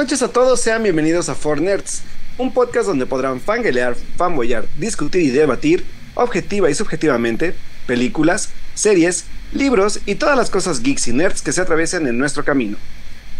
[0.00, 2.00] Noches a todos, sean bienvenidos a For Nerds,
[2.38, 7.54] un podcast donde podrán fanguelear, fanboyar, discutir y debatir, objetiva y subjetivamente,
[7.86, 12.46] películas, series, libros y todas las cosas geeks y nerds que se atraviesen en nuestro
[12.46, 12.78] camino.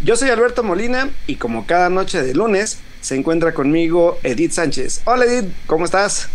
[0.04, 5.00] Yo soy Alberto Molina y como cada noche de lunes se encuentra conmigo Edith Sánchez.
[5.06, 6.28] Hola Edith, ¿cómo estás?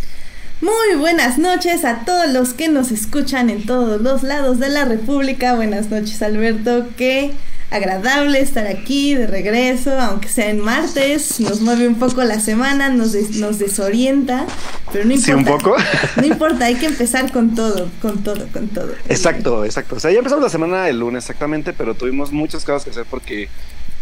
[0.59, 4.85] Muy buenas noches a todos los que nos escuchan en todos los lados de la
[4.85, 5.53] República.
[5.53, 7.35] Buenas noches Alberto, qué
[7.71, 12.89] agradable estar aquí de regreso, aunque sea en martes, nos mueve un poco la semana,
[12.89, 14.45] nos, nos desorienta,
[14.91, 15.25] pero no importa.
[15.25, 15.75] Sí, un poco.
[16.15, 18.93] No importa, hay que empezar con todo, con todo, con todo.
[19.09, 19.95] Exacto, exacto.
[19.95, 23.05] O sea, ya empezamos la semana el lunes exactamente, pero tuvimos muchas cosas que hacer
[23.09, 23.49] porque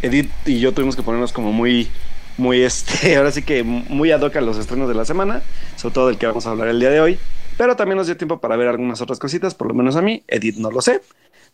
[0.02, 1.90] Edith y yo tuvimos que ponernos como muy
[2.38, 5.42] muy este, ahora sí que muy ad hoc a los estrenos de la semana,
[5.76, 7.20] sobre todo del que vamos a hablar el día de hoy,
[7.58, 10.24] pero también nos dio tiempo para ver algunas otras cositas, por lo menos a mí,
[10.28, 11.02] Edith no lo sé,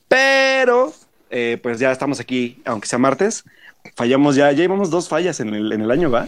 [0.08, 0.94] pero
[1.30, 3.44] eh, pues ya estamos aquí, aunque sea martes,
[3.96, 6.28] fallamos ya, ya llevamos dos fallas en el, en el año, ¿va?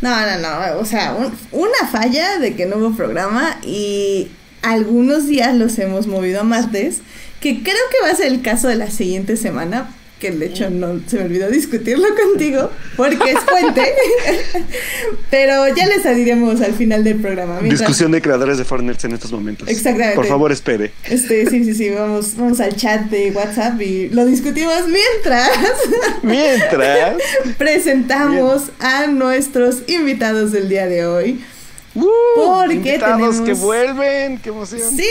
[0.00, 1.16] No, no, no, o sea,
[1.52, 4.28] una falla de que no hubo programa y
[4.62, 7.00] algunos días los hemos movido a martes,
[7.40, 9.88] que creo que va a ser el caso de la siguiente semana,
[10.18, 13.82] que de hecho no se me olvidó discutirlo contigo porque es fuente,
[15.30, 17.60] pero ya les diremos al final del programa.
[17.60, 19.68] Discusión de creadores de Fortnite en estos momentos.
[19.68, 20.16] Exactamente.
[20.16, 20.92] Por favor, espere.
[21.08, 25.50] Este, sí, sí, sí, vamos, vamos al chat de WhatsApp y lo discutimos mientras.
[26.22, 27.16] Mientras.
[27.58, 31.40] presentamos a nuestros invitados del día de hoy.
[31.94, 32.04] Uh,
[32.36, 34.90] porque invitados que vuelven, qué emoción.
[34.96, 35.06] Sí.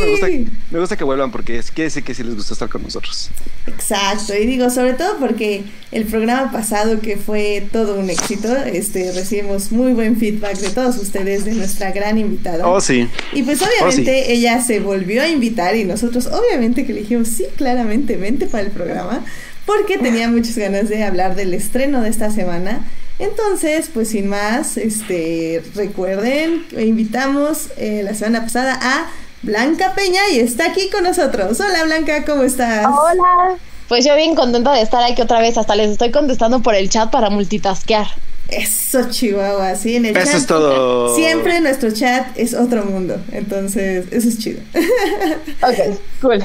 [0.00, 0.26] Me gusta,
[0.70, 3.30] me gusta, que vuelvan porque es que sé que sí les gusta estar con nosotros.
[3.66, 9.12] Exacto, y digo, sobre todo porque el programa pasado que fue todo un éxito, este
[9.12, 12.66] recibimos muy buen feedback de todos ustedes de nuestra gran invitada.
[12.66, 13.08] Oh, sí.
[13.32, 17.28] Y pues Oh, obviamente ella se volvió a invitar y nosotros obviamente que le dijimos,
[17.28, 19.24] sí, claramente, vente para el programa,
[19.66, 22.84] porque tenía muchas ganas de hablar del estreno de esta semana
[23.18, 29.10] entonces, pues sin más, este, recuerden, invitamos eh, la semana pasada a
[29.42, 31.60] Blanca Peña y está aquí con nosotros.
[31.60, 32.86] Hola Blanca, ¿cómo estás?
[32.86, 33.56] Hola.
[33.88, 36.88] Pues yo bien contenta de estar aquí otra vez, hasta les estoy contestando por el
[36.88, 38.06] chat para multitasquear.
[38.48, 40.36] Eso, Chihuahua, sí, en el eso chat.
[40.36, 41.14] es todo.
[41.14, 44.60] Siempre nuestro chat es otro mundo, entonces eso es chido.
[45.62, 46.44] ok, cool.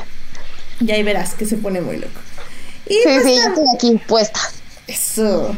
[0.82, 2.20] Y ahí verás que se pone muy loco.
[2.86, 4.40] Y sí, pues, sí, yo estoy aquí puesta.
[4.88, 5.56] Eso.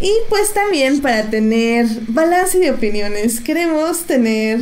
[0.00, 4.60] Y pues también para tener balance de opiniones queremos tener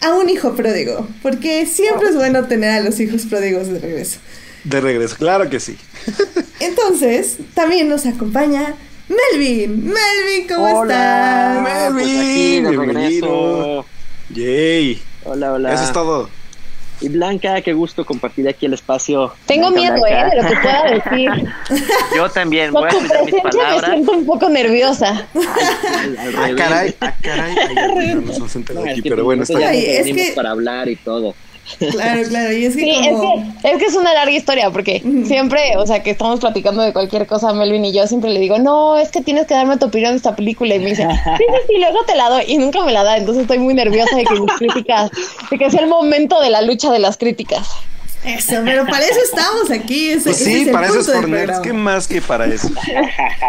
[0.00, 4.18] a un hijo pródigo, porque siempre es bueno tener a los hijos pródigos de regreso.
[4.64, 5.76] De regreso, claro que sí.
[6.60, 8.74] Entonces, también nos acompaña
[9.08, 9.86] Melvin.
[9.86, 11.92] Melvin, ¿cómo hola, estás?
[11.92, 13.86] Melvin, pues aquí, de bienvenido.
[14.30, 15.02] Yay.
[15.24, 15.74] Hola, hola.
[15.74, 16.39] Eso es todo.
[17.00, 19.32] Y Blanca, qué gusto compartir aquí el espacio.
[19.46, 20.26] Tengo Blanca, miedo, Blanca.
[20.26, 20.30] ¿eh?
[20.36, 20.82] De lo que pueda
[21.30, 21.52] decir.
[22.16, 23.90] Yo también, Con voy a tu cuidar mis presencia me palabras.
[23.90, 25.26] siento un poco nerviosa.
[25.34, 27.54] Al- al Ah, caray, ah, caray.
[27.58, 30.50] Ay, no nos hemos enterado No, aquí, pero bueno, está Ay, nos es que- para
[30.50, 31.34] hablar y todo.
[31.78, 32.52] Claro, claro.
[32.52, 33.06] Y es que Sí, es
[33.62, 36.92] que, es que es una larga historia, porque siempre, o sea, que estamos platicando de
[36.92, 39.86] cualquier cosa, Melvin y yo siempre le digo, no, es que tienes que darme tu
[39.86, 40.74] opinión de esta película.
[40.74, 42.44] Y me dice, sí, sí, sí, luego te la doy.
[42.48, 45.10] Y nunca me la da, entonces estoy muy nerviosa de que mis críticas,
[45.50, 47.68] de que sea el momento de la lucha de las críticas.
[48.22, 50.10] Eso, pero para eso estamos aquí.
[50.10, 51.36] Ese, Pues ese sí, es el para eso es Fortnite.
[51.38, 51.62] programa.
[51.62, 52.68] ¿Qué más que para eso?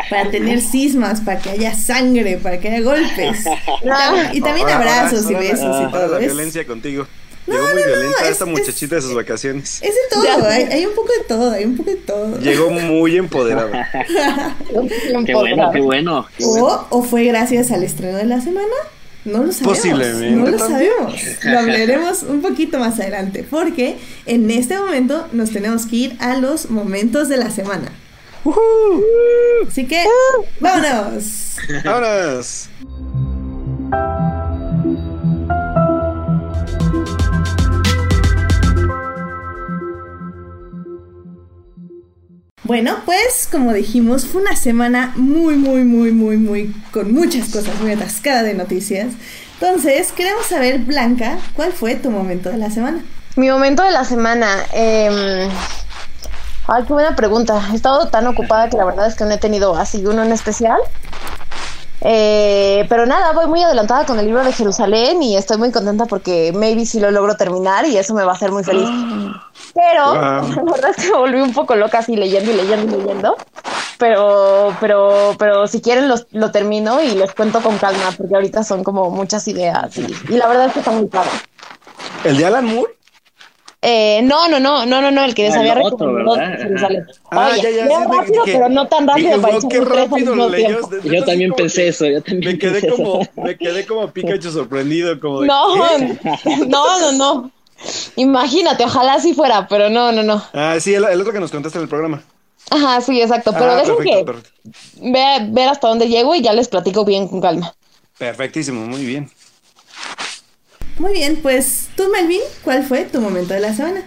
[0.09, 3.45] Para tener cismas, para que haya sangre, para que haya golpes.
[3.83, 6.07] Y, tam- y también Ahora- abrazos ahora- y besos y todo.
[6.13, 7.05] la violencia contigo.
[7.51, 9.81] No, Llegó muy no, no, violenta es- esta es- muchachita de sus vacaciones.
[9.81, 12.39] es de todo, hay, hay un poco de todo, hay un poco de todo.
[12.39, 13.89] Llegó muy empoderada.
[13.91, 15.71] Qué bueno, qué bueno.
[15.73, 16.27] qué bueno.
[16.43, 18.67] O, o fue gracias al estreno de la semana.
[19.23, 19.77] No lo sabemos.
[19.77, 20.91] Posiblemente No lo también.
[20.97, 21.21] sabemos.
[21.43, 23.45] Lo hablaremos un poquito más adelante.
[23.47, 27.91] Porque en este momento nos tenemos que ir a los momentos de la semana.
[29.67, 30.03] Así que,
[30.59, 31.57] vámonos.
[31.85, 32.67] Vámonos.
[42.71, 47.77] Bueno, pues como dijimos, fue una semana muy, muy, muy, muy, muy, con muchas cosas,
[47.81, 49.07] muy atascada de noticias.
[49.59, 53.03] Entonces, queremos saber, Blanca, ¿cuál fue tu momento de la semana?
[53.35, 54.47] Mi momento de la semana.
[54.71, 55.49] eh,
[56.65, 57.61] Ay, qué buena pregunta.
[57.73, 60.31] He estado tan ocupada que la verdad es que no he tenido así uno en
[60.31, 60.79] especial.
[62.03, 66.05] Eh, pero nada, voy muy adelantada con el libro de Jerusalén y estoy muy contenta
[66.05, 68.87] porque maybe sí lo logro terminar y eso me va a hacer muy feliz.
[69.73, 70.49] Pero Wow.
[70.65, 73.35] la verdad es que me volví un poco loca así leyendo y leyendo y leyendo.
[73.97, 78.63] Pero, pero, pero si quieren los- lo termino y les cuento con calma porque ahorita
[78.63, 80.01] son como muchas ideas y,
[80.33, 81.29] y la verdad es que está muy padre.
[82.23, 82.93] ¿El de Alan Moore?
[83.83, 86.37] Eh, no, no, no, no, no, no, el que les Ah, había el otro, recomendado.
[87.31, 90.35] Ah, Oye, ya, ya, sí, rápido, pero no tan rápido dije, para wow, qué rápido
[90.35, 90.81] lo leyó.
[90.87, 93.31] De- Yo también pensé que- eso, yo también Me quedé pensé como, eso.
[93.43, 96.19] me quedé como Pikachu sorprendido, como de No, ¿qué?
[96.67, 97.51] no, no, no.
[98.17, 100.43] Imagínate, ojalá sí fuera, pero no, no, no.
[100.53, 102.21] Ah, sí, el, el otro que nos contaste en el programa.
[102.69, 103.51] Ajá, sí, exacto.
[103.57, 104.51] Pero Ah, dejen perfecto, que perfecto.
[105.11, 107.73] vea, ver hasta dónde llego y ya les platico bien con calma.
[108.17, 109.29] Perfectísimo, muy bien.
[111.01, 114.03] Muy bien, pues tú, Melvin, ¿cuál fue tu momento de la semana?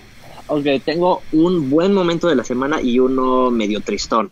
[0.47, 4.31] Ok, tengo un buen momento de la semana y uno medio tristón.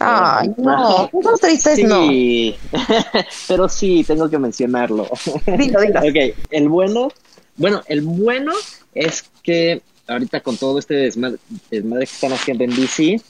[0.00, 2.56] Ay, no, cosas tristes Sí,
[3.46, 5.06] pero sí, tengo que mencionarlo.
[5.46, 5.56] no.
[5.56, 6.00] Dilo, dilo.
[6.00, 7.12] Ok, el bueno,
[7.56, 8.52] bueno, el bueno
[8.96, 11.38] es que ahorita con todo este desmadre,
[11.70, 13.20] desmadre que están haciendo en DC,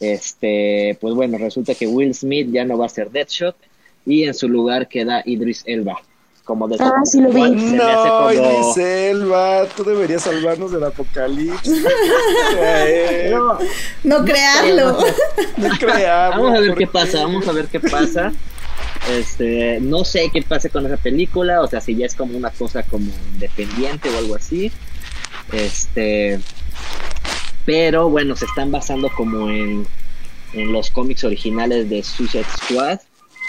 [0.00, 3.54] este, pues bueno, resulta que Will Smith ya no va a ser Deadshot
[4.04, 6.02] y en su lugar queda Idris Elba.
[6.48, 7.42] Como de Ah, sí lo vi.
[7.50, 11.84] No, como- Elba, tú deberías salvarnos del apocalipsis.
[13.30, 13.58] No,
[14.02, 14.96] No crearlo.
[15.58, 18.32] no creamos, Vamos a ver ¿por qué pasa, vamos a ver qué pasa.
[19.10, 22.48] Este, no sé qué pase con esa película, o sea, si ya es como una
[22.50, 24.72] cosa como independiente o algo así.
[25.52, 26.40] Este,
[27.66, 29.86] pero bueno, se están basando como en,
[30.54, 33.00] en los cómics originales de Suicide Squad,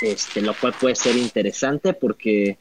[0.02, 2.58] este, lo cual puede ser interesante porque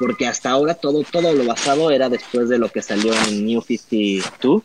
[0.00, 3.60] porque hasta ahora todo todo lo basado era después de lo que salió en New
[3.60, 4.62] 52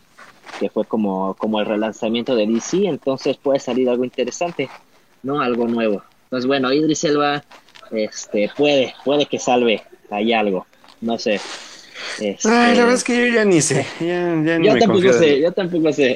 [0.60, 4.70] que fue como, como el relanzamiento de DC, entonces puede salir algo interesante,
[5.22, 5.42] ¿no?
[5.42, 6.02] Algo nuevo.
[6.24, 7.44] Entonces, bueno, Idris Elba
[7.92, 10.66] este, puede, puede que salve ahí algo,
[11.02, 11.42] no sé.
[12.22, 13.86] Este, Ay, la verdad es que yo ya ni sé.
[14.00, 14.06] Ya,
[14.46, 16.16] ya ni yo me tampoco confío de- sé, yo tampoco sé.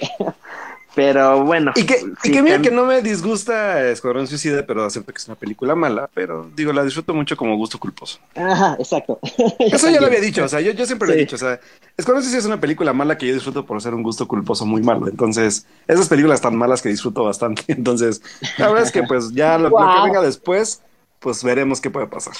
[0.99, 1.71] Pero bueno.
[1.77, 5.17] Y que, sí, y que mira que no me disgusta Escuadrón Suicida, pero acepto que
[5.17, 6.09] es una película mala.
[6.13, 8.19] Pero digo, la disfruto mucho como gusto culposo.
[8.35, 9.17] Ajá, exacto.
[9.59, 11.57] Eso ya lo había dicho, o sea, yo, yo siempre lo he dicho, o sea,
[11.95, 14.81] Escuadrón Suicida es una película mala que yo disfruto por ser un gusto culposo muy
[14.81, 15.07] malo.
[15.07, 17.63] Entonces, esas películas tan malas que disfruto bastante.
[17.69, 18.21] Entonces,
[18.57, 20.81] la verdad es que pues ya lo, lo que venga después,
[21.19, 22.33] pues veremos qué puede pasar.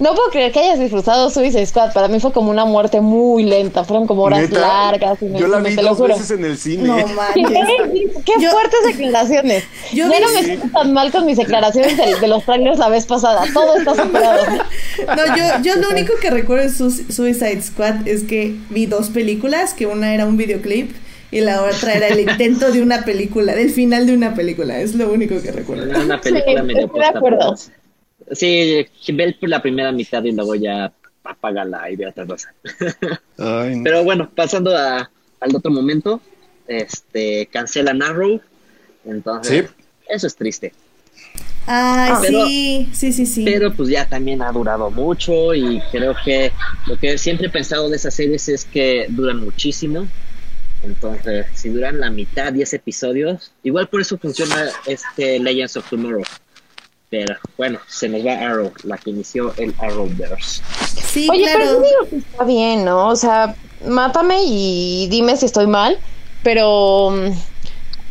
[0.00, 1.92] No puedo creer que hayas disfrutado Suicide Squad.
[1.92, 3.84] Para mí fue como una muerte muy lenta.
[3.84, 4.60] Fueron como horas ¿Neta?
[4.60, 5.22] largas.
[5.22, 6.82] Y me- Yo la me- vi dos veces en el cine.
[6.84, 7.12] No ¿Qué?
[7.14, 7.68] manches.
[8.24, 9.62] Qué Yo- fuertes declaraciones.
[9.92, 13.06] yo no me siento tan mal con mis declaraciones de, de los trailers la vez
[13.06, 13.44] pasada.
[13.52, 14.42] Todo está superado.
[15.16, 19.10] No, yo, yo lo único que recuerdo de Su- Suicide Squad es que vi dos
[19.10, 20.92] películas, que una era un videoclip
[21.30, 24.78] y la otra era el intento de una película, del final de una película.
[24.80, 25.84] Es lo único que recuerdo.
[25.90, 27.54] Era una película Sí, medio de acuerdo.
[28.32, 30.92] Sí, ve la primera mitad y luego ya
[31.24, 32.52] apágala y ve otra cosa.
[33.38, 33.84] Ay, no.
[33.84, 35.10] Pero bueno, pasando a-
[35.40, 36.20] al otro momento,
[36.66, 38.40] este cancelan Arrow,
[39.04, 39.84] entonces Sí.
[40.08, 40.72] eso es triste.
[41.66, 43.44] Ay, Ah, pero- sí, sí, sí, sí.
[43.44, 46.52] Pero pues ya también ha durado mucho y creo que
[46.86, 50.06] lo que siempre he pensado de esas series es que duran muchísimo.
[50.82, 56.22] Entonces, si duran la mitad, 10 episodios, igual por eso funciona este Legends of Tomorrow.
[57.14, 60.62] Pero bueno, se nos va Arrow, la que inició el Arrowverse.
[61.00, 61.74] sí, Oye, pero claro.
[61.74, 63.06] yo digo que está bien, ¿no?
[63.06, 63.54] O sea,
[63.86, 65.96] mátame y dime si estoy mal.
[66.42, 67.12] Pero.
[67.12, 67.32] mm,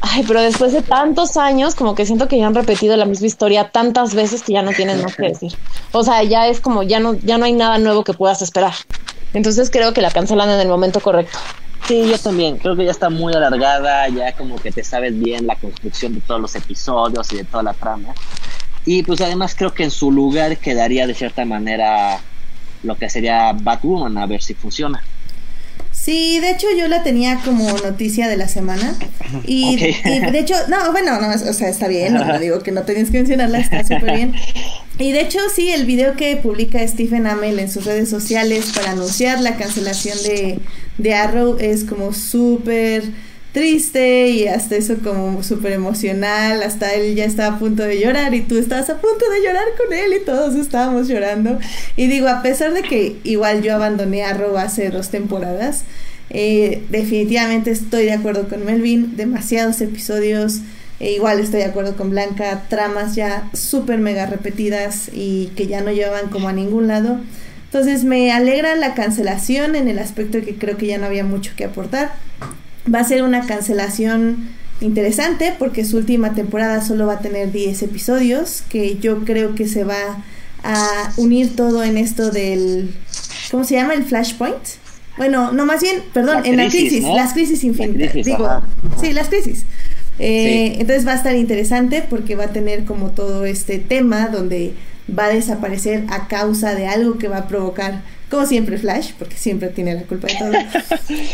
[0.06, 3.28] Ay, pero después de tantos años, como que siento que ya han repetido la misma
[3.28, 5.54] historia tantas veces que ya no tienen más que decir.
[5.92, 8.74] O sea, ya es como, ya no, ya no hay nada nuevo que puedas esperar.
[9.34, 11.40] Entonces creo que la cancelan en el momento correcto.
[11.88, 12.58] Sí, yo también.
[12.58, 16.22] Creo que ya está muy alargada, ya como que te sabes bien la construcción de
[16.22, 18.14] todos los episodios y de toda la trama.
[18.86, 22.20] Y pues además creo que en su lugar quedaría de cierta manera
[22.84, 25.04] lo que sería Batwoman, a ver si funciona.
[25.92, 28.98] Sí, de hecho yo la tenía como noticia de la semana.
[29.46, 29.76] Y,
[30.06, 32.82] y de hecho, no, bueno, no, o sea, está bien, no, no digo que no
[32.82, 34.36] tenías que mencionarla, está súper bien.
[35.00, 38.92] Y de hecho, sí, el video que publica Stephen Amell en sus redes sociales para
[38.92, 40.60] anunciar la cancelación de,
[40.98, 43.04] de Arrow es como súper
[43.54, 48.34] triste y hasta eso como súper emocional, hasta él ya estaba a punto de llorar
[48.34, 51.60] y tú estabas a punto de llorar con él y todos estábamos llorando.
[51.96, 55.84] Y digo, a pesar de que igual yo abandoné Arrow hace dos temporadas,
[56.32, 60.62] eh, definitivamente estoy de acuerdo con Melvin, demasiados episodios,
[61.00, 65.82] e igual estoy de acuerdo con Blanca, tramas ya súper mega repetidas y que ya
[65.82, 67.20] no llevaban como a ningún lado.
[67.66, 71.54] Entonces me alegra la cancelación en el aspecto que creo que ya no había mucho
[71.56, 72.14] que aportar.
[72.92, 74.50] Va a ser una cancelación
[74.82, 79.68] interesante porque su última temporada solo va a tener 10 episodios, que yo creo que
[79.68, 80.24] se va
[80.64, 82.94] a unir todo en esto del...
[83.52, 83.94] ¿Cómo se llama?
[83.94, 84.84] El Flashpoint.
[85.18, 88.14] Bueno, no, más bien, perdón, La en la crisis, las crisis infinitas.
[88.14, 88.64] digo, ajá.
[89.00, 89.66] sí, las crisis.
[90.20, 90.82] Eh, Sí.
[90.82, 94.74] Entonces va a estar interesante porque va a tener como todo este tema donde
[95.08, 98.02] va a desaparecer a causa de algo que va a provocar,
[98.34, 100.52] como siempre, Flash, porque siempre tiene la culpa de todo.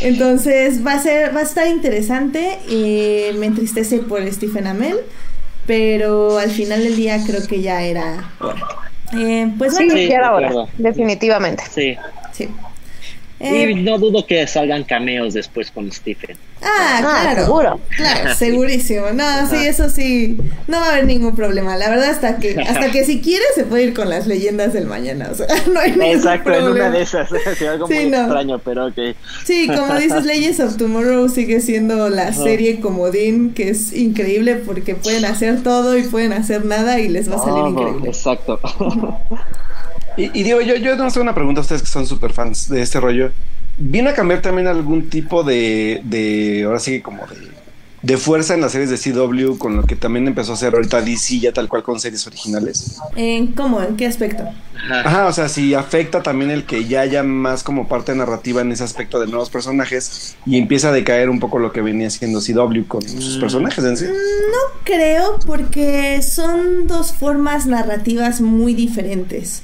[0.01, 4.97] Entonces va a ser, va a estar interesante y me entristece por Stephen Amell,
[5.65, 8.31] pero al final del día creo que ya era
[9.13, 11.63] Eh, pues bueno, Sí, ya era hora, definitivamente.
[11.73, 11.95] Sí.
[12.33, 12.49] sí.
[13.41, 16.35] Y Eh, no dudo que salgan cameos después con Stephen.
[16.61, 17.45] ah, Ah, claro.
[17.45, 17.79] seguro.
[17.95, 19.05] Claro, segurísimo.
[19.13, 21.77] No, sí, eso sí, no va a haber ningún problema.
[21.77, 24.87] La verdad, hasta que, hasta que si quiere se puede ir con las leyendas del
[24.87, 25.29] mañana.
[25.31, 26.87] O sea, no hay ningún Exacto, en problema.
[26.87, 27.29] una de esas.
[27.47, 28.17] Es algo Sí, muy no.
[28.23, 28.97] extraño, pero ok.
[29.45, 34.95] Sí, como dices, Legends of Tomorrow sigue siendo la serie comodín que es increíble porque
[34.95, 38.09] pueden hacer todo y pueden hacer nada y les va a salir increíble.
[38.09, 38.59] Exacto.
[40.17, 42.69] Y, y digo, yo, yo no sé una pregunta a ustedes que son super fans
[42.69, 43.31] de este rollo.
[43.77, 47.37] ¿Vino a cambiar también algún tipo de, de ahora sí, como de,
[48.01, 51.01] de fuerza en las series de CW con lo que también empezó a hacer ahorita
[51.01, 52.97] DC ya tal cual con series originales?
[53.15, 53.81] ¿En cómo?
[53.81, 54.43] ¿En qué aspecto?
[54.75, 54.99] Ajá.
[55.01, 58.71] Ajá, o sea, si afecta también el que ya haya más como parte narrativa en
[58.73, 62.41] ese aspecto de nuevos personajes y empieza a decaer un poco lo que venía haciendo
[62.41, 63.39] CW con sus Mm.
[63.41, 64.05] personajes en sí.
[64.05, 69.63] No creo porque son dos formas narrativas muy diferentes.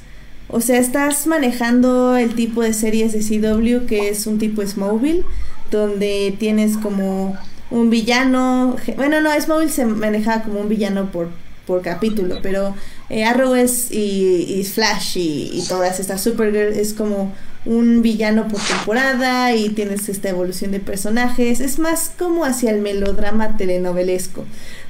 [0.55, 5.25] O sea, estás manejando el tipo de series de CW que es un tipo Smallville,
[5.69, 7.37] donde tienes como
[7.69, 8.77] un villano.
[8.95, 11.27] Bueno, no, Smallville se manejaba como un villano por,
[11.67, 12.73] por capítulo, pero
[13.09, 17.33] eh, Arrow es y, y Flash y, y todas estas Supergirl es como
[17.65, 21.59] un villano por temporada y tienes esta evolución de personajes.
[21.59, 24.45] Es más como hacia el melodrama telenovelesco.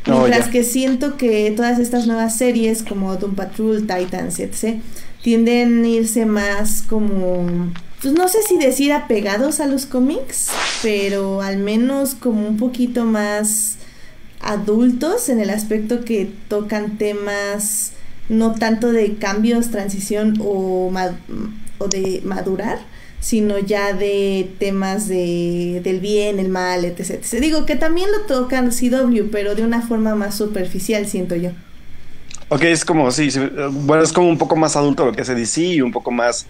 [0.08, 4.80] Oh, Mientras que siento que todas estas nuevas series como Doom Patrol, Titans, etc.,
[5.26, 10.50] tienden a irse más como, pues no sé si decir apegados a los cómics,
[10.84, 13.78] pero al menos como un poquito más
[14.40, 17.94] adultos en el aspecto que tocan temas
[18.30, 20.94] no tanto de cambios, transición o,
[21.80, 22.78] o de madurar,
[23.20, 27.20] sino ya de temas de, del bien, el mal, etc.
[27.42, 31.50] Digo que también lo tocan CW, pero de una forma más superficial, siento yo.
[32.50, 33.40] Ok, es como, sí, sí,
[33.72, 36.46] bueno, es como un poco más adulto lo que hace DC y un poco más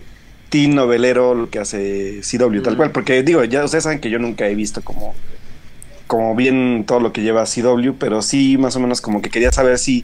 [0.49, 4.19] teen novelero lo que hace CW, tal cual, porque digo, ya ustedes saben que yo
[4.19, 5.15] nunca he visto como,
[6.07, 9.51] como bien todo lo que lleva CW, pero sí más o menos como que quería
[9.51, 10.03] saber si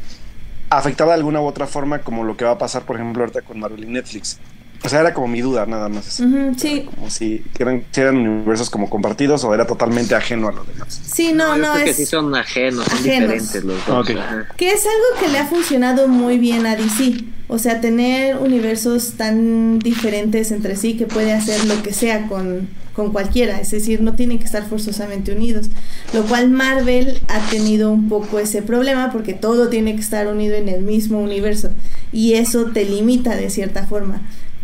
[0.69, 3.41] afectaba de alguna u otra forma como lo que va a pasar, por ejemplo, ahorita
[3.41, 4.39] con Marvel y Netflix.
[4.83, 6.07] O sea, era como mi duda, nada más.
[6.07, 6.23] eso.
[6.23, 10.51] Ujú, sí, Como si eran, si eran universos como compartidos o era totalmente ajeno a
[10.51, 10.99] lo demás.
[11.03, 11.97] sí, no, no, creo que es...
[11.97, 13.29] sí son ajenos, son ajenos.
[13.31, 14.09] diferentes los dos.
[14.09, 14.17] Ok.
[14.17, 14.47] ajá.
[14.57, 17.23] Que es algo que le ha funcionado muy bien a DC.
[17.47, 22.69] O sea, tener universos tan diferentes entre sí que puede hacer lo que sea con,
[22.95, 23.59] con cualquiera.
[23.59, 25.67] Es decir, no tienen que estar forzosamente unidos.
[26.13, 30.55] Lo cual Marvel ha tenido un poco ese problema porque todo tiene que estar unido
[30.55, 31.71] en el mismo universo.
[32.13, 34.21] Y eso te limita de cierta forma.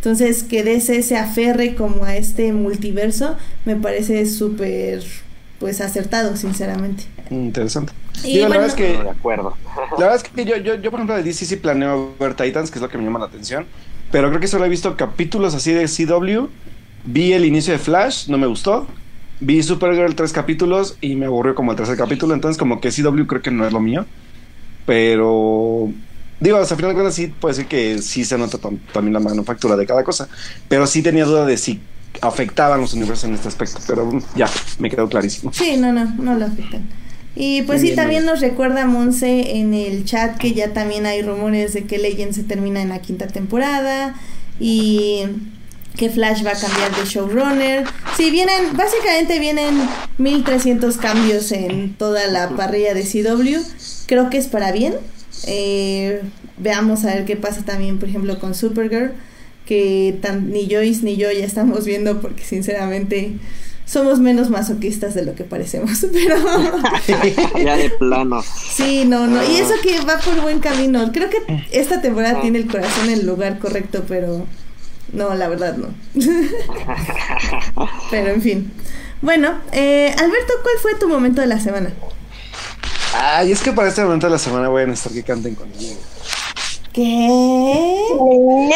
[0.07, 3.35] Entonces, que DC se aferre como a este multiverso
[3.65, 5.03] me parece súper,
[5.59, 7.03] pues, acertado, sinceramente.
[7.29, 7.91] Interesante.
[8.23, 9.57] Y Digo, la bueno- verdad es que De acuerdo.
[9.97, 12.71] La verdad es que yo, yo, yo, por ejemplo, de DC sí planeo ver Titans,
[12.71, 13.65] que es lo que me llama la atención.
[14.09, 16.47] Pero creo que solo he visto capítulos así de CW.
[17.03, 18.87] Vi el inicio de Flash, no me gustó.
[19.41, 22.33] Vi Supergirl tres capítulos y me aburrió como el tercer capítulo.
[22.33, 24.05] Entonces, como que CW creo que no es lo mío.
[24.85, 25.91] Pero.
[26.39, 29.19] Digo, hasta final de cuentas sí puede decir que sí se nota tam- también la
[29.19, 30.27] manufactura de cada cosa.
[30.67, 31.79] Pero sí tenía duda de si
[32.21, 33.79] afectaban los universos en este aspecto.
[33.87, 34.47] Pero ya,
[34.79, 35.51] me quedó clarísimo.
[35.53, 36.87] Sí, no, no, no lo afectan.
[37.35, 41.73] Y pues sí, también nos recuerda Monse en el chat que ya también hay rumores
[41.73, 44.15] de que Legend se termina en la quinta temporada
[44.59, 45.21] y
[45.95, 47.85] que Flash va a cambiar de showrunner.
[48.15, 49.75] Sí, vienen, básicamente vienen
[50.17, 53.59] 1300 cambios en toda la parrilla de CW.
[54.07, 54.95] Creo que es para bien.
[55.45, 56.21] Eh,
[56.57, 59.11] veamos a ver qué pasa también, por ejemplo, con Supergirl,
[59.65, 63.33] que tan, ni Joyce ni yo ya estamos viendo porque sinceramente
[63.85, 66.35] somos menos masoquistas de lo que parecemos, pero
[67.63, 68.43] Ya de plano.
[68.43, 71.11] sí, no, no, y eso que va por buen camino.
[71.13, 71.37] Creo que
[71.71, 74.45] esta temporada tiene el corazón en el lugar correcto, pero
[75.13, 75.87] no, la verdad no.
[78.11, 78.71] pero en fin.
[79.21, 81.91] Bueno, eh, Alberto, ¿cuál fue tu momento de la semana?
[83.19, 85.95] Ay, es que para este momento de la semana voy a necesitar que canten conmigo.
[86.93, 88.71] ¿Qué?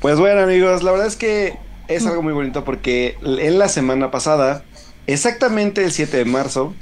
[0.00, 1.58] Pues bueno, amigos, la verdad es que
[1.88, 4.64] es algo muy bonito porque en la semana pasada,
[5.06, 6.74] exactamente el 7 de marzo,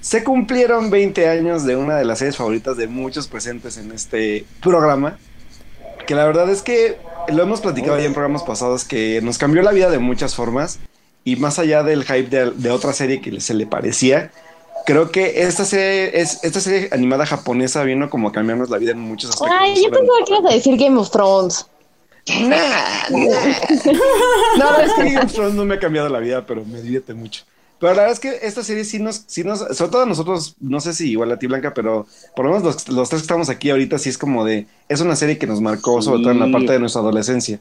[0.00, 4.44] se cumplieron 20 años de una de las series favoritas de muchos presentes en este
[4.60, 5.16] programa.
[6.06, 6.98] Que la verdad es que
[7.28, 10.80] lo hemos platicado ya en programas pasados que nos cambió la vida de muchas formas.
[11.22, 14.32] Y más allá del hype de, de otra serie que se le parecía,
[14.90, 18.90] creo que esta serie, es, esta serie animada japonesa vino como a cambiarnos la vida
[18.90, 19.56] en muchos aspectos.
[19.60, 21.66] Ay, yo pensaba que ibas a decir Game of Thrones.
[22.40, 22.48] Nah,
[23.10, 23.18] nah.
[24.58, 27.14] No, es que Game of Thrones no me ha cambiado la vida, pero me divierte
[27.14, 27.44] mucho.
[27.78, 30.56] Pero la verdad es que esta serie sí nos, sí nos, sobre todo a nosotros,
[30.60, 33.26] no sé si igual a ti, Blanca, pero por lo menos los, los tres que
[33.26, 36.32] estamos aquí ahorita sí es como de, es una serie que nos marcó, sobre todo
[36.32, 37.58] en la parte de nuestra adolescencia.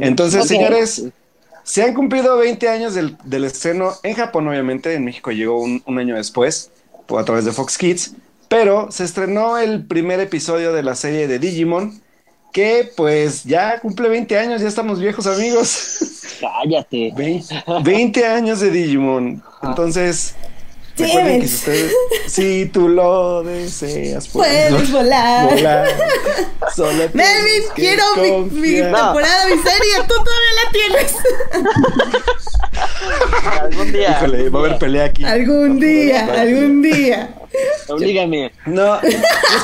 [0.00, 1.04] Entonces, señores,
[1.66, 5.82] se han cumplido 20 años del, del estreno en Japón, obviamente, en México llegó un,
[5.84, 6.70] un año después,
[7.08, 8.14] a través de Fox Kids,
[8.48, 12.00] pero se estrenó el primer episodio de la serie de Digimon,
[12.52, 16.38] que pues ya cumple 20 años, ya estamos viejos amigos.
[16.40, 17.12] Cállate.
[17.16, 19.42] 20, 20 años de Digimon.
[19.60, 20.36] Entonces,
[21.04, 21.92] recuerden que si, ustedes-
[22.26, 25.50] si tú lo deseas, Puedes volar.
[25.50, 25.88] volar.
[26.74, 29.94] Solo Melvin, que quiero mi, mi temporada, mi serie.
[30.08, 31.16] Tú todavía la tienes.
[33.60, 34.10] Algún día.
[34.18, 35.24] Híjole, va a haber pelea aquí.
[35.24, 37.34] Algún día, algún día.
[37.88, 38.52] Oblígame.
[38.66, 39.14] No, es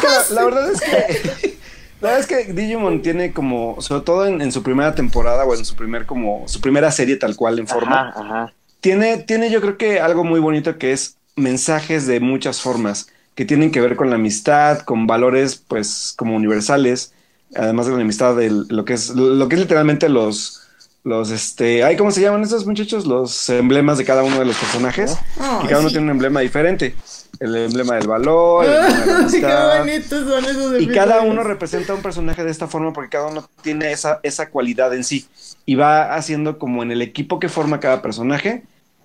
[0.00, 1.56] que la, la verdad es que
[2.00, 5.54] la verdad es que Digimon tiene como, sobre todo en, en su primera temporada o
[5.54, 8.52] en su primer como su primera serie tal cual en forma, Ajá, ajá.
[8.80, 13.44] tiene, tiene yo creo que algo muy bonito que es mensajes de muchas formas que
[13.44, 17.12] tienen que ver con la amistad, con valores pues como universales,
[17.54, 20.62] además de la amistad de lo que es lo que es literalmente los
[21.04, 23.06] los este, ay, ¿cómo se llaman estos muchachos?
[23.06, 25.94] Los emblemas de cada uno de los personajes, Ay, que cada uno sí.
[25.94, 26.94] tiene un emblema diferente.
[27.40, 31.22] El emblema del valor, el emblema de la Ay, qué bonitos son esos Y cada
[31.22, 35.02] uno representa un personaje de esta forma porque cada uno tiene esa, esa cualidad en
[35.02, 35.26] sí.
[35.66, 38.62] Y va haciendo como en el equipo que forma cada personaje,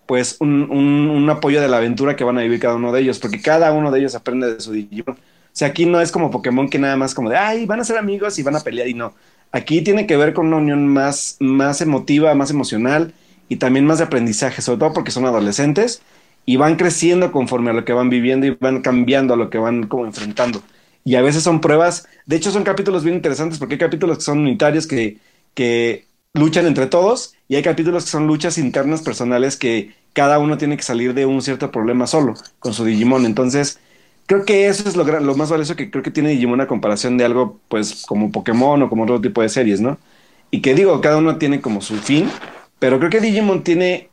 [0.07, 3.01] pues un, un- un apoyo de la aventura que van a vivir cada uno de
[3.01, 5.15] ellos, porque cada uno de ellos aprende de su Digimon.
[5.17, 5.19] O
[5.59, 7.97] sea, aquí no es como Pokémon que nada más como de, ay, van a ser
[7.97, 9.15] amigos y van a pelear y no.
[9.51, 13.13] Aquí tiene que ver con una unión más, más emotiva, más emocional
[13.49, 16.01] y también más de aprendizaje, sobre todo porque son adolescentes
[16.45, 19.57] y van creciendo conforme a lo que van viviendo y van cambiando a lo que
[19.57, 20.63] van como enfrentando.
[21.03, 24.23] Y a veces son pruebas, de hecho son capítulos bien interesantes porque hay capítulos que
[24.23, 25.19] son unitarios que,
[25.53, 30.57] que luchan entre todos y hay capítulos que son luchas internas personales que cada uno
[30.57, 33.25] tiene que salir de un cierto problema solo con su Digimon.
[33.25, 33.79] Entonces,
[34.25, 37.17] creo que eso es lo, lo más valioso que creo que tiene Digimon a comparación
[37.17, 39.97] de algo pues como Pokémon o como otro tipo de series, ¿no?
[40.51, 42.39] Y que digo, cada uno tiene como su fin,
[42.79, 44.09] pero creo que Digimon tiene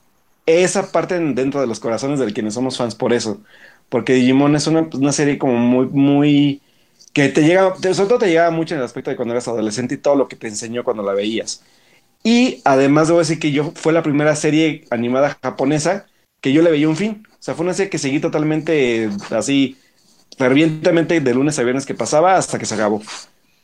[0.47, 3.41] esa parte en- dentro de los corazones de quienes somos fans por eso.
[3.89, 6.63] Porque Digimon es una, pues, una serie como muy, muy...
[7.13, 9.95] que te llega, sobre todo te llegaba mucho en el aspecto de cuando eras adolescente
[9.95, 11.63] y todo lo que te enseñó cuando la veías.
[12.25, 16.07] Y además debo decir que yo fue la primera serie animada japonesa
[16.43, 17.25] que yo le veía un fin.
[17.33, 19.79] O sea, fue una serie que seguí totalmente así
[20.39, 23.03] fervientemente de lunes a viernes que pasaba hasta que se acabó.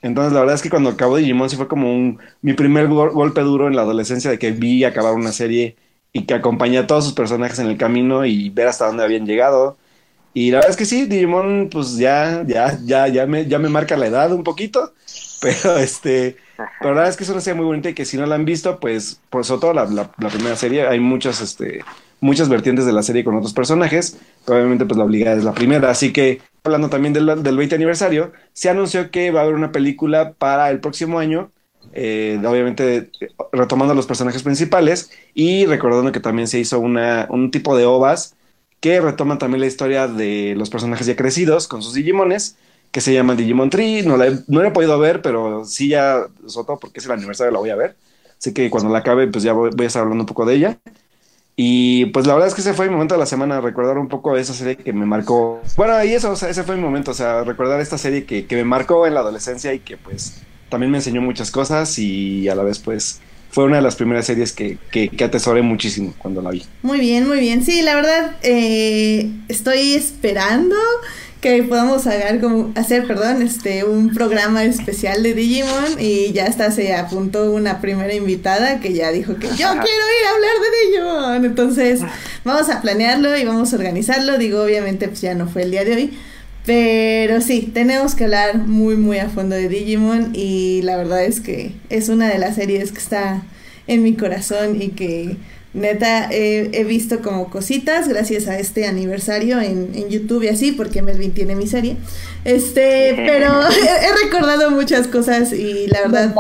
[0.03, 3.12] Entonces, la verdad es que cuando acabó Digimon sí fue como un, mi primer gol-
[3.12, 5.77] golpe duro en la adolescencia de que vi acabar una serie
[6.12, 9.27] y que acompañé a todos sus personajes en el camino y ver hasta dónde habían
[9.27, 9.79] llegado.
[10.33, 13.68] Y la verdad es que sí, Digimon, pues ya, ya, ya, ya me, ya me
[13.68, 14.92] marca la edad un poquito,
[15.40, 16.37] pero este,
[16.81, 18.44] la verdad es que es una serie muy bonita y que si no la han
[18.44, 21.85] visto, pues, por sobre todo la, primera serie, hay muchas, este,
[22.20, 25.53] muchas vertientes de la serie con otros personajes, pero obviamente pues la obligada es la
[25.55, 29.55] primera, así que hablando también del, del 20 aniversario, se anunció que va a haber
[29.55, 31.51] una película para el próximo año,
[31.92, 33.11] eh, obviamente
[33.53, 38.37] retomando los personajes principales y recordando que también se hizo una, un tipo de ovas
[38.81, 42.57] que retoman también la historia de los personajes ya crecidos con sus Digimones,
[42.90, 44.03] que se llama Digimon Tree.
[44.03, 47.53] No la, he, no he podido ver, pero sí ya, sobre porque es el aniversario,
[47.53, 47.96] la voy a ver.
[48.38, 50.55] Así que cuando la acabe, pues ya voy, voy a estar hablando un poco de
[50.55, 50.79] ella.
[51.57, 54.09] Y pues la verdad es que ese fue mi momento de la semana, recordar un
[54.09, 55.61] poco esa serie que me marcó.
[55.76, 58.46] Bueno, y eso, o sea, ese fue mi momento, o sea, recordar esta serie que,
[58.46, 62.48] que me marcó en la adolescencia y que pues también me enseñó muchas cosas y
[62.48, 66.14] a la vez pues fue una de las primeras series que, que, que atesoré muchísimo
[66.16, 66.64] cuando la vi.
[66.83, 67.62] Muy bien, muy bien.
[67.62, 70.76] Sí, la verdad, eh, estoy esperando
[71.40, 76.70] que podamos hacer, como, hacer perdón, este, un programa especial de Digimon y ya hasta
[76.70, 80.90] se apuntó una primera invitada que ya dijo que yo quiero ir a hablar de
[80.90, 81.44] Digimon.
[81.46, 82.00] Entonces,
[82.44, 84.37] vamos a planearlo y vamos a organizarlo.
[84.37, 86.18] Digo, obviamente, pues ya no fue el día de hoy.
[86.66, 91.40] Pero sí, tenemos que hablar muy, muy a fondo de Digimon y la verdad es
[91.40, 93.42] que es una de las series que está
[93.87, 95.37] en mi corazón y que
[95.72, 100.72] neta he, he visto como cositas gracias a este aniversario en, en YouTube y así,
[100.72, 101.96] porque Melvin tiene mi serie.
[102.44, 106.35] Este, pero he, he recordado muchas cosas y la verdad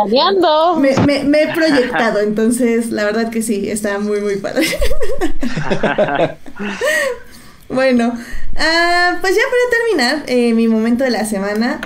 [0.78, 4.66] me, me, me he proyectado, entonces la verdad que sí, está muy, muy padre.
[7.70, 8.12] Bueno,
[8.56, 11.80] ah, pues ya para terminar, eh, mi momento de la semana.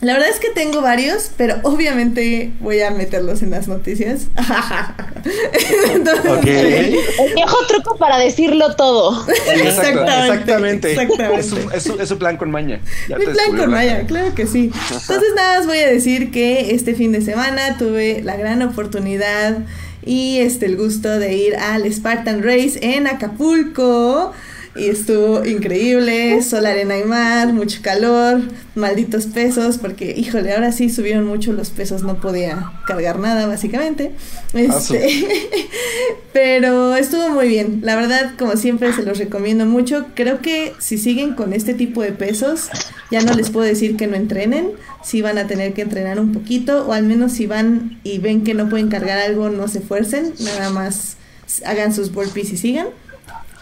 [0.00, 4.28] La verdad es que tengo varios, pero obviamente voy a meterlos en las noticias.
[5.94, 6.44] Entonces.
[6.46, 9.24] El viejo truco para decirlo todo.
[9.26, 10.92] Sí, exacto, Exactamente, exactamente.
[10.92, 11.40] exactamente.
[11.40, 12.80] Es su, es su- es su plan con maña.
[13.08, 14.70] Ya Mi plan con Maya, claro que sí.
[14.90, 19.58] Entonces nada más voy a decir que este fin de semana tuve la gran oportunidad
[20.04, 24.32] y este el gusto de ir al Spartan Race en Acapulco.
[24.76, 28.40] Y estuvo increíble, sol, arena y mar, mucho calor,
[28.76, 34.12] malditos pesos, porque híjole, ahora sí subieron mucho los pesos, no podía cargar nada básicamente.
[34.54, 35.26] Ah, Este,
[36.32, 40.06] pero estuvo muy bien, la verdad como siempre se los recomiendo mucho.
[40.14, 42.68] Creo que si siguen con este tipo de pesos,
[43.10, 44.68] ya no les puedo decir que no entrenen,
[45.02, 48.44] si van a tener que entrenar un poquito, o al menos si van y ven
[48.44, 51.16] que no pueden cargar algo, no se esfuercen, nada más
[51.64, 52.86] hagan sus burpees y sigan.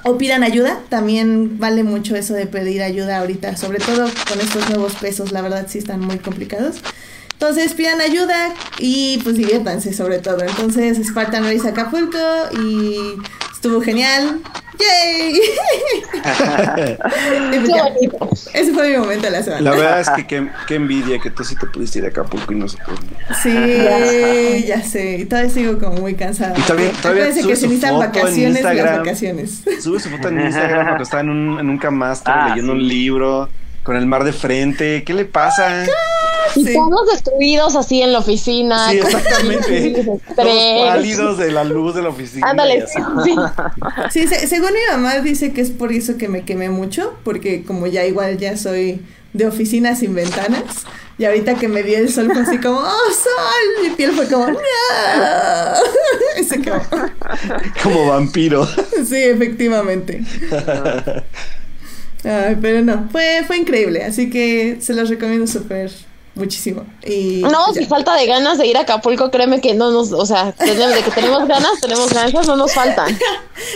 [0.04, 4.68] O pidan ayuda, también vale mucho eso de pedir ayuda ahorita, sobre todo con estos
[4.70, 6.76] nuevos pesos, la verdad sí están muy complicados.
[7.32, 10.42] Entonces pidan ayuda y pues diviértanse sobre todo.
[10.42, 12.18] Entonces Spartan Race Acapulco
[12.60, 13.14] y
[13.52, 14.40] estuvo genial.
[14.78, 15.40] ¡Yay!
[18.54, 19.62] Ese fue mi momento de la semana.
[19.62, 22.52] La verdad es que qué, qué envidia que tú sí te pudiste ir a Acapulco
[22.52, 23.34] y nosotros no.
[23.42, 25.26] Sí, ya sé.
[25.28, 26.54] Todavía sigo como muy cansada.
[26.58, 29.62] Y todavía- todavía Acuérdense sube que se necesitan vacaciones las vacaciones.
[29.80, 32.78] Sube su foto en Instagram cuando está en un, en un camastro Ah, leyendo sí.
[32.78, 33.48] un libro,
[33.88, 35.02] con el mar de frente.
[35.02, 35.86] ¿Qué le pasa?
[36.54, 36.74] Y Sí.
[36.74, 38.90] todos destruidos así en la oficina.
[38.90, 39.88] Sí, exactamente.
[40.00, 40.06] estrés.
[40.36, 42.50] Todos pálidos de la luz de la oficina.
[42.50, 43.00] Ándale, sí.
[44.10, 47.62] Sí, se- según mi mamá dice que es por eso que me quemé mucho, porque
[47.64, 49.00] como ya igual ya soy
[49.32, 50.84] de oficina sin ventanas,
[51.16, 53.84] y ahorita que me dio el sol fue así como, ¡oh, sol!
[53.84, 54.58] Mi piel fue como, ¡no!
[56.38, 56.82] Y se quemó.
[57.82, 58.66] Como vampiro.
[58.66, 60.22] Sí, efectivamente.
[62.24, 65.90] Ay, pero no, fue, fue increíble, así que se los recomiendo súper
[66.34, 66.84] muchísimo.
[67.04, 67.80] Y No, ya.
[67.80, 70.94] si falta de ganas de ir a Acapulco, créeme que no nos, o sea, tenemos,
[70.94, 73.16] de que tenemos ganas, tenemos ganas, no nos faltan.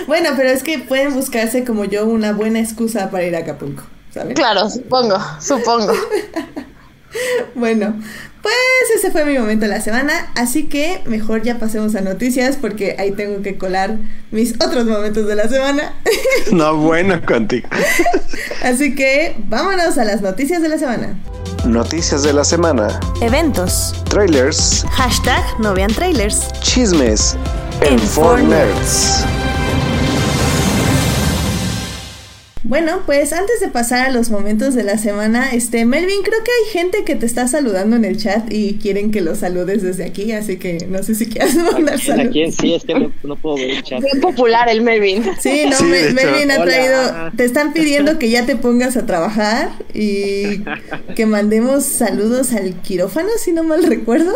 [0.06, 3.82] Bueno, pero es que pueden buscarse como yo una buena excusa para ir a Acapulco,
[4.14, 4.34] ¿saben?
[4.34, 5.92] Claro, supongo, supongo.
[7.54, 7.94] Bueno,
[8.42, 8.54] pues
[8.96, 12.96] ese fue mi momento de la semana, así que mejor ya pasemos a noticias porque
[12.98, 13.98] ahí tengo que colar
[14.30, 15.94] mis otros momentos de la semana.
[16.50, 17.68] No, bueno, contigo.
[18.62, 21.16] así que vámonos a las noticias de la semana.
[21.64, 22.98] Noticias de la semana.
[23.20, 23.94] Eventos.
[24.10, 24.84] Trailers.
[24.90, 26.48] Hashtag no vean trailers.
[26.60, 27.36] Chismes.
[27.80, 29.24] En 4 Nerds.
[32.72, 36.50] Bueno, pues antes de pasar a los momentos de la semana, este Melvin, creo que
[36.50, 40.06] hay gente que te está saludando en el chat y quieren que los saludes desde
[40.06, 42.28] aquí, así que no sé si quieres mandar ¿A saludos.
[42.32, 42.50] quién?
[42.50, 44.00] Sí, es que no, no puedo ver el chat.
[44.00, 45.22] Bien popular el Melvin.
[45.38, 45.84] Sí, no, Sí.
[45.84, 46.64] Melvin ha Hola.
[46.64, 47.02] traído,
[47.36, 50.62] te están pidiendo que ya te pongas a trabajar y
[51.14, 54.32] que mandemos saludos al quirófano, si no mal recuerdo.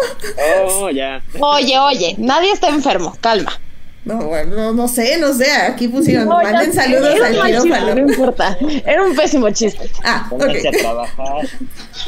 [0.68, 1.22] Oh, ya.
[1.40, 3.58] Oye, oye, nadie está enfermo, calma.
[4.06, 7.38] No, bueno, no, no sé, no sé, aquí pusieron, No, manden saludos era al un
[7.40, 7.94] mal chiste, quirófano.
[7.94, 9.90] No importa, era un pésimo chiste.
[10.04, 10.38] Ah, ok.
[10.38, 11.48] Pónganse a trabajar.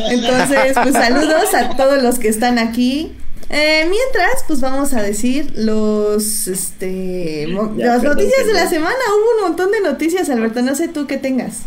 [0.09, 3.17] Entonces, pues saludos a todos los que están aquí.
[3.51, 8.95] Eh, mientras, pues vamos a decir los, este, Ya, las noticias de la semana.
[9.09, 10.63] Hubo un montón de noticias, Alberto.
[10.63, 11.63] No sé tú qué tengas.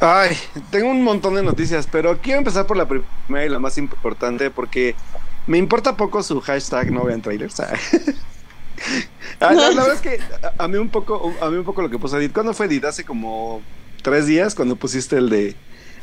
[0.00, 0.36] Ay,
[0.70, 4.50] tengo un montón de noticias, pero quiero empezar por la primera y la más importante
[4.50, 4.94] porque
[5.46, 7.56] me importa poco su hashtag no vean trailers.
[9.40, 10.18] Ah, la, la verdad es que
[10.58, 12.32] a, mí un poco, a mí un poco lo que puso Edith.
[12.32, 12.84] ¿Cuándo fue Edith?
[12.84, 13.62] Hace como
[14.02, 15.56] tres días cuando pusiste el de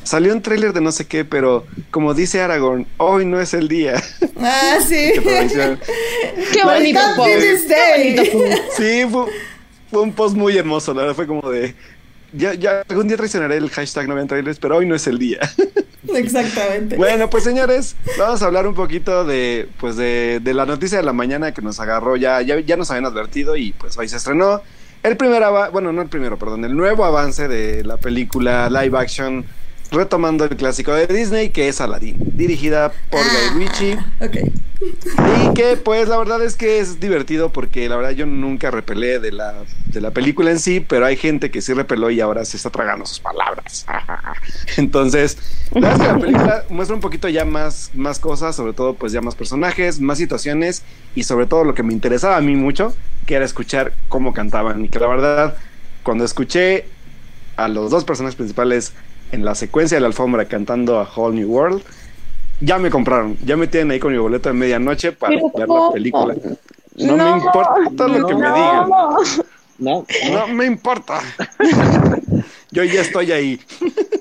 [0.03, 3.67] salió un trailer de no sé qué, pero como dice Aragorn, hoy no es el
[3.67, 4.01] día.
[4.38, 5.12] Ah, sí.
[6.53, 7.67] Qué bonito post.
[7.67, 8.62] Qué bonito post.
[8.77, 9.25] Sí, fue,
[9.91, 10.93] fue un post muy hermoso.
[10.93, 11.75] La verdad fue como de
[12.33, 15.17] ya, ya algún día traicionaré el hashtag no vean trailers, pero hoy no es el
[15.17, 15.39] día.
[16.13, 16.95] Exactamente.
[16.95, 21.03] Bueno, pues señores, vamos a hablar un poquito de, pues de, de la noticia de
[21.03, 24.17] la mañana que nos agarró, ya, ya, ya nos habían advertido y pues hoy se
[24.17, 24.61] estrenó
[25.03, 29.45] el primer bueno, no el primero, perdón, el nuevo avance de la película live action
[29.91, 34.36] retomando el clásico de Disney que es Aladdin, dirigida por Ah, Guy Ritchie Ok.
[35.49, 39.19] y que pues la verdad es que es divertido porque la verdad yo nunca repelé
[39.19, 39.56] de la,
[39.88, 42.69] de la película en sí, pero hay gente que sí repeló y ahora se está
[42.69, 43.86] tragando sus palabras.
[44.78, 45.38] Entonces,
[45.73, 48.93] la verdad es que la película muestra un poquito ya más, más cosas, sobre todo
[48.93, 50.84] pues ya más personajes, más situaciones
[51.15, 54.86] y sobre todo lo que me interesaba a mí mucho, que era escuchar cómo cantaban
[54.86, 55.58] y que la verdad
[56.04, 56.86] cuando escuché
[57.58, 58.93] a los dos personajes principales
[59.31, 61.81] en la secuencia de la alfombra cantando a Whole New World,
[62.61, 65.67] ya me compraron, ya me tienen ahí con mi boleto de medianoche para Pero ver
[65.67, 65.85] ¿cómo?
[65.87, 66.35] la película.
[66.97, 68.89] No, No, me importa lo que me digan.
[69.77, 71.21] No, No me importa.
[72.71, 73.59] Yo ya estoy ahí.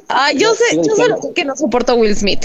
[0.09, 2.45] Ah, yo sé, yo sé lo que no soporto a Will Smith.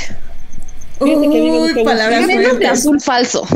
[0.99, 2.69] Uy, palabras fuertes.
[2.69, 3.47] azul falso.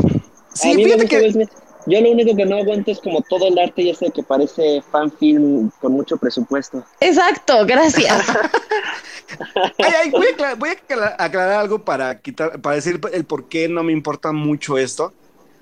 [0.54, 1.50] Sí, fíjate que- Will Smith.
[1.90, 4.82] Yo lo único que no aguanto es como todo el arte y ese que parece
[4.92, 6.84] fan film con mucho presupuesto.
[7.00, 8.22] Exacto, gracias.
[9.78, 13.24] Ay, ay, voy a, aclarar, voy a aclarar- aclarar algo para quitar, para decir el
[13.24, 15.12] por qué no me importa mucho esto.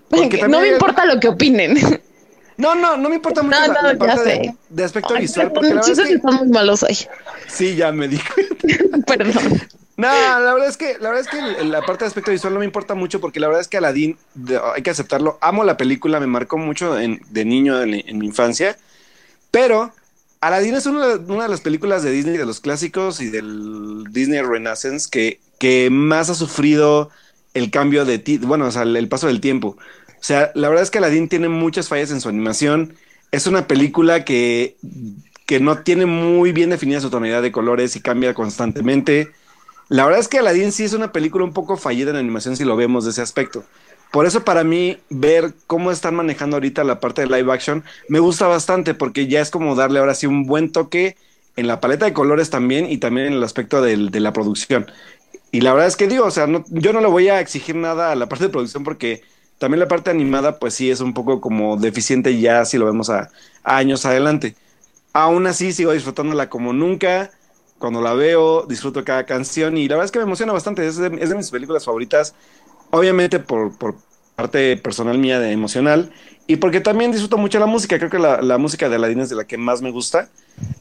[0.09, 1.77] Porque no me importa lo que opinen.
[2.57, 4.57] No, no, no me importa mucho No, la, no, la ya parte de, sé.
[4.71, 6.97] de aspecto Ay, visual, perdón, porque la verdad es que están muy malos hoy.
[7.49, 8.99] sí, ya me di cuenta.
[9.07, 9.61] Perdón.
[9.97, 12.59] No, la verdad es que la verdad es que la parte de aspecto visual no
[12.61, 14.19] me importa mucho porque la verdad es que Aladdin,
[14.75, 18.77] hay que aceptarlo, amo la película, me marcó mucho en- de niño en, mi infancia,
[19.51, 19.93] pero
[20.41, 24.43] Aladdin es una, una de las películas de Disney, de los clásicos y del Disney
[24.43, 27.11] Renaissance que, que más ha sufrido
[27.55, 29.77] el cambio de ti, bueno, o sea, el, el paso del tiempo.
[30.21, 32.95] O sea, la verdad es que Aladdin tiene muchas fallas en su animación.
[33.33, 34.77] Es una película que,
[35.47, 39.33] que no tiene muy bien definida su tonalidad de colores y cambia constantemente.
[39.89, 42.65] La verdad es que Aladdin sí es una película un poco fallida en animación si
[42.65, 43.65] lo vemos de ese aspecto.
[44.11, 48.19] Por eso para mí ver cómo están manejando ahorita la parte de live action me
[48.19, 51.17] gusta bastante porque ya es como darle ahora sí un buen toque
[51.57, 54.87] en la paleta de colores también y también en el aspecto de la producción.
[55.53, 57.77] Y la verdad es que digo, o sea, no- yo no le voy a exigir
[57.77, 59.23] nada a la parte de producción porque
[59.59, 63.11] también la parte animada pues sí es un poco como deficiente ya si lo vemos
[63.11, 63.31] a,
[63.63, 64.57] a años adelante.
[65.13, 67.33] Aún así sigo disfrutándola como nunca.
[67.79, 70.87] Cuando la veo, disfruto cada canción y la verdad es que me emociona bastante.
[70.87, 72.35] Es de, es de mis películas favoritas.
[72.91, 73.97] Obviamente por, por
[74.35, 76.13] parte personal mía de emocional
[76.47, 77.99] y porque también disfruto mucho la música.
[77.99, 80.29] Creo que la, la música de Aladdin es de la que más me gusta.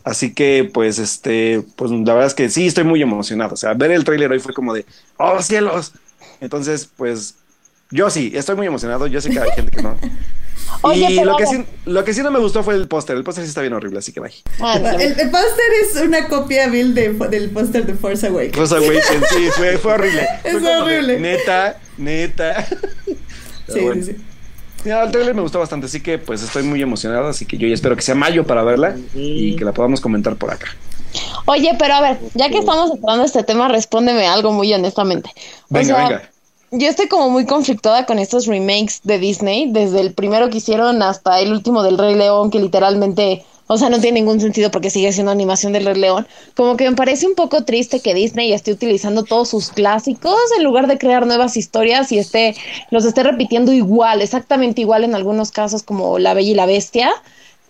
[0.03, 3.55] Así que pues este, pues la verdad es que sí estoy muy emocionado.
[3.55, 4.85] O sea, ver el tráiler hoy fue como de,
[5.17, 5.93] oh cielos.
[6.39, 7.35] Entonces pues
[7.91, 9.07] yo sí, estoy muy emocionado.
[9.07, 9.97] Yo sé que hay gente que no.
[10.81, 13.15] Oye, y lo que, sí, lo que sí no me gustó fue el póster.
[13.15, 14.33] El póster sí está bien horrible, así que bye.
[14.59, 14.75] Ah.
[14.99, 18.55] El, el póster es una copia vil de, del póster de Force Awakens.
[18.55, 20.27] Force Awakens, sí, fue, fue horrible.
[20.43, 21.19] Es Fue como de, horrible.
[21.19, 22.65] neta, neta.
[23.05, 23.17] Pero
[23.67, 24.03] Sí, bueno.
[24.05, 24.17] sí, sí.
[24.85, 27.67] Ya, el trailer me gustó bastante, así que pues estoy muy emocionado, así que yo
[27.67, 30.67] ya espero que sea mayo para verla y que la podamos comentar por acá.
[31.45, 35.31] Oye, pero a ver, ya que estamos a este tema, respóndeme algo muy honestamente.
[35.63, 36.29] O Venga, sea, venga.
[36.77, 41.01] Yo estoy como muy conflictuada con estos remakes de Disney, desde el primero que hicieron
[41.01, 44.89] hasta el último del Rey León, que literalmente, o sea, no tiene ningún sentido porque
[44.89, 46.27] sigue siendo animación del Rey León.
[46.53, 50.65] Como que me parece un poco triste que Disney esté utilizando todos sus clásicos en
[50.65, 52.57] lugar de crear nuevas historias y esté,
[52.91, 57.09] los esté repitiendo igual, exactamente igual en algunos casos como La Bella y la Bestia.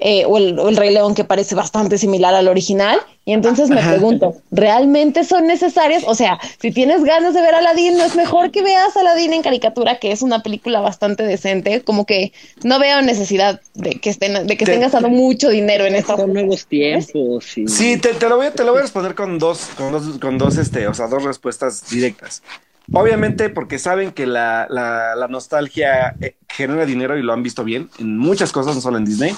[0.08, 3.00] Eh, o, el, o el Rey León que parece bastante similar al original.
[3.28, 6.04] Y entonces me pregunto, ¿realmente son necesarias?
[6.06, 9.42] O sea, si tienes ganas de ver Aladdin, ¿no es mejor que veas Aladdin en
[9.42, 11.82] caricatura, que es una película bastante decente?
[11.82, 15.86] Como que no veo necesidad de que estén, de que Te- estén gastando mucho dinero
[15.86, 17.58] en esta Son nuevos tiempos.
[17.58, 17.68] Y...
[17.68, 20.20] Sí, te, te lo voy, a- te lo voy a responder con dos, con dos,
[20.20, 22.44] con dos, este, o sea, dos respuestas directas.
[22.92, 27.64] Obviamente, porque saben que la, la, la nostalgia eh, genera dinero y lo han visto
[27.64, 29.34] bien en muchas cosas, no solo en Disney.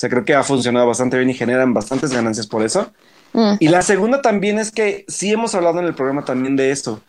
[0.00, 2.90] O sea, creo que ha funcionado bastante bien y generan bastantes ganancias por eso.
[3.34, 3.56] Mm.
[3.60, 7.02] Y la segunda también es que sí hemos hablado en el programa también de esto,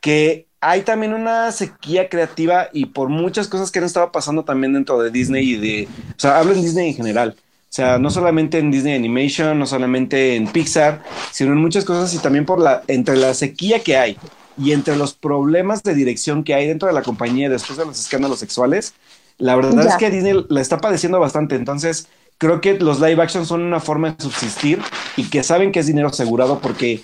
[0.00, 4.72] que hay también una sequía creativa y por muchas cosas que han estado pasando también
[4.72, 7.36] dentro de Disney y de, o sea, hablo en Disney en general.
[7.38, 12.14] O sea, no solamente en Disney Animation, no solamente en Pixar, sino en muchas cosas
[12.14, 14.16] y también por la, entre la sequía que hay
[14.56, 18.00] y entre los problemas de dirección que hay dentro de la compañía después de los
[18.00, 18.94] escándalos sexuales,
[19.36, 19.90] la verdad Ya.
[19.90, 21.54] es que Disney la está padeciendo bastante.
[21.54, 22.08] Entonces,
[22.40, 24.80] creo que los live action son una forma de subsistir
[25.16, 27.02] y que saben que es dinero asegurado porque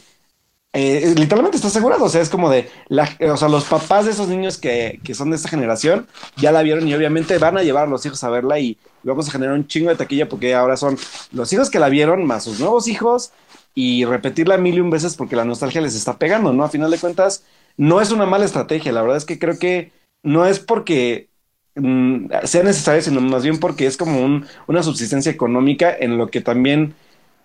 [0.72, 2.06] eh, literalmente está asegurado.
[2.06, 5.14] O sea, es como de, la, o sea, los papás de esos niños que, que
[5.14, 8.24] son de esta generación ya la vieron y obviamente van a llevar a los hijos
[8.24, 10.96] a verla y vamos a generar un chingo de taquilla porque ahora son
[11.32, 13.30] los hijos que la vieron más sus nuevos hijos
[13.74, 16.64] y repetirla mil y un veces porque la nostalgia les está pegando, ¿no?
[16.64, 17.44] A final de cuentas,
[17.76, 18.90] no es una mala estrategia.
[18.90, 21.28] La verdad es que creo que no es porque
[21.76, 26.28] mm, sea necesario, sino más bien porque es como un- una subsistencia económica en lo
[26.30, 26.96] que también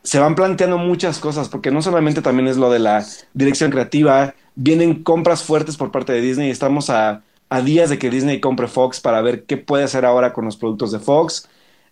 [0.04, 4.36] se van planteando muchas cosas, porque no solamente también es lo de la dirección creativa,
[4.56, 8.68] vienen compras fuertes por parte de Disney, estamos a, a días de que Disney compre
[8.68, 11.48] Fox para ver qué puede hacer ahora con los productos de Fox.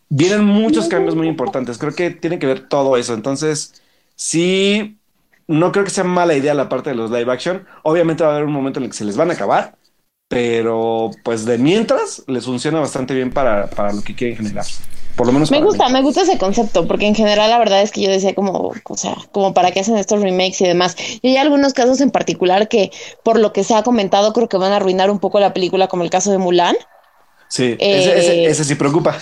[0.10, 3.82] Vienen muchos cambios muy importantes, creo que tiene que ver todo eso, entonces
[4.15, 4.99] sí,
[5.47, 8.34] no creo que sea mala idea la parte de los live action, obviamente va a
[8.34, 9.78] haber un momento en el que se les van a acabar,
[10.29, 14.65] pero pues de mientras les funciona bastante bien para, para lo que quieren generar.
[15.17, 15.93] Por lo menos Me gusta, mí.
[15.93, 18.97] me gusta ese concepto, porque en general la verdad es que yo decía como, o
[18.97, 20.95] sea, como para qué hacen estos remakes y demás.
[21.21, 22.89] Y hay algunos casos en particular que,
[23.23, 25.87] por lo que se ha comentado, creo que van a arruinar un poco la película,
[25.87, 26.77] como el caso de Mulan.
[27.49, 29.17] Sí, ese, ese- Eh, ese sí preocupa.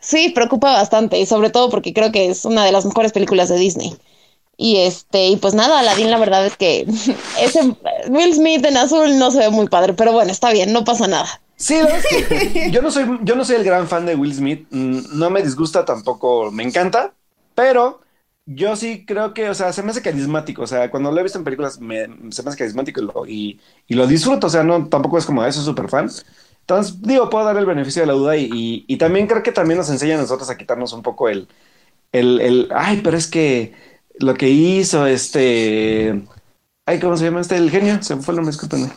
[0.00, 3.48] Sí, preocupa bastante, y sobre todo porque creo que es una de las mejores películas
[3.48, 3.94] de Disney.
[4.62, 6.82] Y este, y pues nada, Aladdin la verdad es que
[7.40, 7.74] ese
[8.08, 11.08] Will Smith en azul no se ve muy padre, pero bueno, está bien, no pasa
[11.08, 11.40] nada.
[11.56, 11.80] Sí,
[12.70, 15.42] yo no soy, yo no soy el gran fan de Will Smith, mm, no me
[15.42, 17.14] disgusta tampoco, me encanta,
[17.54, 18.00] pero
[18.44, 21.22] yo sí creo que, o sea, se me hace carismático, o sea, cuando lo he
[21.22, 23.26] visto en películas me, se me hace carismático y lo,
[23.88, 26.10] y, lo disfruto, o sea, no, tampoco es como eso súper fan.
[26.60, 29.78] Entonces, digo, puedo dar el beneficio de la duda y, y, también creo que también
[29.78, 31.48] nos enseña a nosotros a quitarnos un poco el,
[32.12, 33.72] el, el, ay, pero es que
[34.20, 36.22] lo que hizo este,
[36.86, 37.56] ay, ¿cómo se llama este?
[37.56, 38.90] El genio, se me fue el nombre, discúlpenme.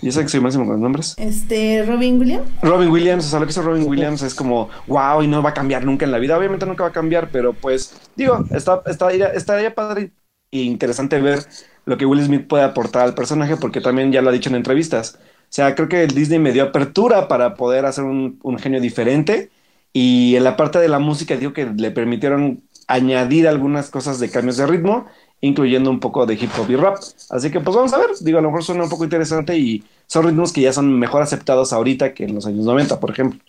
[0.00, 1.14] Y esa que soy máximo con los nombres.
[1.18, 2.48] Este, Robin Williams.
[2.62, 5.50] Robin Williams, o sea, lo que hizo Robin Williams es como, wow, y no va
[5.50, 6.38] a cambiar nunca en la vida.
[6.38, 10.12] Obviamente nunca va a cambiar, pero pues, digo, está, está, estaría padre
[10.52, 11.40] e interesante ver
[11.84, 14.56] lo que Will Smith puede aportar al personaje, porque también ya lo ha dicho en
[14.56, 15.18] entrevistas.
[15.20, 19.50] O sea, creo que Disney me dio apertura para poder hacer un, un genio diferente.
[19.92, 24.30] Y en la parte de la música, digo que le permitieron añadir algunas cosas de
[24.30, 25.06] cambios de ritmo
[25.40, 26.98] incluyendo un poco de hip hop y rap.
[27.30, 29.84] Así que pues vamos a ver, digo, a lo mejor suena un poco interesante y
[30.06, 33.40] son ritmos que ya son mejor aceptados ahorita que en los años 90, por ejemplo.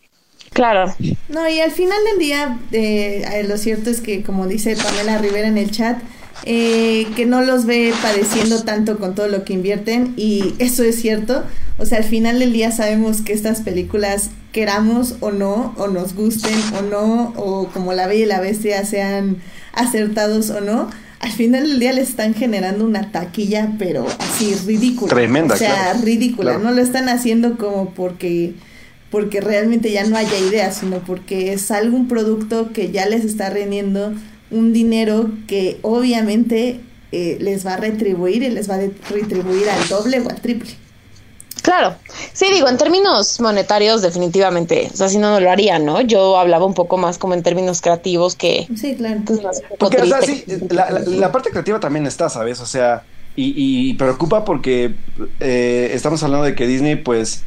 [0.53, 0.93] Claro.
[1.29, 5.47] No, y al final del día, eh, lo cierto es que, como dice Pamela Rivera
[5.47, 5.99] en el chat,
[6.45, 11.01] eh, que no los ve padeciendo tanto con todo lo que invierten y eso es
[11.01, 11.43] cierto.
[11.77, 16.15] O sea, al final del día sabemos que estas películas, queramos o no, o nos
[16.15, 19.37] gusten o no, o como La Bella y la Bestia sean
[19.73, 25.09] acertados o no, al final del día le están generando una taquilla, pero así ridícula.
[25.09, 25.55] Tremenda.
[25.55, 26.57] O sea, ridícula.
[26.57, 28.53] No lo están haciendo como porque
[29.09, 33.49] porque realmente ya no haya idea, sino porque es algún producto que ya les está
[33.49, 34.13] rendiendo
[34.51, 36.79] un dinero que obviamente
[37.11, 40.71] eh, les va a retribuir y les va a retribuir al doble o al triple.
[41.61, 41.95] Claro,
[42.33, 46.01] sí, digo, en términos monetarios definitivamente, o sea, si no, no lo haría, ¿no?
[46.01, 48.67] Yo hablaba un poco más como en términos creativos que...
[48.75, 49.21] Sí, claro.
[49.25, 49.39] Pues,
[49.77, 52.59] porque, o sea, sí, la, parte creativa también está, ¿sabes?
[52.61, 53.03] O sea,
[53.35, 54.95] y, preocupa porque
[55.39, 57.43] eh, estamos hablando de que Disney, pues,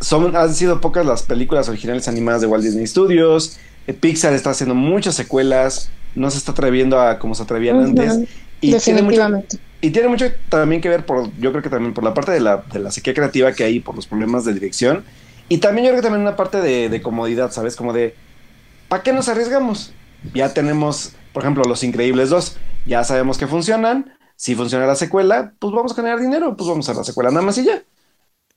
[0.00, 4.50] son, han sido pocas las películas originales animadas de Walt Disney Studios, eh, Pixar está
[4.50, 8.28] haciendo muchas secuelas, no se está atreviendo a como se atrevían antes.
[8.60, 9.58] Y Definitivamente.
[9.80, 12.40] Y tiene mucho también que ver por, yo creo que también por la parte de
[12.40, 15.04] la, de la sequía creativa que hay, por los problemas de dirección.
[15.48, 17.76] Y también yo creo que también una parte de, comodidad, ¿sabes?
[17.76, 18.14] Como de,
[18.88, 19.92] ¿para qué nos arriesgamos?
[20.32, 24.14] Ya tenemos, por ejemplo, Los Increíbles 2, ya sabemos que funcionan.
[24.36, 27.44] Si funciona la secuela, pues vamos a generar dinero, pues vamos a la secuela nada
[27.44, 27.82] más y ya.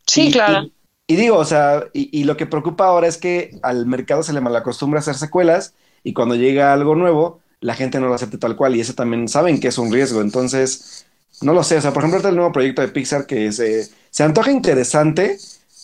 [0.06, 0.70] Sí, claro.
[1.08, 4.42] Y, digo, o sea, y, lo que preocupa ahora es que al mercado se le
[4.42, 8.76] malacostumbra hacer secuelas y cuando llega algo nuevo, la gente no lo acepte tal cual
[8.76, 10.22] y eso también saben que es un riesgo.
[10.22, 11.06] Entonces,
[11.42, 14.24] no lo sé, o sea, por ejemplo, el nuevo proyecto de Pixar que se, se
[14.24, 15.38] antoja interesante,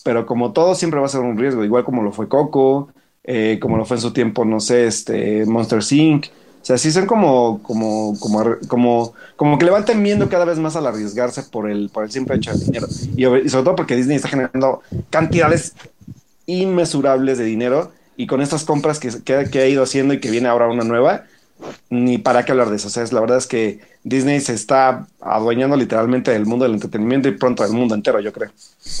[0.04, 2.88] pero como todo siempre va a ser un riesgo, igual como lo fue Coco,
[3.24, 6.26] eh, como lo fue en su tiempo, no sé, este Monster Inc.
[6.60, 10.58] O sea, sí son como, como, como, como, como que le van temiendo cada vez
[10.58, 12.86] más al arriesgarse por el, por el simple hecho de dinero.
[13.16, 15.74] Y, sobre todo porque Disney está generando cantidades
[16.46, 20.30] inmesurables de dinero y con estas compras que, que, que ha ido haciendo y que
[20.30, 21.24] viene ahora una nueva,
[21.90, 22.88] ni para qué hablar de eso.
[22.88, 27.28] O sea, la verdad es que Disney se está adueñando literalmente del mundo del entretenimiento
[27.28, 28.50] y pronto del mundo entero, yo creo.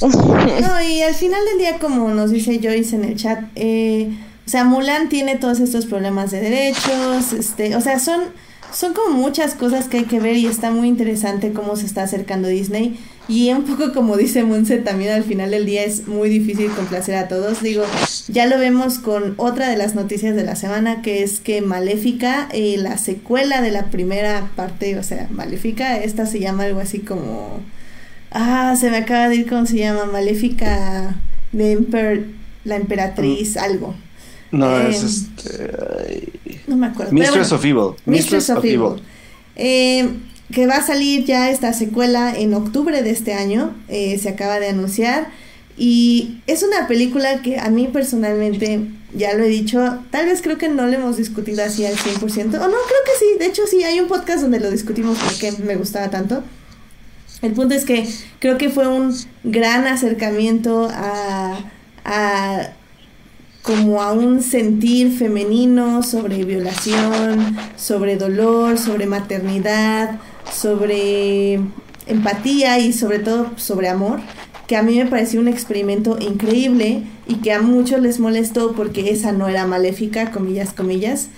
[0.00, 4.50] No, y al final del día, como nos dice Joyce en el chat, eh, o
[4.50, 8.20] sea, Mulan tiene todos estos problemas de derechos, este, o sea, son,
[8.72, 12.02] son como muchas cosas que hay que ver y está muy interesante cómo se está
[12.02, 12.98] acercando Disney.
[13.26, 17.14] Y un poco como dice Monse, también al final del día es muy difícil complacer
[17.16, 17.62] a todos.
[17.62, 17.84] Digo,
[18.28, 22.48] ya lo vemos con otra de las noticias de la semana, que es que Maléfica,
[22.52, 26.98] eh, la secuela de la primera parte, o sea, Maléfica, esta se llama algo así
[26.98, 27.60] como...
[28.30, 31.16] Ah, se me acaba de ir cómo se llama, Maléfica
[31.52, 32.26] de Emper,
[32.64, 33.58] la emperatriz, mm.
[33.58, 33.94] algo.
[34.50, 36.28] No, es em, este...
[36.66, 37.12] No me acuerdo.
[37.12, 37.94] Mistress of Evil.
[38.04, 39.02] Mistress, of, Evil.
[39.56, 40.08] Eh,
[40.52, 44.60] que va a salir ya esta secuela en octubre de este año, eh, se acaba
[44.60, 45.28] de anunciar.
[45.76, 50.58] Y es una película que a mí personalmente, ya lo he dicho, tal vez creo
[50.58, 53.62] que no lo hemos discutido así al 100%, o no, creo que sí, de hecho
[53.66, 56.44] sí, hay un podcast donde lo discutimos porque me gustaba tanto.
[57.42, 61.58] El punto es que creo que fue un gran acercamiento a,
[62.04, 62.68] a
[63.62, 70.20] como a un sentir femenino sobre violación, sobre dolor, sobre maternidad,
[70.54, 71.60] sobre
[72.06, 74.20] empatía y sobre todo sobre amor,
[74.66, 79.10] que a mí me pareció un experimento increíble y que a muchos les molestó porque
[79.10, 81.28] esa no era maléfica, comillas, comillas,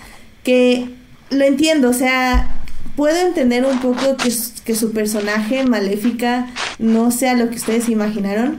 [0.43, 0.91] que
[1.31, 2.63] lo entiendo, o sea,
[2.95, 4.33] puedo entender un poco que,
[4.65, 6.49] que su personaje maléfica
[6.79, 8.59] no sea lo que ustedes imaginaron,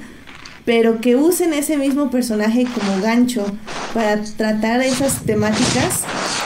[0.67, 3.45] pero que usen ese mismo personaje como gancho
[3.93, 6.01] para tratar esas temáticas,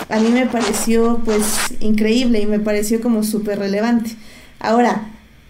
[0.10, 1.44] a mí me pareció pues
[1.80, 4.12] increíble y me pareció como súper relevante.
[4.60, 5.10] Ahora,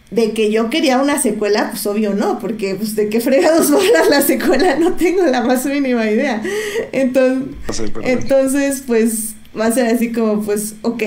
[0.10, 3.80] de que yo quería una secuela, pues obvio no, porque pues de qué fregados va
[4.06, 6.42] a la secuela no tengo la más mínima idea.
[6.94, 7.50] Entonces,
[8.04, 11.04] entonces pues va a ser así como pues ok,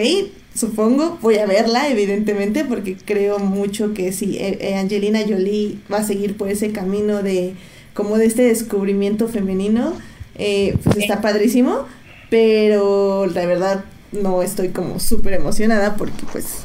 [0.54, 5.98] supongo, voy a verla evidentemente porque creo mucho que si eh, eh, Angelina Jolie va
[5.98, 7.54] a seguir por ese camino de
[7.94, 9.94] como de este descubrimiento femenino,
[10.36, 11.86] eh, pues está padrísimo,
[12.28, 16.64] pero la verdad no estoy como súper emocionada porque pues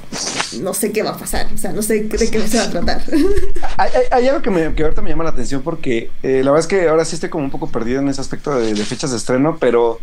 [0.61, 2.69] no sé qué va a pasar, o sea, no sé de qué se va a
[2.69, 3.03] tratar.
[4.11, 6.67] Hay, algo que, me, que ahorita me llama la atención porque eh, la verdad es
[6.67, 9.57] que ahora sí estoy como un poco perdido en ese aspecto de, fechas de estreno,
[9.59, 9.99] pero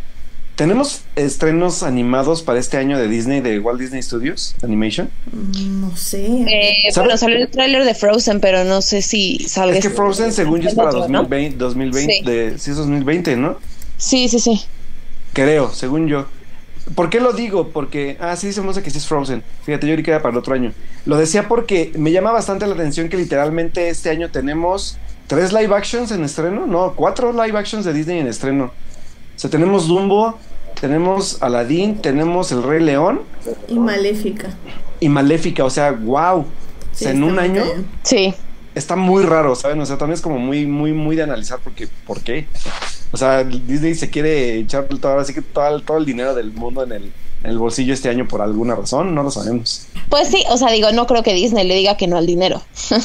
[0.57, 5.09] ¿tenemos estrenos animados para este año de Disney, de Walt Disney Studios Animation?
[5.31, 6.25] Mm, no sé.
[6.25, 9.75] Eh, bueno, salió el tráiler de Frozen, pero no sé si salga.
[9.75, 12.71] Es que este Frozen, según yo, es para 2020, 2020 sí.
[12.71, 13.57] es 2020, ¿no?
[13.97, 14.61] Sí, sí, sí.
[15.31, 16.25] Creo, según yo.
[16.95, 17.69] ¿Por qué lo digo?
[17.69, 19.43] Porque, ah, sí, dice que sí es Frozen.
[19.63, 20.73] Fíjate, yo que era para el otro año.
[21.05, 24.97] Lo decía porque me llama bastante la atención que literalmente este año tenemos
[25.27, 28.71] tres live actions en estreno, no, cuatro live actions de Disney en estreno.
[29.37, 30.39] O sea, tenemos Dumbo,
[30.79, 33.21] tenemos Aladdin, tenemos El Rey León.
[33.67, 34.49] Y Maléfica.
[34.99, 36.39] Y Maléfica, o sea, wow.
[36.39, 36.45] o
[36.91, 37.63] sea, en un año.
[38.03, 38.33] Sí.
[38.75, 39.81] Está muy raro, ¿saben?
[39.81, 42.47] O sea, también es como muy, muy, muy de analizar porque, ¿por qué?
[43.11, 46.83] O sea, Disney se quiere echar todo, así que todo, todo el dinero del mundo
[46.83, 47.03] en el,
[47.43, 49.87] en el bolsillo este año por alguna razón, no lo sabemos.
[50.09, 52.61] Pues sí, o sea, digo, no creo que Disney le diga que no al dinero.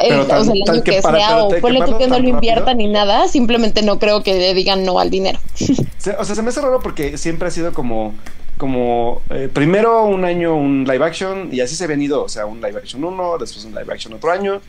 [0.00, 2.86] Pero o sea, el año que, sea, o ponle tú que no lo invierta ni
[2.86, 5.38] nada, simplemente no creo que le digan no al dinero.
[6.18, 8.14] o sea, se me hace raro porque siempre ha sido como,
[8.56, 12.46] como eh, primero un año un live action y así se ha venido, o sea,
[12.46, 14.60] un live action uno, después un live action otro año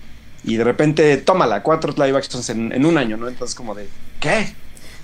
[0.43, 3.27] y de repente tómala, cuatro live actions en, en un año, ¿no?
[3.27, 3.87] Entonces como de,
[4.19, 4.53] ¿qué?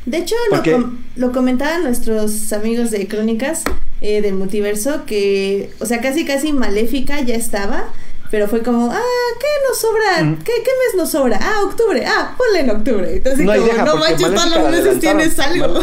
[0.06, 3.64] De hecho, lo, lo, comentaban nuestros amigos de Crónicas
[4.02, 7.86] eh, del Multiverso, que, o sea, casi casi Maléfica ya estaba,
[8.32, 9.02] pero fue como, ah,
[9.40, 10.38] ¿qué nos sobra?
[10.44, 11.40] ¿Qué, ¿Qué, mes nos sobra?
[11.42, 13.16] Ah, octubre, ah, ponle en octubre.
[13.16, 15.80] Entonces, no, como, no manches, todos los meses tienes algo.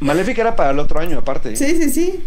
[0.00, 1.56] Maléfica era para el otro año, aparte.
[1.56, 2.24] Sí, sí, sí.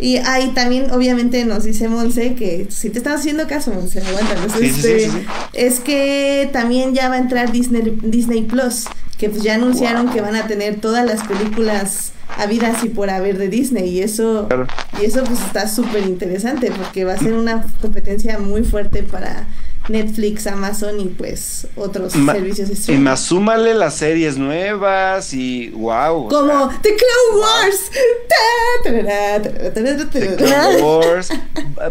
[0.00, 4.34] Y ahí también, obviamente, nos dice Monse que si te estás haciendo caso, Monse, aguanta.
[4.60, 5.10] Este,
[5.52, 8.86] es que también ya va a entrar Disney, Disney Plus,
[9.18, 13.36] que pues ya anunciaron que van a tener todas las películas habidas y por haber
[13.36, 13.88] de Disney.
[13.90, 14.48] Y eso,
[15.00, 19.46] y eso pues está súper interesante porque va a ser una competencia muy fuerte para
[19.88, 23.00] Netflix, Amazon y pues otros servicios de streaming.
[23.00, 26.28] Y más súmale las series nuevas y wow.
[26.28, 27.90] Como The Clone Wars.
[30.18, 31.28] The Clone Wars.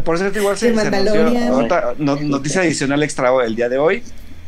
[0.04, 4.04] Por cierto, igual se, se anunció, noticia adicional extra el día de hoy.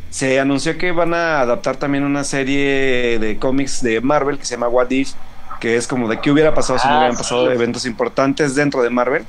[0.09, 4.55] Se anunció que van a adaptar también una serie de cómics de Marvel que se
[4.55, 5.13] llama What If,
[5.61, 8.83] que es como de qué hubiera pasado si no hubieran ah, pasado eventos importantes dentro
[8.83, 9.23] de Marvel.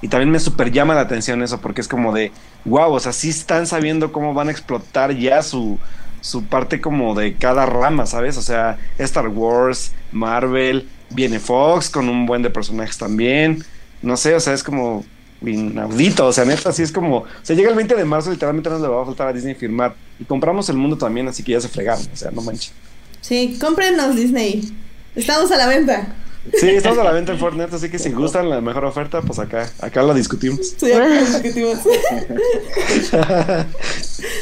[0.00, 2.30] Y también me super llama la atención eso, porque es como de,
[2.64, 5.78] wow, o sea, sí están sabiendo cómo van a explotar ya su,
[6.20, 8.36] su parte como de cada rama, ¿sabes?
[8.36, 13.64] O sea, Star Wars, Marvel, viene Fox con un buen de personajes también.
[14.02, 15.04] No sé, o sea, es como
[15.42, 18.70] inaudito, o sea, neta, así es como, o sea, llega el 20 de marzo, literalmente
[18.70, 19.94] nos le va a faltar a Disney firmar.
[20.18, 22.72] Y compramos el mundo también, así que ya se fregaron, o sea, no manches.
[23.20, 24.72] Sí, cómprenos Disney.
[25.14, 26.14] Estamos a la venta.
[26.54, 29.38] Sí, estamos a la venta en Fortnite, así que si gustan la mejor oferta, pues
[29.38, 30.74] acá, acá lo discutimos.
[30.76, 31.78] Sí, acá discutimos.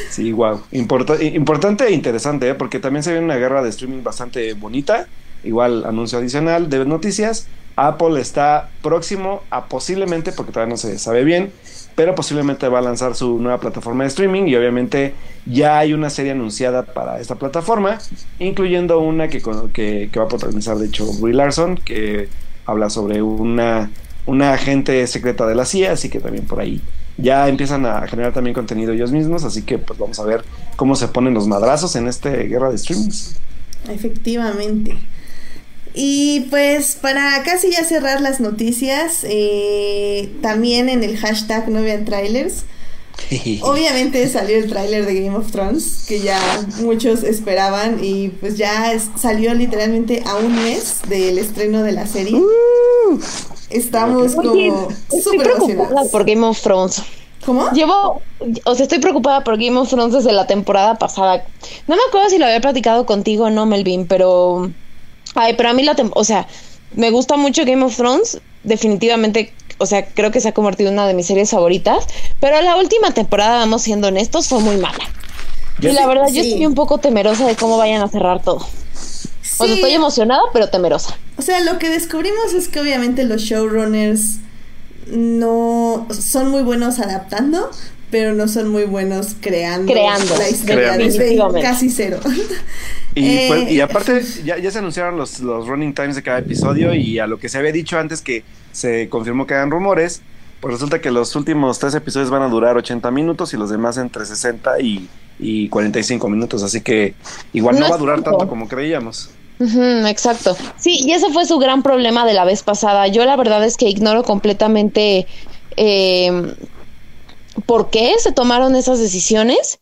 [0.09, 0.61] sí, wow.
[0.71, 2.55] importante e interesante, ¿eh?
[2.55, 5.07] porque también se ve una guerra de streaming bastante bonita.
[5.43, 7.47] Igual, anuncio adicional de noticias.
[7.75, 11.51] Apple está próximo a posiblemente, porque todavía no se sabe bien,
[11.97, 15.15] pero posiblemente va a lanzar su nueva plataforma de streaming y obviamente
[15.47, 17.97] ya hay una serie anunciada para esta plataforma,
[18.37, 22.29] incluyendo una que, que, va a protagonizar de hecho Brie Larson, que
[22.67, 23.89] habla sobre una,
[24.27, 26.83] una agente secreta de la CIA, así que también por ahí
[27.17, 30.45] ya empiezan a generar también contenido ellos mismos, así que pues vamos a ver
[30.75, 33.37] cómo se ponen los madrazos en esta guerra de streamings.
[33.89, 34.99] Efectivamente.
[35.93, 42.05] Y pues para casi ya cerrar las noticias, eh, también en el hashtag no vean
[42.05, 42.65] trailers.
[43.61, 46.39] Obviamente salió el tráiler de Game of Thrones, que ya
[46.81, 52.35] muchos esperaban y pues ya salió literalmente a un mes del estreno de la serie.
[52.35, 53.19] Uh.
[53.69, 57.01] Estamos como estoy preocupada por Game of Thrones.
[57.45, 57.69] ¿Cómo?
[57.71, 58.21] Llevo,
[58.65, 61.45] o sea, estoy preocupada por Game of Thrones desde la temporada pasada.
[61.87, 64.71] No me acuerdo si lo había platicado contigo o no, Melvin, pero
[65.37, 66.47] Ay, pero a mí la, o sea,
[66.95, 70.95] me gusta mucho Game of Thrones, definitivamente, o sea, creo que se ha convertido en
[70.95, 72.05] una de mis series favoritas,
[72.39, 75.03] pero la última temporada, vamos siendo honestos, fue muy mala.
[75.79, 78.65] y la verdad, yo estoy un poco temerosa de cómo vayan a cerrar todo.
[79.59, 81.15] O sea, estoy emocionada, pero temerosa.
[81.37, 84.37] O sea, lo que descubrimos es que obviamente los showrunners
[85.07, 87.69] no son muy buenos adaptando,
[88.11, 90.37] pero no son muy buenos creando, Creando.
[90.37, 92.19] la historia desde casi cero.
[93.15, 96.39] Y, Eh, pues- y aparte, ya, ya se anunciaron los, los running times de cada
[96.39, 100.21] episodio y a lo que se había dicho antes que se confirmó que eran rumores,
[100.61, 103.97] pues resulta que los últimos tres episodios van a durar 80 minutos y los demás
[103.97, 105.07] entre 60 y,
[105.39, 107.13] y 45 minutos, así que
[107.53, 108.47] igual no, No va a durar tanto.
[108.47, 109.31] como creíamos.
[109.59, 110.55] Exacto.
[110.77, 113.07] Sí, y ese fue su gran problema de la vez pasada.
[113.07, 115.25] Yo la verdad es que ignoro completamente
[115.75, 116.53] eh,
[117.65, 119.79] por qué se tomaron esas decisiones,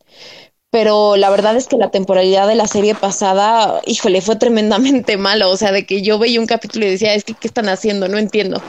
[0.72, 5.50] pero la verdad es que la temporalidad de la serie pasada, híjole, fue tremendamente malo.
[5.52, 8.08] O sea, de que yo veía un capítulo y decía, es que, ¿qué están haciendo?
[8.08, 8.62] No entiendo.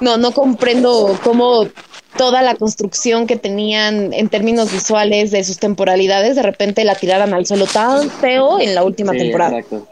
[0.00, 1.68] No, no comprendo cómo
[2.16, 7.32] toda la construcción que tenían en términos visuales de sus temporalidades de repente la tiraran
[7.34, 9.56] al suelo tan feo en la última Sí, temporada.
[9.58, 9.88] exacto.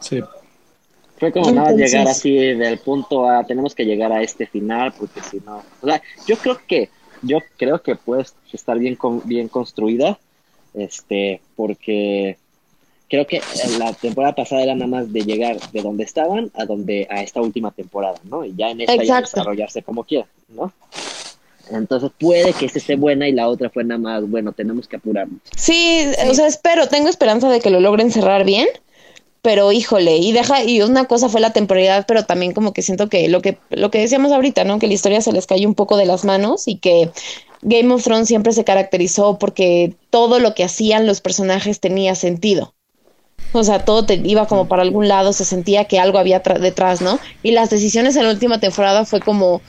[0.00, 0.20] Sí.
[1.18, 5.22] Fue como nada llegar así del punto A, tenemos que llegar a este final, porque
[5.22, 5.64] si no.
[5.80, 6.90] O sea, yo creo que,
[7.22, 10.18] yo creo que puede estar bien, con- bien construida,
[10.74, 12.36] este, porque
[13.08, 13.42] creo que
[13.78, 17.40] la temporada pasada era nada más de llegar de donde estaban a donde a esta
[17.42, 18.44] última temporada, ¿no?
[18.44, 20.72] Y ya en esta ya desarrollarse como quieran, ¿no?
[21.70, 24.96] Entonces puede que esta esté buena y la otra fue nada más, bueno, tenemos que
[24.96, 25.40] apurarnos.
[25.56, 28.66] Sí, o sea, espero, tengo esperanza de que lo logren cerrar bien,
[29.42, 33.08] pero híjole, y deja, y una cosa fue la temporalidad, pero también como que siento
[33.08, 34.78] que lo que, lo que decíamos ahorita, ¿no?
[34.78, 37.10] Que la historia se les cayó un poco de las manos y que
[37.62, 42.74] Game of Thrones siempre se caracterizó porque todo lo que hacían los personajes tenía sentido.
[43.52, 47.18] O sea, todo iba como para algún lado, se sentía que algo había detrás, ¿no?
[47.42, 49.60] Y las decisiones en la última temporada fue como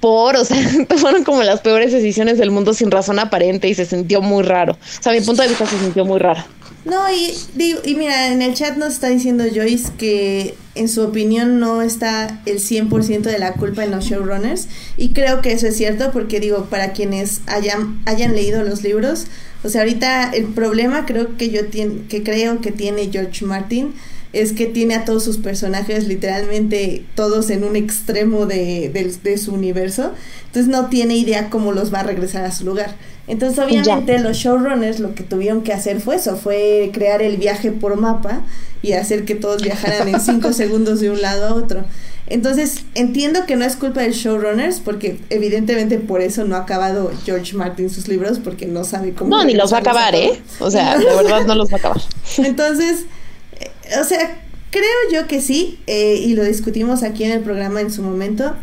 [0.00, 0.56] por, o sea,
[0.96, 4.74] fueron como las peores decisiones del mundo sin razón aparente y se sintió muy raro.
[4.74, 6.42] O sea, mi punto de vista se sintió muy raro.
[6.84, 11.02] No, y, digo- y mira, en el chat nos está diciendo Joyce que en su
[11.02, 14.66] opinión no está el 100% de la culpa en los showrunners.
[14.96, 19.26] Y creo que eso es cierto porque digo, para quienes hayan, hayan leído los libros,
[19.62, 23.94] o sea, ahorita el problema creo que yo tien- que creo que tiene George Martin
[24.32, 29.38] es que tiene a todos sus personajes literalmente todos en un extremo de, del- de
[29.38, 30.14] su universo.
[30.46, 32.96] Entonces no tiene idea cómo los va a regresar a su lugar.
[33.28, 37.70] Entonces obviamente los showrunners lo que tuvieron que hacer fue eso, fue crear el viaje
[37.70, 38.42] por mapa
[38.82, 41.84] y hacer que todos viajaran en cinco segundos de un lado a otro.
[42.26, 47.10] Entonces entiendo que no es culpa de showrunners porque evidentemente por eso no ha acabado
[47.24, 49.30] George Martin sus libros porque no sabe cómo...
[49.36, 50.40] No, ni los va a acabar, ¿eh?
[50.58, 52.00] O sea, de verdad no los va a acabar.
[52.38, 53.04] Entonces,
[53.60, 53.70] eh,
[54.00, 57.90] o sea, creo yo que sí, eh, y lo discutimos aquí en el programa en
[57.92, 58.54] su momento.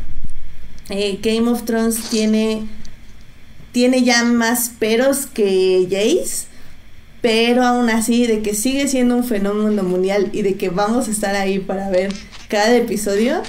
[0.90, 2.64] eh, Game of Thrones tiene,
[3.72, 6.48] tiene ya más peros que Jace,
[7.22, 11.12] pero aún así, de que sigue siendo un fenómeno mundial y de que vamos a
[11.12, 12.14] estar ahí para ver
[12.48, 13.42] cada episodio.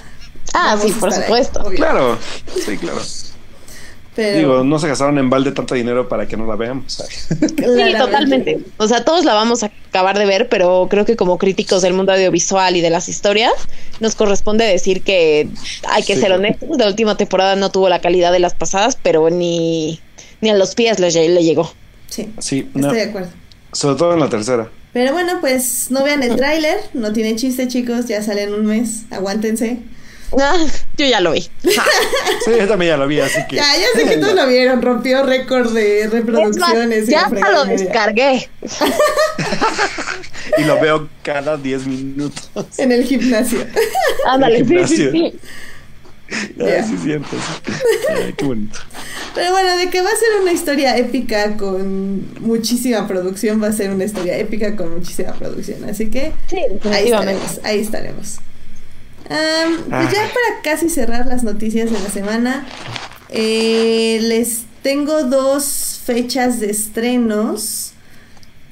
[0.54, 1.64] Ah, sí, por ahí, supuesto.
[1.76, 2.18] Claro,
[2.64, 3.00] sí, claro.
[4.14, 6.98] Pero, Digo, no se gastaron en balde tanto dinero para que no la veamos.
[7.74, 7.98] Sí, claramente.
[7.98, 8.60] totalmente.
[8.76, 11.94] O sea, todos la vamos a acabar de ver, pero creo que como críticos del
[11.94, 13.52] mundo audiovisual y de las historias,
[14.00, 15.48] nos corresponde decir que
[15.88, 16.76] hay que Sí, ser honestos.
[16.76, 20.00] La última temporada no tuvo la calidad de las pasadas, pero ni,
[20.40, 21.72] ni a los pies le, le llegó.
[22.08, 23.30] Sí, Sí, no, estoy de acuerdo.
[23.72, 24.68] sobre todo en la tercera.
[24.92, 28.66] Pero bueno, pues no vean el tráiler, no tiene chiste chicos, ya sale en un
[28.66, 29.78] mes, aguántense.
[30.40, 30.56] Ah,
[30.96, 31.48] yo ya lo vi.
[32.44, 33.56] Sí, yo también ya lo vi, así que.
[33.56, 37.08] Ya, ya sé que todos lo vieron, rompió récord de Es más, reproducciones.
[37.08, 38.48] y ya lo descargué.
[40.58, 42.48] Y lo veo cada 10 minutos.
[42.78, 43.60] En el gimnasio.
[44.26, 45.10] Ándale, sí, sí, gimnasio.
[45.12, 45.38] sí.
[46.30, 47.28] Sí, siento.
[47.30, 47.72] sí.
[48.08, 48.78] Ay, qué bonito.
[49.34, 53.72] Pero bueno, de que va a ser una historia épica con muchísima producción, va a
[53.72, 55.84] ser una historia épica con muchísima producción.
[55.88, 56.56] Así que Sí,
[56.90, 58.38] ahí estaremos, ahí estaremos.
[59.28, 59.38] Pues
[59.92, 60.10] Ah.
[60.12, 62.66] ya para casi cerrar las noticias de la semana,
[63.28, 67.92] eh, les tengo dos fechas de estrenos,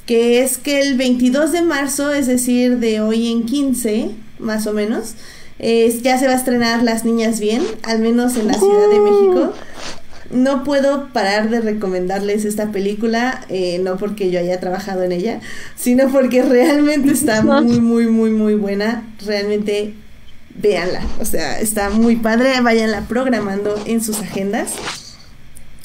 [0.06, 4.72] que es que el 22 de marzo, es decir, de hoy en 15, más o
[4.72, 5.14] menos,
[5.58, 9.52] ya se va a estrenar Las Niñas Bien, al menos en la Ciudad de México.
[10.30, 15.40] No puedo parar de recomendarles esta película, eh, no porque yo haya trabajado en ella,
[15.74, 19.04] sino porque realmente está muy, muy, muy, muy buena.
[19.24, 19.94] Realmente
[20.54, 21.00] véanla.
[21.20, 22.60] O sea, está muy padre.
[22.60, 24.74] Váyanla programando en sus agendas.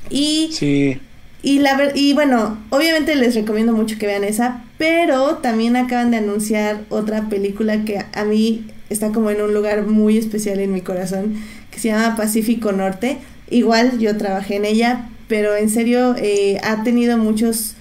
[0.09, 0.99] Y, Sí.
[1.41, 6.11] y, la, ver- y bueno, obviamente les recomiendo mucho que vean esa, pero también acaban
[6.11, 10.73] de anunciar otra película que a mí está como en un lugar muy especial en
[10.73, 11.35] mi corazón,
[11.71, 13.17] que se llama Pacífico Norte.
[13.49, 17.75] Igual yo trabajé en ella, pero en serio eh, ha tenido muchos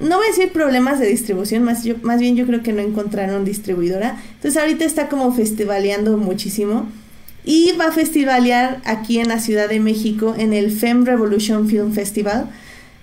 [0.00, 2.80] no voy a decir problemas de distribución, más, yo, más bien yo creo que no
[2.80, 4.16] encontraron distribuidora.
[4.34, 6.88] Entonces ahorita está como festivaleando muchísimo.
[7.44, 11.92] Y va a festivalear aquí en la Ciudad de México en el Fem Revolution Film
[11.92, 12.50] Festival.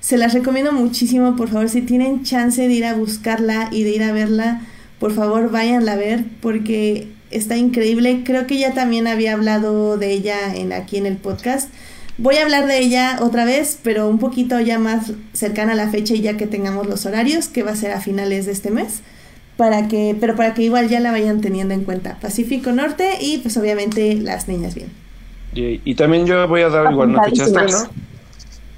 [0.02, 3.90] Se las recomiendo muchísimo, por favor, si tienen chance de ir a buscarla y de
[3.90, 4.62] ir a verla,
[5.00, 8.22] por favor váyanla a ver porque está increíble.
[8.26, 11.70] Creo que ya también había hablado de ella en, aquí en el podcast.
[12.18, 15.90] Voy a hablar de ella otra vez, pero un poquito ya más cercana a la
[15.90, 18.72] fecha y ya que tengamos los horarios, que va a ser a finales de este
[18.72, 19.02] mes,
[19.58, 22.18] para que, pero para que igual ya la vayan teniendo en cuenta.
[22.22, 24.90] Pacífico Norte y pues obviamente las niñas bien.
[25.54, 27.90] Y, y también yo voy a dar igual una fecha de estreno.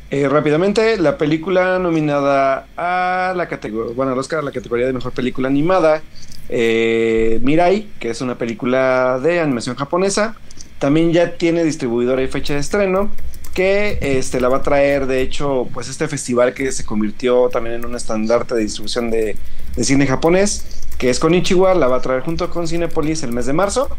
[0.10, 4.94] Eh, rápidamente, la película nominada a la categoría, bueno, al Oscar, a la categoría de
[4.94, 6.02] mejor película animada,
[6.50, 10.36] eh, Mirai, que es una película de animación japonesa,
[10.80, 13.12] también ya tiene distribuidora y fecha de estreno
[13.54, 17.78] que este, la va a traer, de hecho, pues este festival que se convirtió también
[17.78, 19.36] en un estandarte de distribución de,
[19.76, 23.32] de cine japonés, que es con Ichiwa, la va a traer junto con Cinepolis el
[23.32, 23.90] mes de marzo,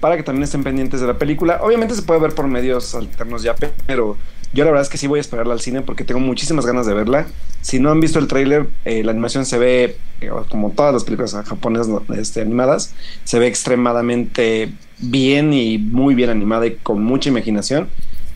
[0.00, 1.60] para que también estén pendientes de la película.
[1.62, 3.54] Obviamente se puede ver por medios alternos ya,
[3.86, 4.16] pero
[4.54, 6.86] yo la verdad es que sí voy a esperarla al cine porque tengo muchísimas ganas
[6.86, 7.26] de verla.
[7.60, 11.02] Si no han visto el tráiler, eh, la animación se ve, eh, como todas las
[11.02, 12.94] películas japonesas este, animadas,
[13.24, 17.88] se ve extremadamente bien y muy bien animada y con mucha imaginación.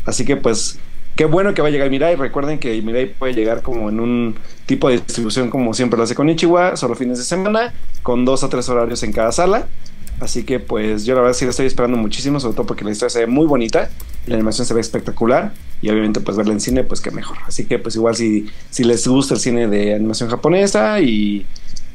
[0.07, 0.81] Así que pues
[1.15, 2.17] qué bueno que va a llegar Mirai.
[2.17, 4.35] Recuerden que Mirai puede llegar como en un
[4.67, 8.43] tipo de distribución como siempre lo hace con Ichiwa, solo fines de semana, con dos
[8.43, 9.69] a tres horarios en cada sala.
[10.19, 12.91] Así que pues yo la verdad sí la estoy esperando muchísimo, sobre todo porque la
[12.91, 13.89] historia se ve muy bonita,
[14.27, 17.39] la animación se ve espectacular y obviamente pues verla en cine pues que mejor.
[17.47, 21.47] Así que pues igual si, si les gusta el cine de animación japonesa y,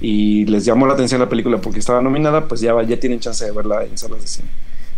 [0.02, 3.44] y les llamó la atención la película porque estaba nominada, pues ya, ya tienen chance
[3.46, 4.48] de verla en salas de cine.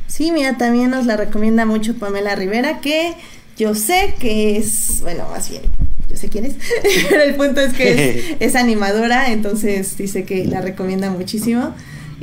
[0.08, 3.14] Sí, mira, también nos la recomienda mucho Pamela Rivera, que
[3.58, 5.64] yo sé que es, bueno, más bien,
[6.10, 6.56] yo sé quién es,
[7.10, 11.74] pero el punto es que es, es animadora, entonces dice que la recomienda muchísimo.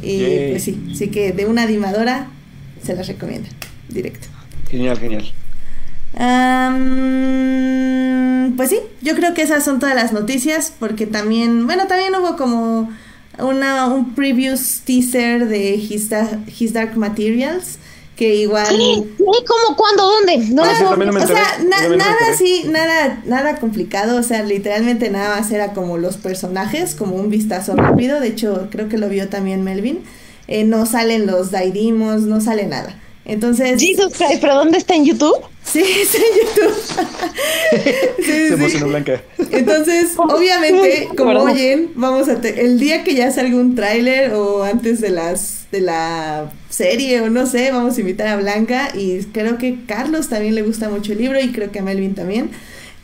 [0.01, 2.29] Y pues sí, sí que de una animadora
[2.83, 3.49] se las recomienda,
[3.89, 4.27] directo.
[4.71, 5.33] Genial, genial.
[8.57, 12.37] Pues sí, yo creo que esas son todas las noticias, porque también, bueno, también hubo
[12.37, 12.91] como
[13.39, 17.79] una, un previous teaser de His, Da- His Dark Materials,
[18.17, 18.67] que igual...
[19.17, 19.25] ¿Qué?
[19.47, 19.77] ¿Cómo?
[19.77, 20.05] ¿Cuándo?
[20.05, 20.37] ¿Dónde?
[20.55, 20.63] ¿Dónde?
[20.63, 25.37] Ah, no o sea, na- no nada así, nada, nada complicado, o sea, literalmente nada
[25.41, 29.29] más era como los personajes, como un vistazo rápido, de hecho creo que lo vio
[29.29, 30.01] también Melvin,
[30.49, 33.02] Eh, no salen los Daidimos, no sale nada.
[33.25, 35.37] Entonces, Jesus Christ, ¿pero dónde está en YouTube?
[35.65, 36.75] sí, está en YouTube.
[38.17, 38.85] Sí, Se sí.
[38.85, 39.23] Blanca.
[39.51, 41.45] Entonces, obviamente, como ¿Verdad?
[41.45, 45.61] oyen, vamos a te- el día que ya salga un tráiler o antes de las
[45.73, 50.29] de la serie o no sé, vamos a invitar a Blanca y creo que Carlos
[50.29, 52.51] también le gusta mucho el libro y creo que a Melvin también.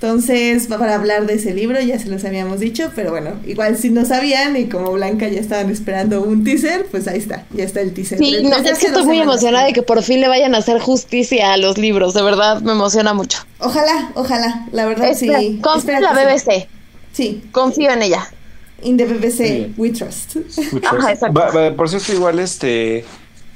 [0.01, 3.77] Entonces, va para hablar de ese libro, ya se los habíamos dicho, pero bueno, igual
[3.77, 7.65] si no sabían y como Blanca ya estaban esperando un teaser, pues ahí está, ya
[7.65, 8.17] está el teaser.
[8.19, 9.23] Sí, no, es que estoy muy semanas.
[9.25, 12.61] emocionada de que por fin le vayan a hacer justicia a los libros, de verdad,
[12.63, 13.39] me emociona mucho.
[13.59, 15.59] Ojalá, ojalá, la verdad Espera, sí.
[15.61, 16.13] confío en la.
[16.13, 16.69] BBC,
[17.13, 18.29] Sí, confío en ella.
[18.85, 20.37] in the BBC, we trust.
[20.87, 21.33] Ajá, exacto.
[21.41, 23.05] Va- va- por cierto, igual este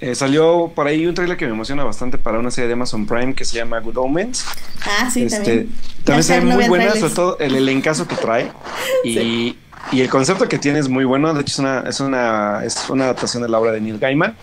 [0.02, 3.06] eh, salió por ahí un trailer que me emociona bastante para una serie de Amazon
[3.06, 4.44] Prime que se llama Good Omens.
[4.84, 5.70] Ah, sí, Este, también.
[6.04, 8.50] también se ve muy buena, sobre todo el elencazo que trae.
[9.04, 9.56] Y,
[9.90, 11.32] y el concepto que tiene es muy bueno.
[11.34, 14.36] De hecho, es una, es una, es una adaptación de la obra de Neil Gaiman.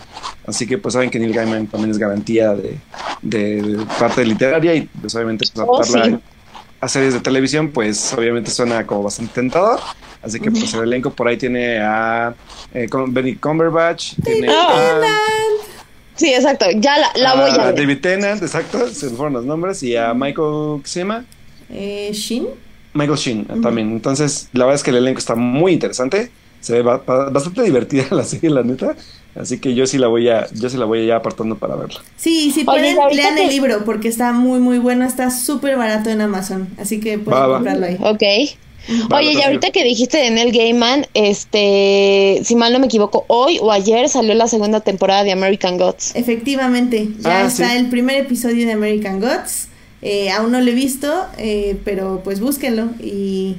[0.46, 2.78] Así que pues saben que Neil Gaiman también es garantía de,
[3.22, 6.22] de- de parte literaria y pues obviamente pues, Oh, adaptarla sí.
[6.80, 9.80] A series de televisión pues obviamente suena como bastante tentador.
[10.22, 12.34] Así que pues el elenco por ahí tiene a
[12.74, 15.00] eh, Benny Cumberbatch, tiene a,
[16.20, 17.74] Sí, exacto, ya la, la voy a ver.
[17.74, 21.24] David Tennant, exacto, se me fueron los nombres, y a Michael, ¿qué se llama?
[21.70, 22.46] Eh, Shin.
[22.92, 23.90] Michael Sheen también.
[23.92, 26.30] Entonces, la verdad es que el elenco está muy interesante.
[26.60, 28.94] Se ve ba- ba- bastante divertida la serie, la neta.
[29.34, 31.76] Así que yo sí la voy a, yo sí la voy a ya apartando para
[31.76, 32.00] verla.
[32.16, 35.04] Sí, sí Oye, pueden, lean el libro porque está muy, muy bueno.
[35.06, 36.68] Está súper barato en Amazon.
[36.78, 37.54] Así que pueden Va, va.
[37.56, 37.96] comprarlo ahí.
[38.00, 38.22] Ok.
[39.12, 43.24] Va, Oye, y ahorita que dijiste de Neil Gaiman, este, si mal no me equivoco,
[43.28, 46.16] hoy o ayer salió la segunda temporada de American Gods.
[46.16, 47.76] Efectivamente, ya Ah, está sí.
[47.76, 49.68] el primer episodio de American Gods.
[50.02, 53.56] Eh, aún no lo he visto, eh, pero pues búsquenlo y,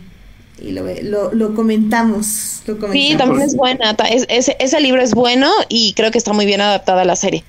[0.62, 2.62] y lo, ve- lo, lo comentamos.
[2.68, 2.93] Lo comentamos.
[3.12, 3.95] Sí, también es buena.
[4.09, 7.16] es- ese, ese libro es bueno y creo que está muy bien adaptada a la
[7.16, 7.43] serie.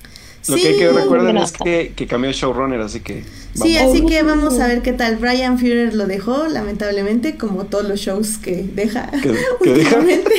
[0.49, 1.43] Lo Sí, que hay que recuerden buena.
[1.45, 3.23] es que, que cambió el showrunner, así que
[3.55, 5.15] Sí, así que vamos a ver qué tal.
[5.15, 9.19] Brian Führer lo dejó, lamentablemente, como todos los shows que deja ¿Que-
[9.63, 9.95] que deja?
[9.99, 10.31] últimamente.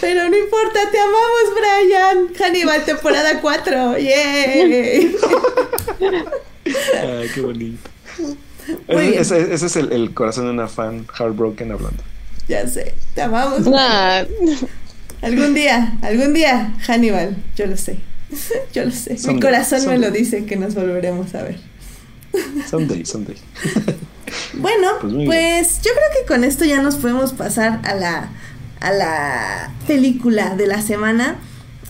[0.00, 2.28] Pero no importa, te amamos, Brian.
[2.38, 3.98] Hannibal, temporada 4.
[3.98, 5.16] ¡Yay!
[7.02, 7.90] Ay, qué bonito.
[8.88, 9.20] Muy bien.
[9.20, 12.02] Ese, es el, el corazón de una fan heartbroken hablando.
[12.48, 13.60] Ya sé, te amamos.
[13.66, 14.24] Nah.
[15.20, 17.98] Algún día, algún día, Hannibal, yo lo sé.
[18.74, 19.14] Yo lo sé.
[19.14, 21.58] Mi Someday, corazón me lo dice que nos volveremos a ver.
[22.68, 23.36] Someday, someday.
[24.54, 28.28] Bueno, Pues pues yo creo que con esto ya nos podemos pasar a la,
[28.80, 31.36] a la película de la semana.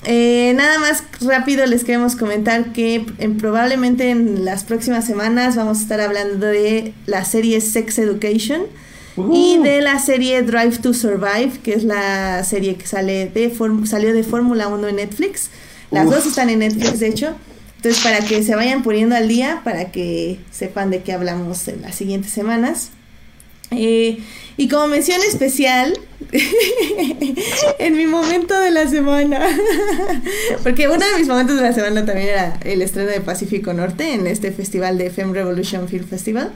[0.05, 5.79] Eh, nada más rápido les queremos comentar que en- probablemente en las próximas semanas vamos
[5.79, 8.63] a estar hablando de la serie Sex Education
[9.33, 13.53] y de la serie Drive to Survive, que es la serie que sale de
[13.85, 15.51] salió de Fórmula 1 en Netflix.
[15.91, 16.15] Las Uf.
[16.15, 17.35] dos están en Netflix, de hecho.
[17.77, 21.83] Entonces, para que se vayan poniendo al día, para que sepan de qué hablamos en
[21.83, 22.91] las siguientes semanas.
[23.71, 24.19] Eh,
[24.57, 25.99] y como mención especial,
[27.79, 29.47] en mi momento de la semana,
[30.63, 34.15] porque uno de mis momentos de la semana también era el estreno de Pacífico Norte
[34.15, 36.51] en este festival de Femme Revolution Film Festival.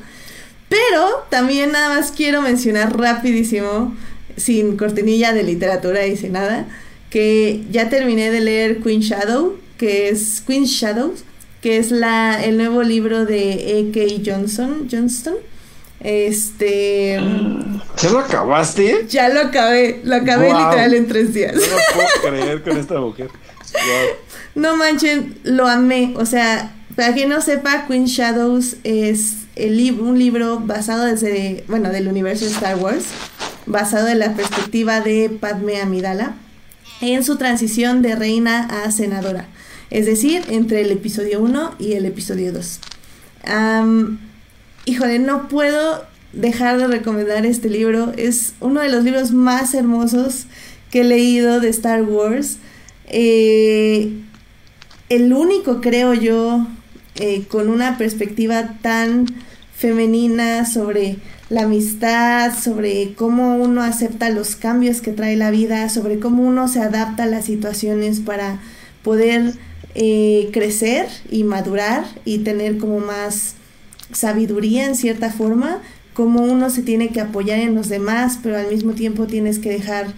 [0.68, 3.94] Pero también nada más quiero mencionar rapidísimo,
[4.36, 6.66] sin cortinilla de literatura y sin nada,
[7.10, 11.24] que ya terminé de leer Queen Shadow, que es Queen Shadows,
[11.60, 14.22] que es la el nuevo libro de A.K.
[14.24, 15.34] Johnson, Johnston.
[16.02, 17.20] Este
[18.02, 19.06] ¿Ya lo acabaste?
[19.08, 21.54] ya lo acabé, lo acabé literal en tres días.
[21.54, 23.28] No lo puedo creer con esta mujer.
[23.72, 24.16] Wow.
[24.54, 26.12] No manchen, lo amé.
[26.16, 31.64] O sea, para quien no sepa, Queen Shadows es el lib- un libro basado desde,
[31.68, 33.04] bueno, del universo de Star Wars,
[33.66, 36.34] basado en la perspectiva de Padme Amidala
[37.00, 39.46] en su transición de reina a senadora.
[39.90, 42.80] Es decir, entre el episodio 1 y el episodio 2.
[43.44, 44.18] Am,
[44.84, 48.12] híjole, no puedo dejar de recomendar este libro.
[48.16, 50.46] Es uno de los libros más hermosos
[50.90, 52.58] que he leído de Star Wars.
[53.06, 54.12] Eh,
[55.08, 56.66] el único, creo yo,
[57.16, 59.26] eh, con una perspectiva tan
[59.74, 61.16] femenina sobre
[61.50, 66.68] la amistad, sobre cómo uno acepta los cambios que trae la vida, sobre cómo uno
[66.68, 68.60] se adapta a las situaciones para
[69.02, 69.52] poder
[69.94, 73.56] eh, crecer y madurar y tener como más
[74.12, 75.80] sabiduría en cierta forma,
[76.14, 79.70] cómo uno se tiene que apoyar en los demás, pero al mismo tiempo tienes que
[79.70, 80.12] dejar,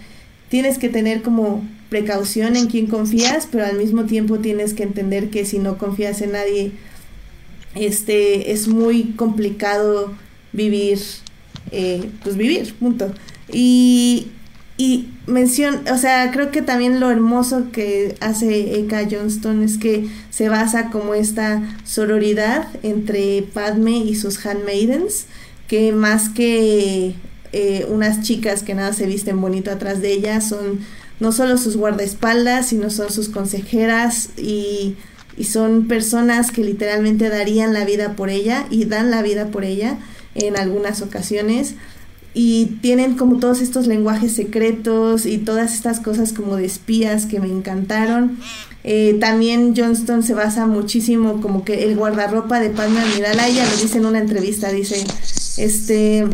[0.49, 5.29] tienes que tener como precaución en quien confías, pero al mismo tiempo tienes que entender
[5.29, 6.71] que si no confías en nadie,
[7.75, 10.13] este es muy complicado
[10.51, 10.99] vivir,
[11.71, 13.13] eh, pues vivir, punto.
[13.51, 14.27] Y,
[14.77, 20.09] y mención, o sea, creo que también lo hermoso que hace Eka Johnston es que
[20.29, 25.27] se basa como esta sororidad entre Padme y sus handmaidens,
[25.69, 27.15] que más que
[27.53, 30.81] eh, unas chicas que nada se visten bonito atrás de ella, son
[31.21, 34.97] no solo sus guardaespaldas, sino son sus consejeras y,
[35.37, 39.63] y son personas que literalmente darían la vida por ella y dan la vida por
[39.63, 39.97] ella
[40.35, 41.75] en algunas ocasiones
[42.37, 47.39] y tienen como todos estos lenguajes secretos y todas estas cosas como de espías que
[47.39, 48.37] me encantaron.
[48.83, 53.77] Eh, también Johnston se basa muchísimo como que el guardarropa de Padme Amidala, ella lo
[53.77, 55.01] dice en una entrevista, dice,
[55.57, 56.27] este,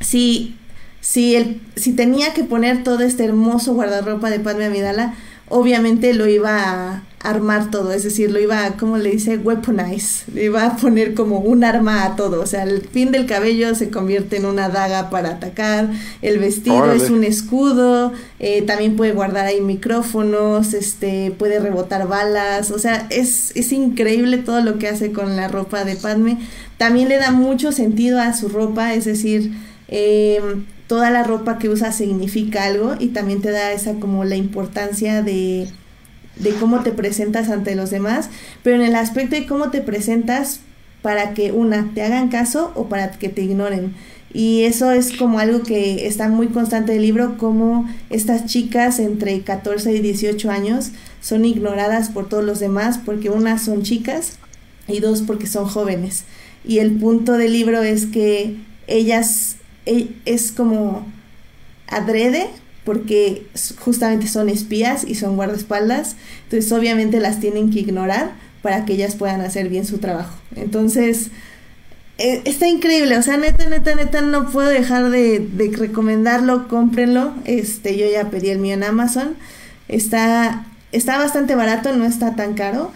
[0.00, 0.56] si,
[1.00, 5.16] si, el, si tenía que poner todo este hermoso guardarropa de Padme Amidala,
[5.48, 9.38] obviamente lo iba a armar todo, es decir, lo iba a, ¿cómo le dice?
[9.38, 13.24] Weaponize, le iba a poner como un arma a todo, o sea, el fin del
[13.24, 17.02] cabello se convierte en una daga para atacar, el vestido Órale.
[17.02, 23.06] es un escudo, eh, también puede guardar ahí micrófonos, este, puede rebotar balas, o sea,
[23.08, 26.38] es, es increíble todo lo que hace con la ropa de Padme,
[26.76, 29.50] también le da mucho sentido a su ropa, es decir,
[29.88, 30.40] eh,
[30.88, 35.22] toda la ropa que usa significa algo y también te da esa como la importancia
[35.22, 35.68] de,
[36.36, 38.28] de cómo te presentas ante los demás,
[38.62, 40.60] pero en el aspecto de cómo te presentas
[41.02, 43.94] para que una te hagan caso o para que te ignoren.
[44.32, 49.42] Y eso es como algo que está muy constante del libro, como estas chicas entre
[49.42, 54.38] 14 y 18 años son ignoradas por todos los demás porque una son chicas
[54.88, 56.24] y dos porque son jóvenes.
[56.64, 58.56] Y el punto del libro es que
[58.88, 59.56] ellas
[59.86, 61.06] e- es como
[61.86, 62.48] adrede
[62.84, 63.46] porque
[63.80, 68.32] justamente son espías y son guardaespaldas, entonces obviamente las tienen que ignorar
[68.62, 70.34] para que ellas puedan hacer bien su trabajo.
[70.54, 71.30] Entonces,
[72.18, 77.34] eh, está increíble, o sea, neta, neta, neta, no puedo dejar de, de recomendarlo, cómprenlo,
[77.44, 79.34] este, yo ya pedí el mío en Amazon,
[79.88, 82.92] está, está bastante barato, no está tan caro,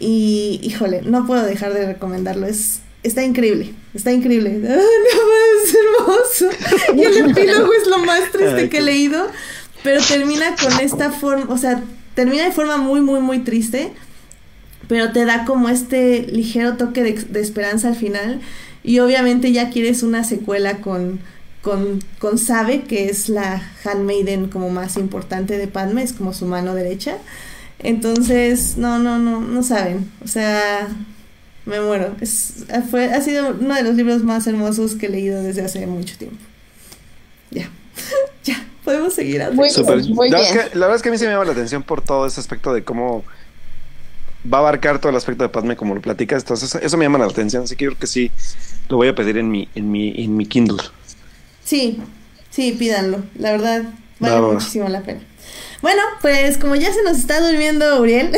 [0.00, 5.74] y híjole, no puedo dejar de recomendarlo, es, está increíble, está increíble, ¡Ah, no, es
[5.74, 6.48] hermoso,
[6.96, 9.28] y el epílogo es lo más triste que he leído,
[9.84, 11.84] pero termina con esta forma, o sea,
[12.16, 13.92] termina de forma muy, muy, muy triste,
[14.88, 18.40] pero te da como este ligero toque de, de esperanza al final
[18.82, 21.20] y obviamente ya quieres una secuela con,
[21.62, 26.44] con, con Sabe, que es la handmaiden como más importante de Padme, es como su
[26.44, 27.16] mano derecha.
[27.78, 30.10] Entonces, no, no, no, no saben.
[30.22, 30.88] O sea,
[31.66, 32.14] me muero.
[32.20, 35.86] Es, fue, ha sido uno de los libros más hermosos que he leído desde hace
[35.86, 36.36] mucho tiempo.
[37.50, 37.70] Ya,
[38.44, 39.82] ya, podemos seguir adelante.
[40.14, 41.82] Muy, la, Verdad que, la verdad es que a mí se me llama la atención
[41.82, 43.24] por todo ese aspecto de cómo
[44.52, 46.42] va a abarcar todo el aspecto de Padme como lo platicas.
[46.42, 47.64] Entonces, eso me llama la atención.
[47.64, 48.30] Así que yo creo que sí
[48.88, 50.82] lo voy a pedir en mi, en mi, en mi Kindle.
[51.64, 52.00] Sí,
[52.50, 53.24] sí, pídanlo.
[53.38, 53.84] La verdad,
[54.20, 55.20] vale muchísimo la pena.
[55.84, 58.34] Bueno, pues como ya se nos está durmiendo Uriel.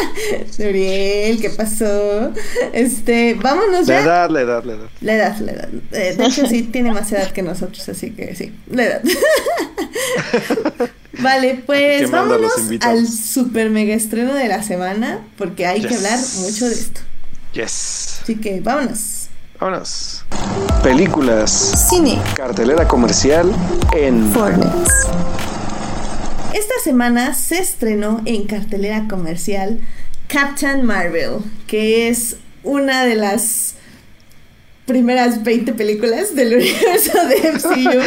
[0.60, 2.32] Uriel, ¿qué pasó?
[2.72, 3.96] Este, vámonos ya.
[3.96, 4.88] La edad, la edad, la edad.
[5.00, 5.68] La edad, la edad.
[5.90, 9.02] Eh, de hecho, sí tiene más edad que nosotros, así que sí, la edad.
[11.18, 16.68] vale, pues vámonos al super mega estreno de la semana, porque hay que hablar mucho
[16.68, 17.00] de esto.
[17.54, 18.20] Yes.
[18.22, 19.26] Así que vámonos.
[19.58, 20.24] Vámonos.
[20.84, 21.88] Películas.
[21.90, 22.22] Cine.
[22.36, 23.52] Cartelera comercial
[23.96, 25.53] en Fornex.
[26.54, 29.80] Esta semana se estrenó en cartelera comercial
[30.28, 33.74] Captain Marvel, que es una de las
[34.86, 38.00] primeras 20 películas del universo de MCU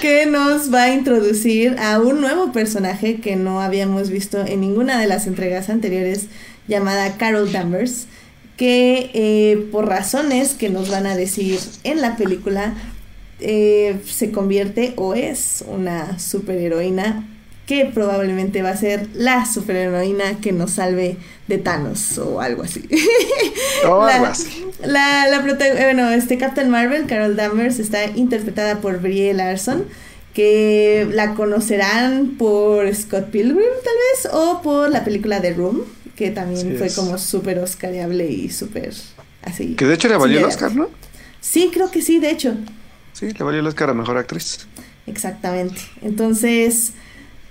[0.00, 4.98] que nos va a introducir a un nuevo personaje que no habíamos visto en ninguna
[4.98, 6.28] de las entregas anteriores
[6.68, 8.06] llamada Carol Danvers
[8.56, 12.72] que eh, por razones que nos van a decir en la película
[13.40, 17.28] eh, se convierte o es una superheroína
[17.72, 21.16] que probablemente va a ser la superheroína que nos salve
[21.48, 22.86] de Thanos o algo así.
[23.88, 24.66] O algo así.
[24.84, 29.86] La, la bueno, este Captain Marvel, Carol Danvers, está interpretada por Brie Larson,
[30.34, 35.80] que la conocerán por Scott Pilgrim tal vez, o por la película The Room,
[36.14, 38.92] que también fue como súper oscariable y súper
[39.40, 39.76] así.
[39.76, 40.90] Que de hecho le valió el Oscar, ¿no?
[41.40, 42.54] Sí, creo que sí, de hecho.
[43.14, 44.66] Sí, le valió el Oscar a Mejor Actriz.
[45.06, 45.80] Exactamente.
[46.02, 46.92] Entonces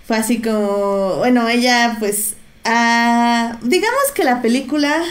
[0.05, 2.35] fue así como, bueno, ella pues,
[2.65, 5.01] ah, digamos que la película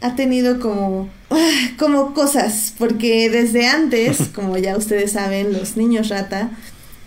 [0.00, 6.08] ha tenido como, ah, como cosas, porque desde antes, como ya ustedes saben, los niños
[6.08, 6.50] rata,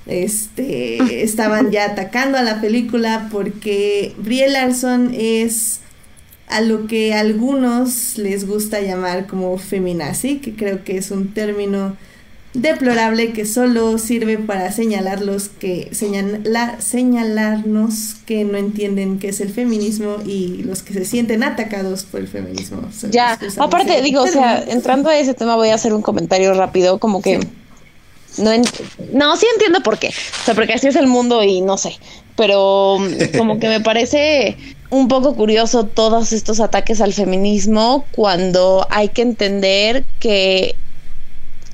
[0.06, 5.80] este, estaban ya atacando a la película porque Brie Larson es
[6.48, 11.34] a lo que a algunos les gusta llamar como feminazi, que creo que es un
[11.34, 11.98] término
[12.54, 19.50] deplorable que solo sirve para señalarlos que señala, señalarnos que no entienden qué es el
[19.50, 22.82] feminismo y los que se sienten atacados por el feminismo.
[23.10, 27.00] ya, aparte digo, o sea, entrando a ese tema voy a hacer un comentario rápido,
[27.00, 27.40] como que
[28.38, 28.52] no
[29.14, 31.98] no sí entiendo por qué, o sea, porque así es el mundo y no sé,
[32.36, 32.98] pero
[33.36, 34.58] como que me parece
[34.92, 40.76] un poco curioso todos estos ataques al feminismo cuando hay que entender que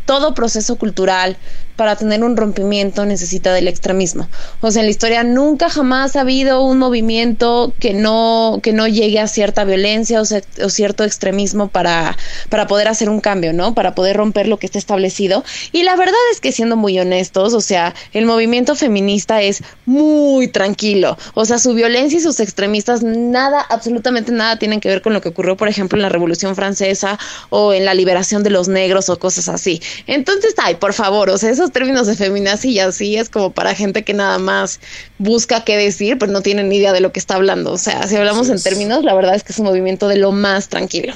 [0.09, 1.37] todo proceso cultural
[1.79, 4.27] para tener un rompimiento necesita del extremismo.
[4.59, 8.85] O sea, en la historia nunca jamás ha habido un movimiento que no, que no
[8.85, 10.25] llegue a cierta violencia o,
[10.69, 12.17] cierto extremismo para,
[12.49, 13.75] para poder hacer un cambio, ¿no?
[13.75, 15.45] Para poder romper lo que está establecido.
[15.71, 20.49] Y la verdad es que siendo muy honestos, o sea, el movimiento feminista es muy
[20.49, 21.17] tranquilo.
[21.33, 25.21] O sea, su violencia y sus extremistas nada, absolutamente nada tienen que ver con lo
[25.21, 27.17] que ocurrió, por ejemplo, en la Revolución Francesa
[27.49, 29.81] o en la liberación de los negros o cosas así.
[30.07, 33.75] Entonces, ay, por favor, o sea, esos términos de feminazi y así es como para
[33.75, 34.79] gente que nada más
[35.17, 37.71] busca qué decir, pero no tiene ni idea de lo que está hablando.
[37.71, 40.31] O sea, si hablamos en términos, la verdad es que es un movimiento de lo
[40.31, 41.13] más tranquilo.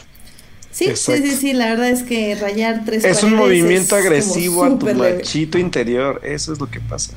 [0.72, 4.78] Sí, sí, sí, sí, la verdad es que rayar tres Es un movimiento agresivo a
[4.78, 7.14] tu machito interior, eso es lo que pasa.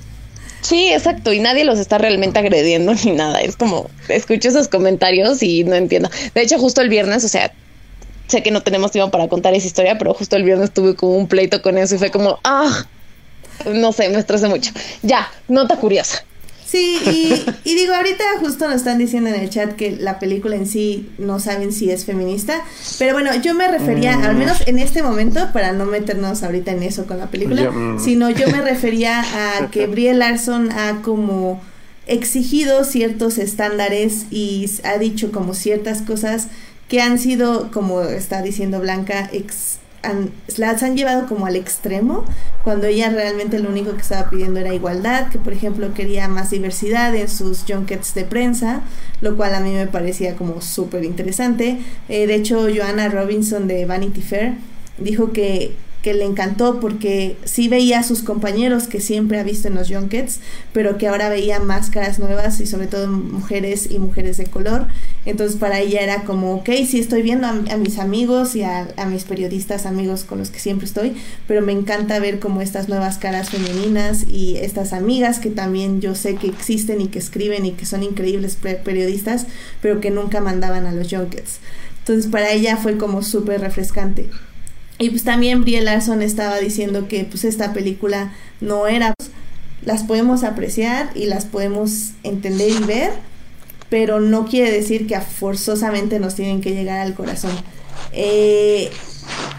[0.60, 3.40] Sí, exacto, y nadie los está realmente agrediendo ni nada.
[3.40, 6.10] Es como, escucho esos comentarios y no entiendo.
[6.34, 7.52] De hecho, justo el viernes, o sea,
[8.26, 11.16] sé que no tenemos tiempo para contar esa historia, pero justo el viernes tuve como
[11.16, 12.86] un pleito con eso y fue como, ah,
[13.64, 14.72] no sé, me estresé mucho.
[15.02, 16.24] Ya, nota curiosa.
[16.66, 16.98] Sí,
[17.64, 21.08] y, digo, ahorita justo nos están diciendo en el chat que la película en sí
[21.16, 22.60] no saben si es feminista,
[22.98, 24.38] pero bueno, yo me refería, al mm.
[24.38, 28.00] menos en este momento, para no meternos ahorita en eso con la película, mm.
[28.00, 31.60] sino yo me refería a que Brie Larson ha como
[32.08, 36.48] exigido ciertos estándares y ha dicho como ciertas cosas
[36.88, 39.78] que han sido, como está diciendo Blanca, ex
[40.56, 42.24] las han llevado como al extremo,
[42.64, 46.50] cuando ella realmente lo único que estaba pidiendo era igualdad, que por ejemplo quería más
[46.50, 48.82] diversidad en sus junkets de prensa,
[49.20, 51.78] lo cual a mí me parecía como súper interesante.
[52.08, 54.54] Eh, de hecho, Joanna Robinson de Vanity Fair
[54.98, 55.74] dijo que
[56.06, 59.88] que le encantó porque sí veía a sus compañeros que siempre ha visto en los
[59.88, 60.38] junkets,
[60.72, 64.86] pero que ahora veía máscaras nuevas y sobre todo mujeres y mujeres de color.
[65.24, 69.24] Entonces para ella era como, ok, sí estoy viendo a, mis amigos y a, mis
[69.24, 71.16] periodistas amigos con los que siempre estoy,
[71.48, 76.14] pero me encanta ver como estas nuevas caras femeninas y estas amigas que también yo
[76.14, 79.48] sé que existen y que escriben y que son increíbles periodistas,
[79.82, 81.58] pero que nunca mandaban a los junkets.
[81.98, 84.30] Entonces para ella fue como súper refrescante.
[84.98, 89.14] Y pues también Brie Larson estaba diciendo que pues esta película no era...
[89.84, 93.12] Las podemos apreciar y las podemos entender y ver,
[93.88, 97.52] pero no quiere decir que forzosamente nos tienen que llegar al corazón.
[98.12, 98.90] Eh,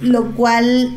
[0.01, 0.91] lo cual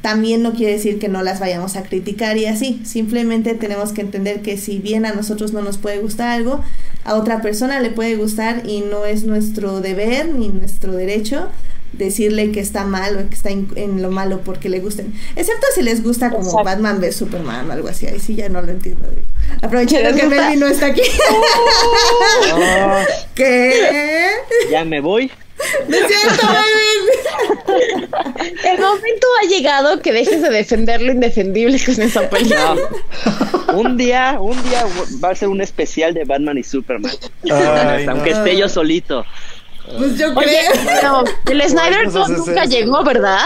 [0.00, 2.80] también no quiere decir que no las vayamos a criticar y así.
[2.84, 6.62] Simplemente tenemos que entender que si bien a nosotros no nos puede gustar algo,
[7.04, 11.48] a otra persona le puede gustar y no es nuestro deber ni nuestro derecho
[11.92, 15.12] decirle que está mal o que está en, lo malo porque le gusten.
[15.36, 18.06] Excepto si les gusta como Batman v Superman o algo así.
[18.06, 19.06] Ahí sí ya no lo entiendo.
[19.62, 21.02] Aprovechando que Melvin no está aquí.
[23.34, 24.32] ¿Qué?
[24.70, 25.30] Ya me voy.
[25.88, 26.46] No es cierto,
[28.64, 32.76] El momento ha llegado que dejes de defender lo indefendible con esa película.
[33.74, 34.86] Un día, un día
[35.22, 37.12] va a ser un especial de Batman y Superman.
[38.08, 39.24] aunque esté yo solito.
[39.96, 41.24] Pues yo Oye, creo.
[41.44, 43.44] Pero el Snyder nunca llegó, ¿verdad?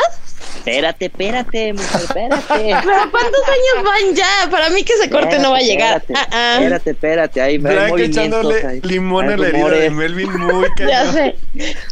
[0.57, 2.45] Espérate, espérate, mujer, espérate.
[2.49, 4.49] Pero ¿cuántos años van ya?
[4.49, 5.97] Para mí que ese corte no va a llegar.
[5.97, 6.55] Espérate, uh -uh.
[6.55, 11.35] espérate, espérate, ahí va echándole hay, limón a la herida de Melvin muy Ya sé.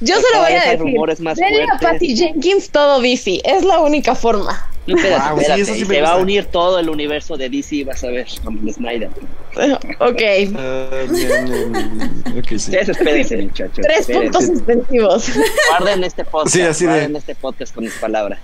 [0.01, 1.34] Yo se lo voy a decir.
[1.34, 3.42] Denle a Patty Jenkins todo bici.
[3.44, 4.69] Es la única forma.
[4.87, 5.64] No, espérate, wow, espérate.
[5.64, 8.26] Sí, sí se va a unir todo el universo de DC, vas a ver,
[8.64, 9.11] el Snyder.
[9.99, 10.20] Ok.
[10.20, 12.76] Uh, bien, bien, okay sí.
[12.76, 13.81] Espérense, muchachos.
[13.83, 14.31] Tres espérense.
[14.31, 15.31] puntos suspensivos.
[15.70, 16.55] Guarden este podcast.
[16.55, 16.93] Sí, así de...
[16.93, 18.39] guarden este podcast con mis palabras.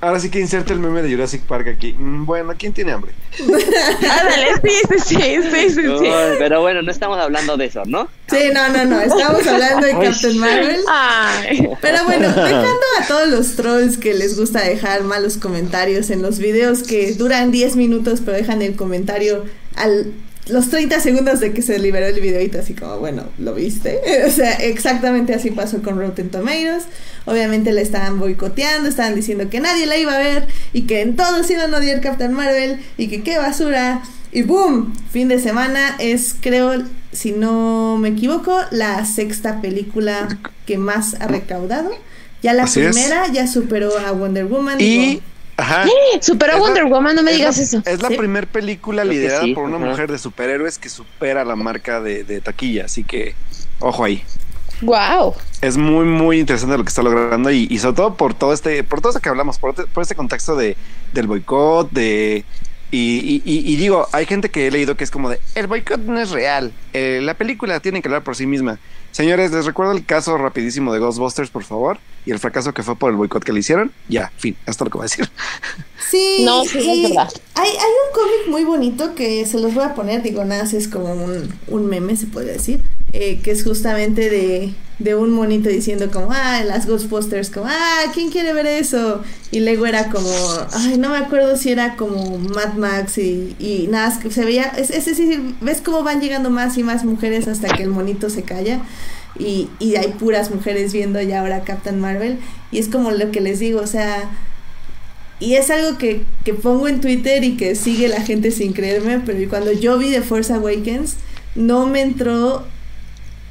[0.00, 1.92] Ahora sí que inserte el meme de Jurassic Park aquí.
[1.92, 3.12] Mm, bueno, ¿quién tiene hambre?
[3.40, 5.86] Ándale, sí, sí, sí, sí, sí, sí.
[5.88, 8.08] Oh, pero bueno, no estamos hablando de eso, ¿no?
[8.28, 9.00] Sí, no, no, no.
[9.00, 10.80] Estamos hablando de Captain Marvel.
[10.88, 11.68] Ay.
[11.80, 12.68] Pero bueno, dejando
[13.00, 17.50] a todos los trolls que les gusta dejar malos comentarios en los videos que duran
[17.50, 19.44] 10 minutos, pero dejan el comentario
[19.74, 20.12] al
[20.48, 24.00] los 30 segundos de que se liberó el videito, así como, bueno, ¿lo viste?
[24.26, 26.84] o sea, exactamente así pasó con Rotten Tomatoes.
[27.26, 31.16] Obviamente le estaban boicoteando, estaban diciendo que nadie la iba a ver y que en
[31.16, 34.02] todos iban a odiar Captain Marvel y que qué basura.
[34.32, 40.78] Y boom, fin de semana es, creo, si no me equivoco, la sexta película que
[40.78, 41.90] más ha recaudado.
[42.42, 44.80] Ya la Así primera ya superó a Wonder Woman.
[44.80, 45.22] Y...
[45.58, 45.84] Ajá.
[46.20, 47.82] Superó a Wonder Woman, no me digas la, eso.
[47.84, 48.16] Es la ¿Sí?
[48.16, 49.86] primera película Creo liderada sí, por una ajá.
[49.86, 53.34] mujer de superhéroes que supera la marca de, de taquilla, así que
[53.80, 54.22] ojo ahí.
[54.80, 55.34] Wow.
[55.60, 58.84] Es muy, muy interesante lo que está logrando y, y sobre todo por todo este,
[58.84, 60.76] por todo eso que hablamos, por, por este contexto de,
[61.12, 62.44] del boicot, de
[62.92, 65.66] y, y, y, y digo, hay gente que he leído que es como de el
[65.66, 68.78] boicot no es real, eh, la película tiene que hablar por sí misma.
[69.10, 71.98] Señores, les recuerdo el caso rapidísimo de Ghostbusters, por favor,
[72.28, 73.90] y el fracaso que fue por el boicot que le hicieron.
[74.06, 75.30] Ya, fin, esto es lo que voy a decir.
[76.10, 77.32] Sí, No, sí, es verdad.
[77.54, 80.88] hay, hay un cómic muy bonito que se los voy a poner, digo, nada, es
[80.88, 82.82] como un, un meme, se podría decir,
[83.14, 88.02] eh, que es justamente de, de un monito diciendo como, ah, las Ghostbusters, como, ah,
[88.12, 89.22] ¿quién quiere ver eso?
[89.50, 90.28] Y luego era como,
[90.74, 94.90] ay, no me acuerdo si era como Mad Max y, y nada, se veía, es,
[94.90, 98.42] es decir, ves cómo van llegando más y más mujeres hasta que el monito se
[98.42, 98.82] calla.
[99.38, 102.38] Y, y hay puras mujeres viendo ya ahora Captain Marvel.
[102.72, 104.28] Y es como lo que les digo, o sea,
[105.40, 109.20] y es algo que, que pongo en Twitter y que sigue la gente sin creerme,
[109.24, 111.14] pero cuando yo vi The Force Awakens,
[111.54, 112.64] no me entró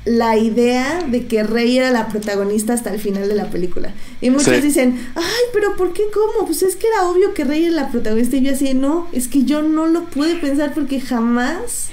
[0.03, 3.93] la idea de que Rey era la protagonista hasta el final de la película.
[4.21, 4.61] Y muchos Sí.
[4.61, 5.23] dicen, ay,
[5.53, 6.45] pero ¿por qué cómo?
[6.45, 8.37] Pues es que era obvio que Rey era la protagonista.
[8.37, 11.87] Y yo así, no, es que yo no lo pude pensar porque jamás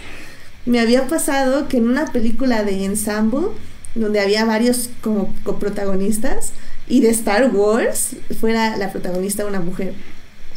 [0.67, 3.49] me había pasado que en una película de ensemble,
[3.95, 6.53] donde había varios como coprotagonistas,
[6.89, 9.95] y de Star Wars, fuera la protagonista una mujer.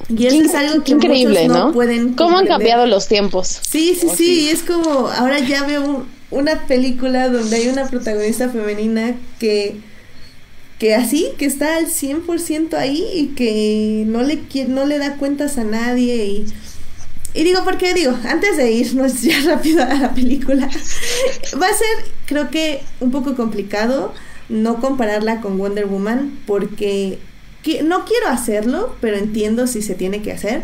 [0.09, 1.73] Y eso es algo que increíble, muchos no, ¿no?
[1.73, 3.59] pueden ¿Cómo han cambiado los tiempos?
[3.67, 4.49] Sí, sí, Oh, sí, sí.
[4.49, 9.77] es como, ahora ya veo un- una película donde hay una protagonista femenina que,
[10.77, 15.57] que así, que está al 100% ahí y que no le, no le da cuentas
[15.57, 16.45] a nadie y...
[17.37, 20.67] Y digo, porque digo, antes de irnos ya rápido a la película,
[21.61, 24.13] va a ser, creo que, un poco complicado
[24.49, 27.19] no compararla con Wonder Woman porque
[27.63, 30.63] que- no quiero hacerlo, pero entiendo si se tiene que hacer.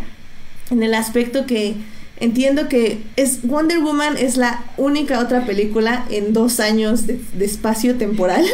[0.72, 1.76] En el aspecto que
[2.24, 7.96] entiendo que es Wonder Woman es la única otra película en dos años de, espacio
[7.96, 8.46] temporal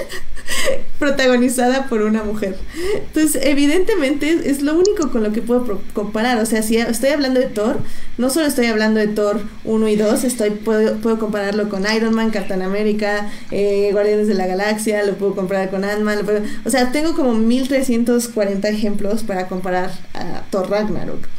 [0.99, 2.57] protagonizada por una mujer.
[2.95, 6.39] Entonces, evidentemente es lo único con lo que puedo comparar.
[6.39, 7.77] O sea, si estoy hablando de Thor,
[8.17, 12.15] no solo estoy hablando de Thor 1 y 2, estoy, puedo, puedo compararlo con Iron
[12.15, 16.25] Man, Captain America, eh, Guardianes de la Galaxia, lo puedo comparar con Ant-Man.
[16.65, 21.38] O sea, tengo como 1340 ejemplos para comparar a Thor Ragnarok.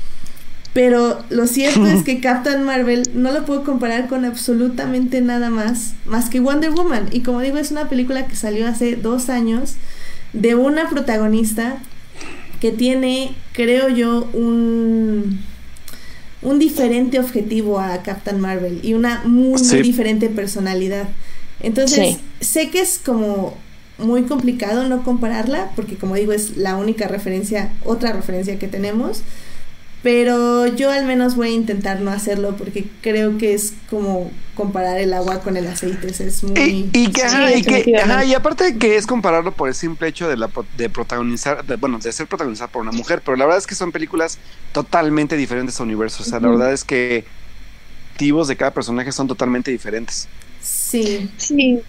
[0.72, 5.94] Pero lo cierto es que Captain Marvel no lo puedo comparar con absolutamente nada más,
[6.04, 7.08] más que Wonder Woman.
[7.10, 9.74] Y como digo, es una película que salió hace dos años
[10.32, 11.78] de una protagonista
[12.60, 15.40] que tiene, creo yo, un,
[16.42, 21.08] un diferente objetivo a Captain Marvel y una muy, muy diferente personalidad.
[21.60, 23.56] Entonces, sé que es como
[23.98, 29.22] muy complicado no compararla, porque como digo, es la única referencia, otra referencia que tenemos
[30.03, 34.98] pero yo al menos voy a intentar no hacerlo porque creo que es como comparar
[34.98, 36.09] el agua con el aceite.
[36.09, 36.88] Es muy.
[36.92, 37.84] Y, que,
[38.26, 41.98] y, aparte de que es compararlo por el simple hecho de, la, de protagonizar, bueno,
[41.98, 44.38] de ser protagonizada por una mujer, pero la verdad es que son películas
[44.72, 46.26] totalmente diferentes a universos.
[46.26, 47.24] O sea, la verdad es que
[48.12, 50.28] activos de cada personaje son totalmente diferentes.
[50.62, 51.30] Sí.
[51.36, 51.82] Sí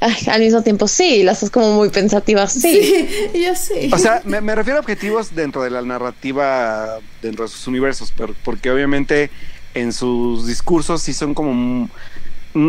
[0.00, 2.60] al mismo tiempo sí, las dos como muy pensativas, sí.
[2.60, 3.90] sí yo sí.
[3.92, 8.34] O sea, me, refiero a objetivos dentro de la narrativa, dentro de sus universos, pero
[8.44, 9.30] porque obviamente
[9.74, 11.88] en sus discursos sí son como...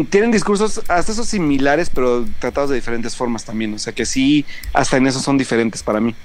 [0.09, 3.73] tienen discursos hasta esos similares, pero tratados de diferentes formas también.
[3.73, 6.15] O sea que sí, hasta en eso son diferentes para mí.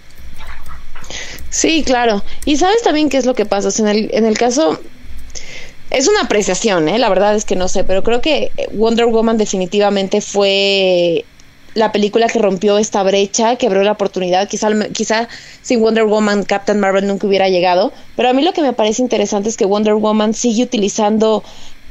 [1.50, 2.24] Sí, claro.
[2.44, 3.68] Y sabes también qué es lo que pasa.
[3.82, 4.80] en, el, en el caso
[5.90, 6.98] es una apreciación, ¿eh?
[6.98, 11.24] la verdad es que no sé, pero creo que Wonder Woman definitivamente fue
[11.74, 14.48] la película que rompió esta brecha, que abrió la oportunidad.
[14.48, 15.28] Quizá, quizá
[15.60, 17.92] sin Wonder Woman, Captain Marvel nunca hubiera llegado.
[18.16, 21.42] Pero a mí lo que me parece interesante es que Wonder Woman sigue utilizando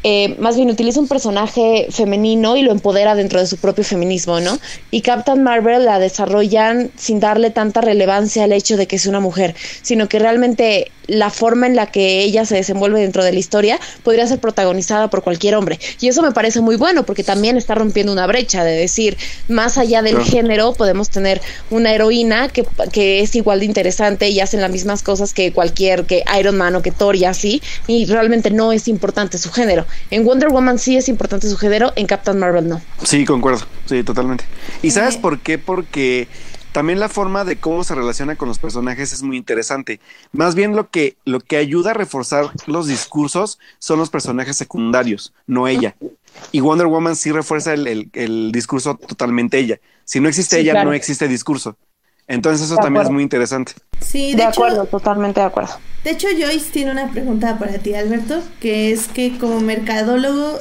[0.04, 4.40] eh, más bien utiliza un personaje femenino y lo empodera dentro de su propio feminismo,
[4.42, 4.60] ¿no?
[4.92, 9.20] Y Captain Marvel la desarrollan sin darle tanta relevancia al hecho de que es una
[9.20, 13.40] mujer, sino que realmente la forma en la que ella se desenvuelve dentro de la
[13.40, 15.80] historia podría ser protagonizada por cualquier hombre.
[16.00, 19.78] Y eso me parece muy bueno porque también está rompiendo una brecha de decir, más
[19.78, 24.62] allá del género, podemos tener una heroína que, que es igual de interesante y hacen
[24.62, 28.52] las mismas cosas que cualquier, que Iron Man o que Thor y así, y realmente
[28.52, 29.86] no es importante su género.
[30.10, 32.82] En Wonder Woman sí es importante su género, en Captain Marvel no.
[33.04, 34.46] Sí, concuerdo, sí, totalmente.
[34.82, 35.58] ¿Y sabes por qué?
[35.58, 36.28] Porque
[36.74, 40.00] también la forma de cómo se relaciona con los personajes es muy interesante.
[40.32, 45.34] Más bien lo que, lo que ayuda a reforzar los discursos son los personajes secundarios,
[45.46, 45.96] no ella.
[46.52, 49.80] Y Wonder Woman sí refuerza el, discurso totalmente ella.
[50.04, 51.78] Si no existe ella, no existe discurso.
[52.28, 53.74] Entonces eso también es muy interesante.
[54.00, 55.74] Sí, de, acuerdo, totalmente de acuerdo.
[56.04, 60.60] De hecho, Joyce tiene una pregunta para ti, Alberto, que es que como mercadólogo,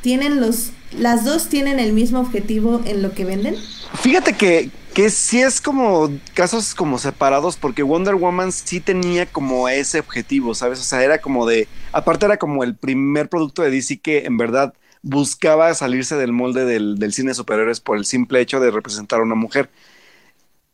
[0.00, 3.56] ¿tienen los, las dos tienen el mismo objetivo en lo que venden?
[3.94, 9.68] Fíjate que, que sí es como casos como separados, porque Wonder Woman sí tenía como
[9.68, 10.80] ese objetivo, ¿sabes?
[10.80, 14.36] O sea, era como de, aparte era como el primer producto de DC que en
[14.36, 18.70] verdad buscaba salirse del molde del, del cine de superhéroes por el simple hecho de
[18.70, 19.68] representar a una mujer.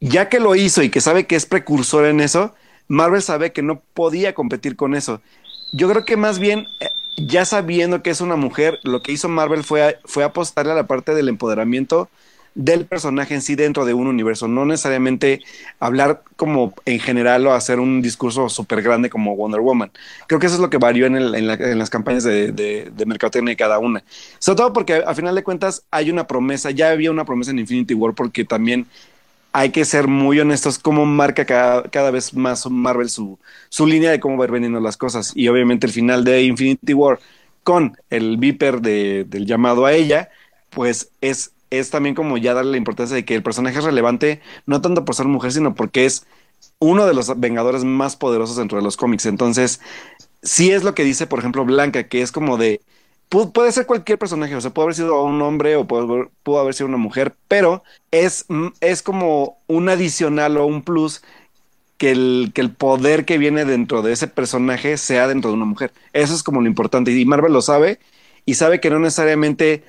[0.00, 2.54] Ya que lo hizo y que sabe que es precursor en eso,
[2.88, 5.20] Marvel sabe que no podía competir con eso.
[5.72, 6.88] Yo creo que más bien, eh,
[7.18, 10.86] ya sabiendo que es una mujer, lo que hizo Marvel fue, fue apostarle a la
[10.86, 12.08] parte del empoderamiento
[12.54, 15.40] del personaje en sí dentro de un universo, no necesariamente
[15.78, 19.92] hablar como en general o hacer un discurso súper grande como Wonder Woman.
[20.26, 23.56] Creo que eso es lo que varió en, las campañas de, de, de, mercadotecnia de
[23.56, 24.02] cada una.
[24.40, 27.60] Sobre todo porque a final de cuentas hay una promesa, ya había una promesa en
[27.60, 28.86] Infinity War porque también
[29.52, 33.38] hay que ser muy honestos cómo marca cada, vez más Marvel su,
[33.68, 35.32] su línea de cómo va vendiendo las cosas.
[35.34, 37.18] Y obviamente el final de Infinity War
[37.62, 40.30] con el Viper de, del llamado a ella,
[40.70, 44.40] pues es, es también como ya darle la importancia de que el personaje es relevante,
[44.66, 46.26] no tanto por ser mujer, sino porque es
[46.78, 49.26] uno de los Vengadores más poderosos dentro de los cómics.
[49.26, 49.80] Entonces,
[50.42, 52.80] sí es lo que dice, por ejemplo, Blanca, que es como de
[53.30, 56.88] puede ser cualquier personaje, o sea, puede haber sido un hombre o pudo haber sido
[56.88, 61.22] una mujer, pero es, mm, es como un adicional o un plus
[61.96, 65.66] que el, que el poder que viene dentro de ese personaje sea dentro de una
[65.66, 65.92] mujer.
[66.12, 67.12] Eso es como lo importante.
[67.12, 68.00] Y Marvel lo sabe
[68.46, 69.84] y sabe que no necesariamente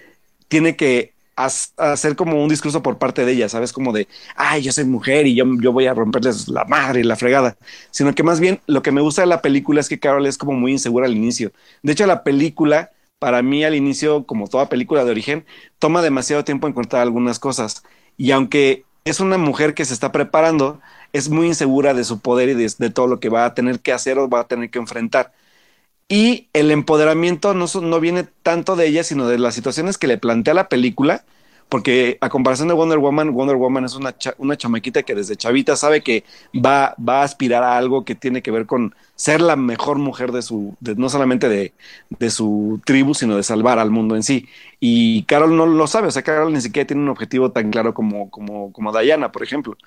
[0.50, 3.74] tiene que hacer como un discurso por parte de ella, ¿sabes?
[3.74, 7.04] Como de, ay, yo soy mujer y yo, yo voy a romperles la madre y
[7.04, 7.58] la fregada.
[7.90, 10.38] Sino que más bien lo que me gusta de la película es que Carol es
[10.38, 11.52] como muy insegura al inicio.
[11.82, 15.45] De hecho, la película para mí al inicio, como toda película de origen,
[15.77, 17.84] toma demasiado tiempo encontrar algunas cosas.
[18.18, 20.81] Y aunque es una mujer que se está preparando,
[21.14, 23.93] es muy insegura de su poder y de, todo lo que va a tener que
[23.93, 25.34] hacer o va a tener que enfrentar.
[26.07, 30.18] Y el empoderamiento no, no viene tanto de ella, sino de las situaciones que le
[30.18, 31.23] plantea la película
[31.72, 35.77] porque a comparación de Wonder Woman, Wonder Woman es una, una chamaquita que desde chavita
[35.77, 39.56] sabe que va, va a aspirar a algo que tiene que ver con ser la
[39.56, 41.72] mejor mujer de su, no solamente de,
[42.10, 44.49] de, su tribu, sino de salvar al mundo en sí.
[44.81, 47.93] Y Carol no lo sabe, o sea, Carol ni siquiera tiene un objetivo tan claro
[47.93, 49.77] como, como, como Diana, por ejemplo.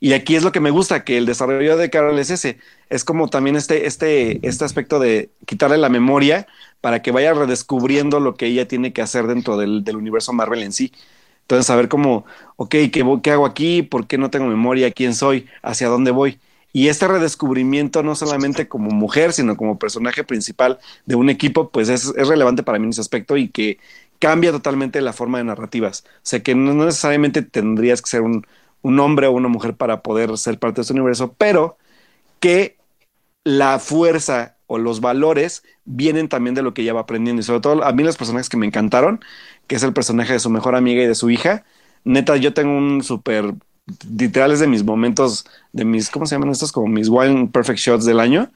[0.00, 2.58] Y aquí es lo que me gusta, que el desarrollo de Carol es ese,
[2.90, 6.48] es como también este, este, este aspecto de quitarle la memoria
[6.80, 10.64] para que vaya redescubriendo lo que ella tiene que hacer dentro del, del universo Marvel
[10.64, 10.92] en sí.
[11.48, 12.26] Entonces, saber cómo,
[12.56, 13.82] ok, ¿qué, ¿qué hago aquí?
[13.82, 14.90] ¿Por qué no tengo memoria?
[14.90, 15.46] ¿Quién soy?
[15.62, 16.38] ¿Hacia dónde voy?
[16.74, 21.88] Y este redescubrimiento, no solamente como mujer, sino como personaje principal de un equipo, pues
[21.88, 23.78] es, es relevante para mí en ese aspecto y que
[24.18, 26.04] cambia totalmente la forma de narrativas.
[26.06, 28.46] O sea, que no necesariamente tendrías que ser un,
[28.82, 31.78] un hombre o una mujer para poder ser parte de este universo, pero
[32.40, 32.76] que
[33.44, 37.40] la fuerza o los valores vienen también de lo que ella va aprendiendo.
[37.40, 39.20] Y sobre todo a mí los personajes que me encantaron
[39.68, 41.64] que es el personaje de su mejor amiga y de su hija.
[42.04, 43.54] Neta, yo tengo un súper,
[44.10, 46.72] literales de mis momentos, de mis, ¿cómo se llaman estos?
[46.72, 48.50] Como mis One Perfect Shots del año,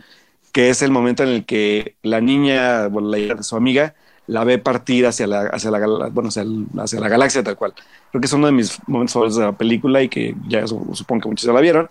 [0.52, 3.94] que es el momento en el que la niña, bueno, la hija de su amiga,
[4.26, 6.44] la ve partir hacia la, hacia la, bueno, hacia,
[6.78, 7.74] hacia la galaxia tal cual.
[8.10, 11.22] Creo que es uno de mis momentos favoritos de la película y que ya supongo
[11.22, 11.90] que muchos ya la vieron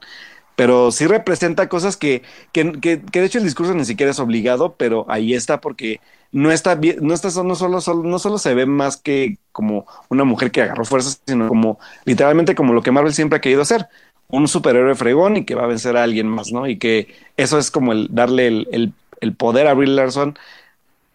[0.56, 4.76] pero sí representa cosas que, que, que, de hecho el discurso ni siquiera es obligado,
[4.78, 5.99] pero ahí está porque
[6.32, 10.23] no está bien, no está no solo, no solo se ve más que como una
[10.23, 13.88] mujer que agarró fuerzas, sino como literalmente como lo que Marvel siempre ha querido hacer,
[14.28, 16.68] un superhéroe fregón y que va a vencer a alguien más, ¿no?
[16.68, 20.38] Y que eso es como el darle el, el, el poder a Brie Larson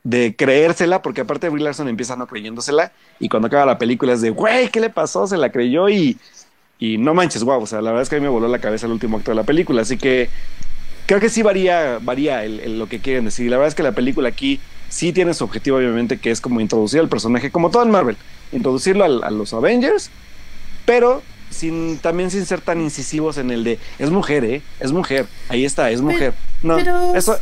[0.04, 4.20] de creérsela, porque aparte Brie Larson empieza no creyéndosela y cuando acaba la película es
[4.20, 5.26] de, güey, ¿qué le pasó?
[5.26, 6.18] Se la creyó y
[6.78, 8.58] y no manches, guau, o sea, la verdad es que a mí me voló la
[8.58, 10.28] cabeza el último acto de la película, así que
[11.06, 13.50] creo que sí varía, varía el, lo que quieren decir.
[13.50, 16.60] La verdad es que la película aquí sí tiene su objetivo, obviamente, que es como
[16.60, 18.16] introducir al personaje, como todo en Marvel,
[18.52, 20.10] introducirlo a, los Avengers,
[20.84, 24.62] pero sin, también sin ser tan incisivos en el de es mujer, ¿eh?
[24.80, 26.34] Es mujer, ahí está, es mujer.
[26.62, 26.78] no,
[27.14, 27.38] eso,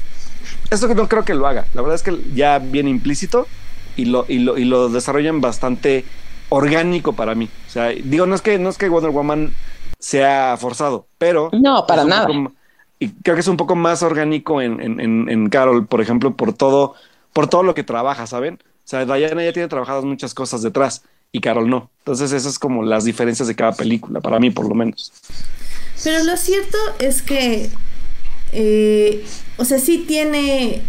[0.71, 1.67] eso no creo que lo haga.
[1.75, 3.49] La verdad es que ya viene implícito
[3.97, 6.05] y lo, y lo, y lo desarrollan bastante
[6.49, 7.49] orgánico para mí.
[7.67, 9.53] O sea, digo, no es que, no es que Wonder Woman
[9.99, 11.51] sea forzado, pero.
[11.53, 12.29] No, para nada.
[12.99, 16.53] y creo que es un poco más orgánico en, en, en, Carol, por ejemplo, por
[16.53, 16.95] todo,
[17.33, 18.59] por todo lo que trabaja, ¿saben?
[18.63, 21.03] O sea, Diana ya tiene trabajadas muchas cosas detrás
[21.33, 21.91] y Carol no.
[22.01, 25.13] Entonces, esas es como las diferencias de cada película, para mí por lo menos.
[26.03, 27.71] Pero lo cierto es que,
[28.53, 29.25] eh,
[29.57, 30.83] o sea, sí tiene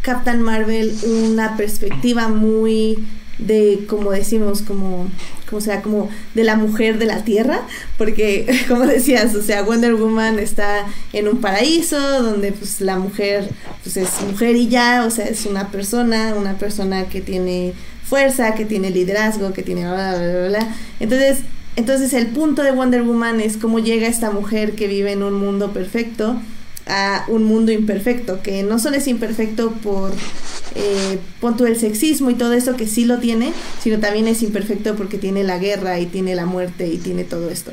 [0.00, 3.04] Captain Marvel una perspectiva muy
[3.38, 5.08] de, como decimos, como,
[5.48, 7.62] como sea, como de la mujer de la tierra,
[7.98, 13.48] porque como decías, o sea, Wonder Woman está en un paraíso donde pues la mujer
[13.82, 17.72] pues es mujer y ya, o sea, es una persona, una persona que tiene
[18.04, 20.74] fuerza, que tiene liderazgo, que tiene bla bla bla bla.
[21.00, 21.38] Entonces,
[21.76, 25.34] entonces el punto de Wonder Woman es cómo llega esta mujer que vive en un
[25.34, 26.40] mundo perfecto
[26.86, 30.12] a un mundo imperfecto, que no solo es imperfecto por
[30.74, 33.52] eh, punto del sexismo y todo eso que sí lo tiene,
[33.82, 37.50] sino también es imperfecto porque tiene la guerra y tiene la muerte y tiene todo
[37.50, 37.72] esto.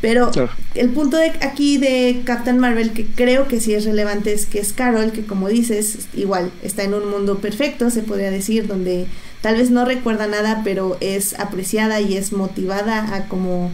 [0.00, 0.30] Pero
[0.74, 4.60] el punto de aquí de Captain Marvel que creo que sí es relevante es que
[4.60, 9.06] es Carol, que como dices, igual está en un mundo perfecto, se podría decir, donde
[9.40, 13.72] tal vez no recuerda nada, pero es apreciada y es motivada a como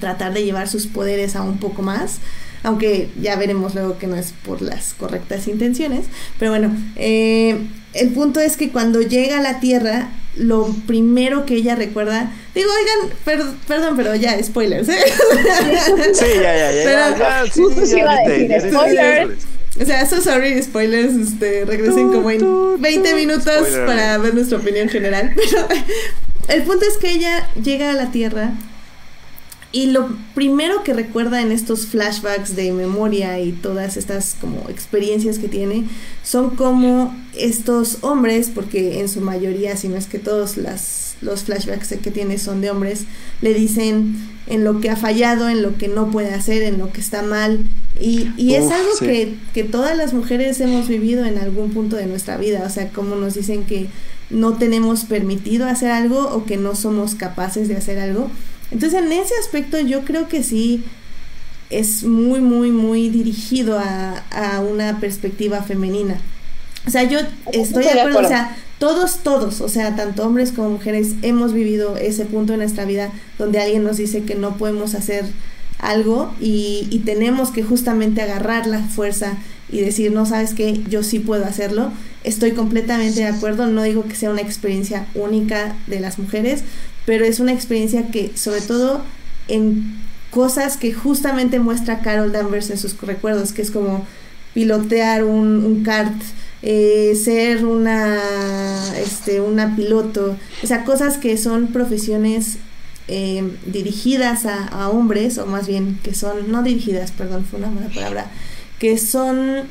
[0.00, 2.20] tratar de llevar sus poderes a un poco más
[2.62, 6.06] aunque ya veremos luego que no es por las correctas intenciones.
[6.38, 7.58] Pero bueno, eh,
[7.94, 12.70] el punto es que cuando llega a la Tierra, lo primero que ella recuerda, digo,
[12.70, 14.88] oigan, perdón, pero ya, spoilers.
[14.88, 14.96] ¿eh?
[16.14, 16.84] Sí, ya, ya, ya.
[16.84, 19.46] Pero, ya, sí, iba a decir, spoilers.
[19.80, 24.88] O sea, so sorry, spoilers, este, regresen como en 20 minutos para ver nuestra opinión
[24.88, 25.32] general.
[25.34, 25.66] Pero
[26.48, 28.52] el punto es que ella llega a la Tierra
[29.72, 35.38] y lo primero que recuerda en estos flashbacks de memoria y todas estas como experiencias
[35.38, 35.84] que tiene
[36.22, 41.44] son como estos hombres, porque en su mayoría, si no es que todos las, los
[41.44, 43.04] flashbacks que tiene son de hombres,
[43.40, 44.14] le dicen
[44.46, 47.22] en lo que ha fallado, en lo que no puede hacer, en lo que está
[47.22, 47.64] mal.
[47.98, 52.04] Y, y es algo que, que todas las mujeres hemos vivido en algún punto de
[52.04, 53.88] nuestra vida, o sea, como nos dicen que
[54.28, 58.30] no tenemos permitido hacer algo o que no somos capaces de hacer algo.
[58.72, 60.82] Entonces en ese aspecto yo creo que sí
[61.70, 66.20] es muy, muy, muy dirigido a, a una perspectiva femenina.
[66.86, 67.20] O sea, yo
[67.52, 71.96] estoy de acuerdo, o sea, todos, todos, o sea, tanto hombres como mujeres hemos vivido
[71.96, 75.24] ese punto en nuestra vida donde alguien nos dice que no podemos hacer
[75.78, 79.38] algo y, y tenemos que justamente agarrar la fuerza
[79.72, 81.90] y decir, no sabes qué, yo sí puedo hacerlo.
[82.22, 86.62] Estoy completamente de acuerdo, no digo que sea una experiencia única de las mujeres,
[87.06, 89.02] pero es una experiencia que sobre todo
[89.48, 89.96] en
[90.30, 94.06] cosas que justamente muestra Carol Danvers en sus recuerdos, que es como
[94.54, 96.14] pilotear un, kart,
[96.62, 98.18] eh, ser una,
[98.98, 102.58] este, una piloto, o sea, cosas que son profesiones
[103.08, 107.88] eh, dirigidas a, hombres, o más bien que son, no dirigidas, perdón, fue una mala
[107.88, 108.30] palabra,
[108.82, 109.68] que son...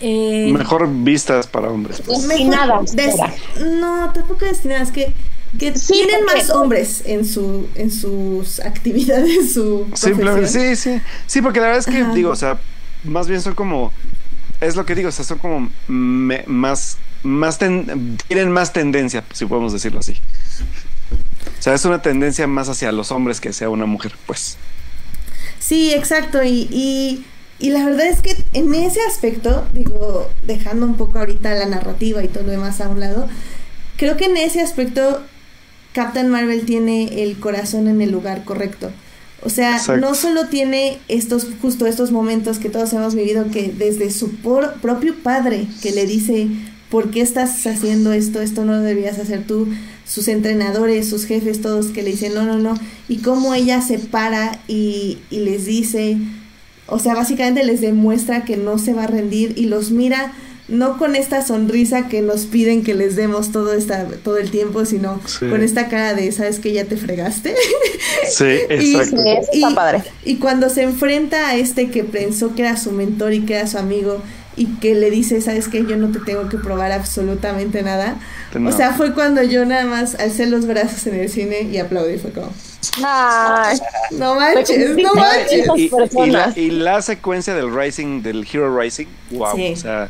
[0.00, 2.02] Eh, mejor vistas para hombres.
[2.04, 2.28] Pues.
[2.28, 2.94] Destinadas.
[3.58, 5.14] no, tampoco destinadas, que
[5.58, 11.58] que tienen más hombres en su en sus actividades su simplemente sí sí sí porque
[11.58, 12.58] la verdad es que digo o sea
[13.02, 13.90] más bien son como
[14.60, 19.72] es lo que digo o sea son como más más tienen más tendencia si podemos
[19.72, 20.20] decirlo así
[21.58, 24.58] o sea es una tendencia más hacia los hombres que sea una mujer pues
[25.58, 27.24] sí exacto y, y
[27.58, 32.22] y la verdad es que en ese aspecto, digo, dejando un poco ahorita la narrativa
[32.22, 33.28] y todo lo demás a un lado,
[33.96, 35.20] creo que en ese aspecto
[35.92, 38.90] Captain Marvel tiene el corazón en el lugar correcto.
[39.42, 44.10] O sea, no solo tiene estos, justo estos momentos que todos hemos vivido, que desde
[44.10, 46.48] su propio padre que le dice,
[46.90, 48.40] ¿por qué estás haciendo esto?
[48.40, 49.68] Esto no lo debías hacer tú.
[50.06, 52.74] Sus entrenadores, sus jefes, todos que le dicen, no, no, no.
[53.08, 56.18] Y cómo ella se para y, y les dice,
[56.88, 60.32] o sea, básicamente les demuestra que no se va a rendir y los mira
[60.68, 64.84] no con esta sonrisa que nos piden que les demos todo esta todo el tiempo,
[64.84, 67.54] sino con esta cara de sabes que ya te fregaste.
[68.28, 69.22] Sí, exacto.
[69.52, 70.02] y, está padre.
[70.22, 73.66] Y cuando se enfrenta a este que pensó que era su mentor y que era
[73.66, 74.20] su amigo
[74.54, 78.18] y que le dice, sabes que yo no te tengo que probar absolutamente nada.
[78.66, 82.18] O sea, fue cuando yo nada más alcé los brazos en el cine y aplaudí,
[82.18, 82.52] fue como...
[83.04, 83.78] Ay,
[84.12, 86.56] no manches, no manches.
[86.56, 90.08] Y, la, secuencia del Rising, del Hero Rising, wow, o sea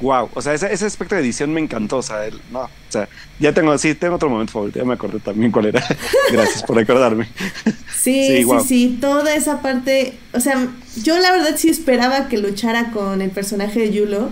[0.00, 0.28] wow.
[0.34, 1.98] O sea, ese, ese, aspecto de edición me encantó.
[1.98, 3.08] O sea, no, o sea,
[3.38, 4.78] ya tengo, sí, tengo otro momento favorito.
[4.78, 5.84] Ya me acordé también cuál era.
[6.32, 7.28] Gracias por recordarme.
[7.94, 10.14] Sí, sí, sí, toda esa parte.
[10.32, 10.68] O sea,
[11.02, 14.30] yo la verdad sí esperaba que luchara con el personaje de Yulo.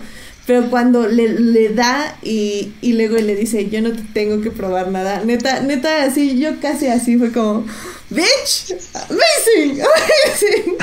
[0.49, 4.51] Pero cuando le, le da y, y luego le dice, yo no te tengo que
[4.51, 5.23] probar nada.
[5.23, 7.67] Neta, neta, así, yo casi así fue como,
[8.09, 10.77] bitch, amazing, amazing.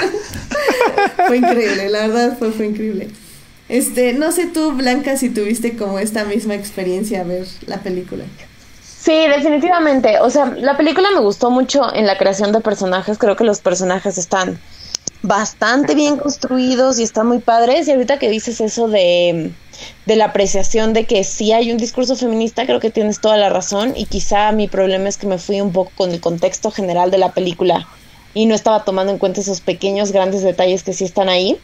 [1.25, 3.07] fue increíble, la verdad fue, fue increíble.
[3.67, 8.23] Este, no sé tú, Blanca, si tuviste como esta misma experiencia a ver la película.
[8.87, 10.19] Sí, definitivamente.
[10.19, 13.17] O sea, la película me gustó mucho en la creación de personajes.
[13.17, 14.59] Creo que los personajes están
[15.27, 17.87] bastante bien construidos y están muy padres.
[17.87, 19.51] Y ahorita que dices eso de,
[20.05, 23.49] de la apreciación de que sí hay un discurso feminista, creo que tienes toda la
[23.49, 23.93] razón.
[23.95, 27.17] Y quizá mi problema es que me fui un poco con el contexto general de
[27.17, 27.87] la película
[28.33, 31.57] y no estaba tomando en cuenta esos pequeños, grandes detalles que sí están ahí.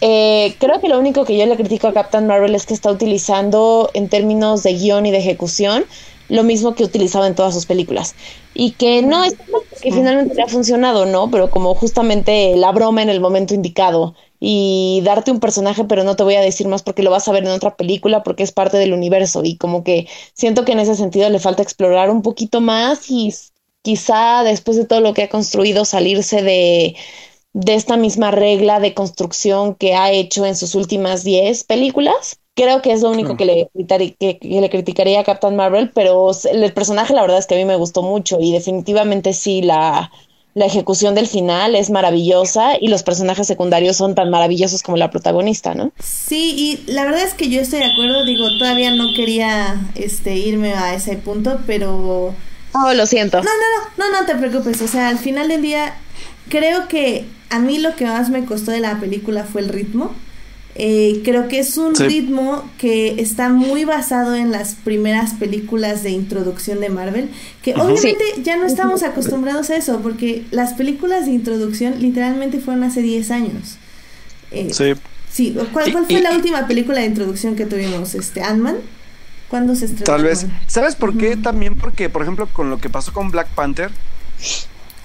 [0.00, 2.90] Eh, creo que lo único que yo le critico a Captain Marvel es que está
[2.90, 5.86] utilizando en términos de guion y de ejecución
[6.28, 8.14] lo mismo que utilizaba en todas sus películas.
[8.54, 9.34] Y que no es
[9.82, 11.30] que finalmente le ha funcionado, ¿no?
[11.30, 16.16] Pero como justamente la broma en el momento indicado y darte un personaje, pero no
[16.16, 18.52] te voy a decir más porque lo vas a ver en otra película porque es
[18.52, 22.22] parte del universo y como que siento que en ese sentido le falta explorar un
[22.22, 23.34] poquito más y
[23.82, 26.96] quizá después de todo lo que ha construido salirse de
[27.56, 32.38] de esta misma regla de construcción que ha hecho en sus últimas 10 películas.
[32.56, 33.68] Creo que es lo único que, le
[34.18, 37.66] que, le criticaría a Captain Marvel, pero el personaje la verdad es que a mí
[37.66, 40.10] me gustó mucho y definitivamente sí, la,
[40.54, 45.10] la ejecución del final es maravillosa y los personajes secundarios son tan maravillosos como la
[45.10, 45.92] protagonista, ¿no?
[45.98, 50.34] Sí, y la verdad es que yo estoy de acuerdo, digo, todavía no quería este
[50.34, 52.34] irme a ese punto, pero...
[52.72, 53.42] Oh, lo siento.
[53.42, 53.50] No, no,
[53.98, 55.94] no, no, no te preocupes, o sea, al final del día
[56.48, 60.14] creo que a mí lo que más me costó de la película fue el ritmo.
[60.78, 66.10] Eh, creo que es un ritmo que está muy basado en las primeras películas de
[66.10, 67.30] introducción de Marvel,
[67.62, 72.84] que obviamente ya no estamos acostumbrados a eso, porque las películas de introducción literalmente fueron
[72.84, 73.78] hace 10 años.
[74.50, 74.92] Eh, sí.
[75.32, 78.14] Sí, ¿cuál, fue la última película de introducción que tuvimos?
[78.14, 78.76] Este, Ant-Man.
[79.48, 80.04] ¿Cuándo se estrenó?
[80.04, 80.46] Tal vez.
[80.66, 81.36] ¿Sabes por qué?
[81.36, 83.90] También porque, por ejemplo, con lo que pasó con Black Panther,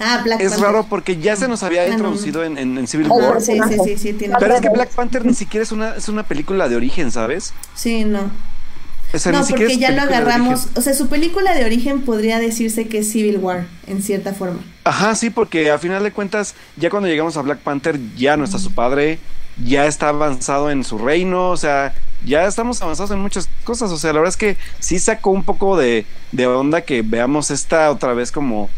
[0.02, 3.42] Ah, Black es raro porque ya se nos había introducido en, en, Civil oh, War.
[3.42, 6.10] Sí, sí, sí, sí tiene Pero es que Black Panther ni siquiera es una, es
[6.10, 7.54] una película de origen, ¿sabes?
[7.76, 8.24] Sí, no.
[8.24, 10.70] no, porque ya lo agarramos.
[10.76, 14.60] O sea, su película de origen podría decirse que es Civil War, en cierta forma.
[14.84, 18.44] Ajá, sí, porque a final de cuentas, ya cuando llegamos a Black Panther, ya no
[18.44, 19.20] está su padre,
[19.64, 21.94] ya está avanzado en su reino, o sea,
[22.26, 23.92] ya estamos avanzados en muchas cosas.
[23.92, 27.52] O sea, la verdad es que sí sacó un poco de, de onda que veamos
[27.52, 28.70] esta otra vez como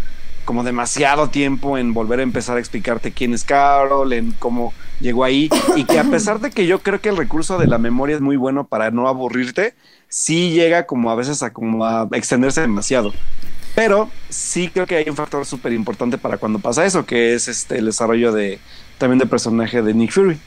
[0.45, 5.23] como demasiado tiempo en volver a empezar a explicarte quién es Carol, en cómo llegó
[5.23, 8.15] ahí y que a pesar de que yo creo que el recurso de la memoria
[8.15, 9.75] es muy bueno para no aburrirte,
[10.09, 13.13] sí llega como a veces a como a extenderse demasiado.
[13.75, 17.47] Pero sí creo que hay un factor súper importante para cuando pasa eso, que es
[17.47, 18.59] este el desarrollo de
[18.97, 20.37] también del personaje de Nick Fury.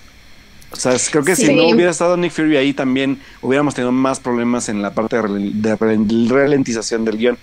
[0.70, 4.20] O sea, creo que si no hubiera estado Nick Fury ahí también hubiéramos tenido más
[4.20, 7.38] problemas en la parte de, ralentización del guion.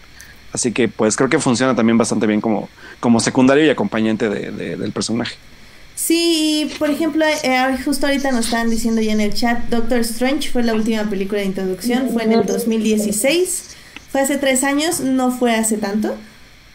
[0.54, 2.70] Así que pues creo que funciona también bastante bien como,
[3.00, 5.36] como secundario y acompañante de- de- del personaje.
[5.96, 10.50] Sí, por ejemplo, eh, justo ahorita nos estaban diciendo ya en el chat, Doctor Strange
[10.50, 13.76] fue la última película de introducción, fue en el 2016,
[14.12, 16.16] fue hace tres años, no fue hace tanto,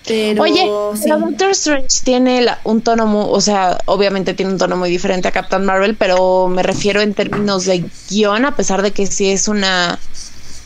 [0.07, 0.65] pero Oye,
[0.95, 1.03] sí.
[1.05, 4.89] pero Doctor Strange tiene la- un tono muy, o sea, obviamente tiene un tono muy
[4.89, 9.07] diferente a Captain Marvel, pero me refiero en términos de guion, a pesar de que
[9.07, 9.99] sí es una,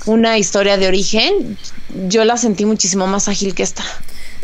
[0.06, 1.56] una historia de origen,
[2.08, 3.84] yo la sentí muchísimo más ágil que esta.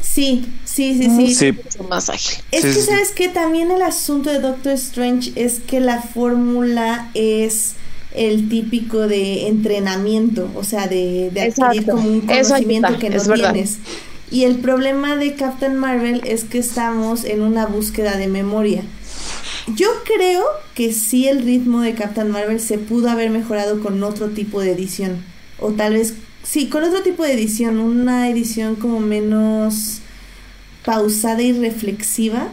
[0.02, 1.34] Sí, sí, sí, sí.
[1.34, 2.38] Sí, Mucho más ágil.
[2.52, 6.00] Es Sí, que sí, sabes que también el asunto de Doctor Strange es que la
[6.02, 7.74] fórmula es
[8.14, 11.92] el típico de entrenamiento, o sea, de, de adquirir Exacto.
[11.92, 13.78] como un conocimiento que no tienes.
[14.30, 18.82] Y el problema de Captain Marvel es que estamos en una búsqueda de memoria.
[19.74, 20.44] Yo creo
[20.74, 24.72] que sí el ritmo de Captain Marvel se pudo haber mejorado con otro tipo de
[24.72, 25.22] edición.
[25.58, 27.78] O tal vez, sí, con otro tipo de edición.
[27.78, 30.00] Una edición como menos
[30.84, 32.48] pausada y reflexiva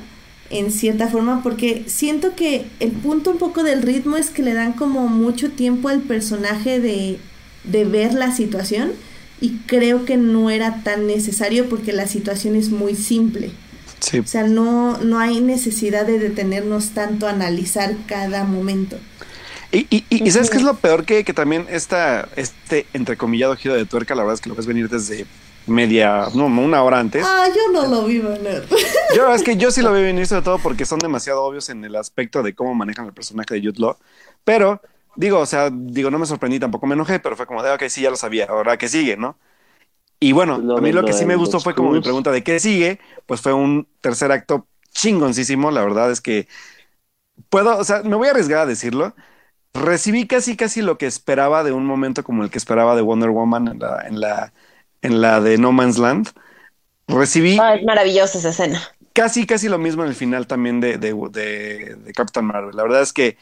[0.49, 1.43] en cierta forma.
[1.43, 5.51] Porque siento que el punto un poco del ritmo es que le dan como mucho
[5.51, 7.19] tiempo al personaje de,
[7.63, 8.91] de ver la situación.
[9.41, 13.51] Y creo que no era tan necesario porque la situación es muy simple.
[13.99, 14.19] sí.
[14.19, 18.97] O sea, no, no hay necesidad de detenernos tanto a analizar cada momento.
[19.71, 21.05] Y, y, y- y ¿sabes qué es lo peor?
[21.05, 24.65] Que, que también esta, este entrecomillado giro de tuerca, la verdad es que lo ves
[24.67, 25.25] venir desde
[25.65, 27.25] media, no, una hora antes.
[27.25, 28.65] Ah, yo no lo vi venir.
[29.07, 31.43] Yo, la verdad es que yo sí lo veo venir, sobre todo porque son demasiado
[31.43, 33.97] obvios en el aspecto de cómo manejan el personaje de Jude Law.
[34.43, 34.81] Pero,
[35.15, 37.83] digo, o sea, digo, no me sorprendí, tampoco me enojé, pero fue como de, ok,
[37.87, 39.37] sí, ya lo sabía, ahora que sigue, ¿no?
[40.19, 42.43] Y bueno, Lo a mí lo que sí me gustó fue como mi pregunta de
[42.43, 46.47] qué sigue, pues fue un tercer acto chingoncísimo, la verdad es que
[47.49, 49.15] puedo, o sea, me voy a arriesgar a decirlo.
[49.75, 53.29] Recibí casi casi lo que esperaba de un momento como el que esperaba de Wonder
[53.29, 54.53] Woman en la, en la,
[55.01, 56.29] en la de No Man's Land.
[57.07, 58.81] Recibí Ah, es maravillosa esa escena.
[59.13, 62.75] casi, casi lo mismo en el final también de, de, de, de Captain Marvel.
[62.75, 63.37] La verdad es que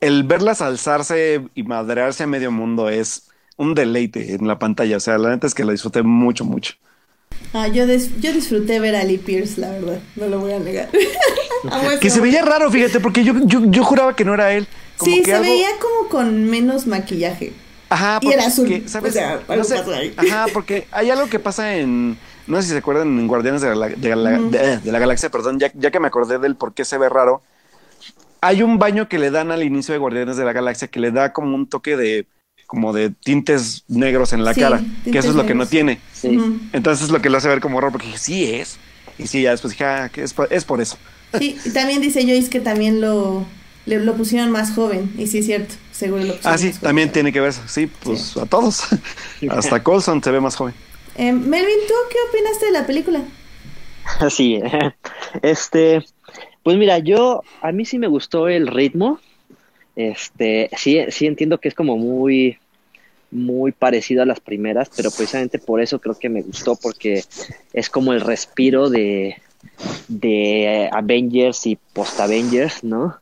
[0.00, 4.98] el verlas alzarse y madrearse a medio mundo es un deleite en la pantalla.
[4.98, 6.74] O sea, la neta es que lo disfruté mucho, mucho.
[7.54, 10.00] Ah, yo, dis- yo disfruté ver a Lee Pierce, la verdad.
[10.16, 10.88] No lo voy a negar.
[12.00, 14.66] Que se veía raro, fíjate, porque yo, yo, yo juraba que no era él.
[15.02, 17.52] Como Sí, que se algo- veía como con menos maquillaje.
[17.88, 18.88] Ajá, y era porque, azul.
[18.88, 19.10] ¿sabes?
[19.10, 20.14] O sea, No algo sé, pasó ahí.
[20.16, 22.16] Ajá, porque hay algo que pasa en.
[22.46, 24.50] No sé si se acuerdan en Guardianes de la, de la- Ujú.
[24.50, 27.08] de- de la Galaxia, perdón, ya, ya que me acordé del por qué se ve
[27.08, 27.42] raro.
[28.40, 31.10] Hay un baño que le dan al inicio de Guardianes de la Galaxia que le
[31.12, 32.26] da como un toque de
[32.66, 36.00] como de tintes negros en la Sí, cara, que eso es lo que no tiene.
[36.14, 36.38] Sí.
[36.72, 38.78] Entonces es lo que lo hace ver como raro, porque dije, sí es.
[39.18, 40.96] Y sí, ya después dije, ah, que es, por, es por eso.
[41.38, 43.44] Sí, y también dice Joyce que también lo,
[43.86, 45.12] le- lo pusieron más joven.
[45.18, 46.86] Y sí es cierto, seguro lo pusieron Ah, sí, más joven.
[46.88, 47.62] también tiene que ver eso.
[47.66, 48.82] Sí, pues a todos.
[49.50, 50.74] Hasta Colson se ve más joven.
[51.16, 53.22] Eh, Melvin, ¿tú qué opinaste de la película?
[54.18, 54.60] Así,
[55.42, 56.04] este,
[56.62, 59.20] pues mira, yo, a mí sí me gustó el ritmo,
[59.94, 62.58] este, sí, sí entiendo que es como muy,
[63.30, 67.24] muy parecido a las primeras, pero precisamente por eso creo que me gustó, porque
[67.72, 69.36] es como el respiro de,
[70.08, 73.16] de Avengers y post-Avengers, ¿no?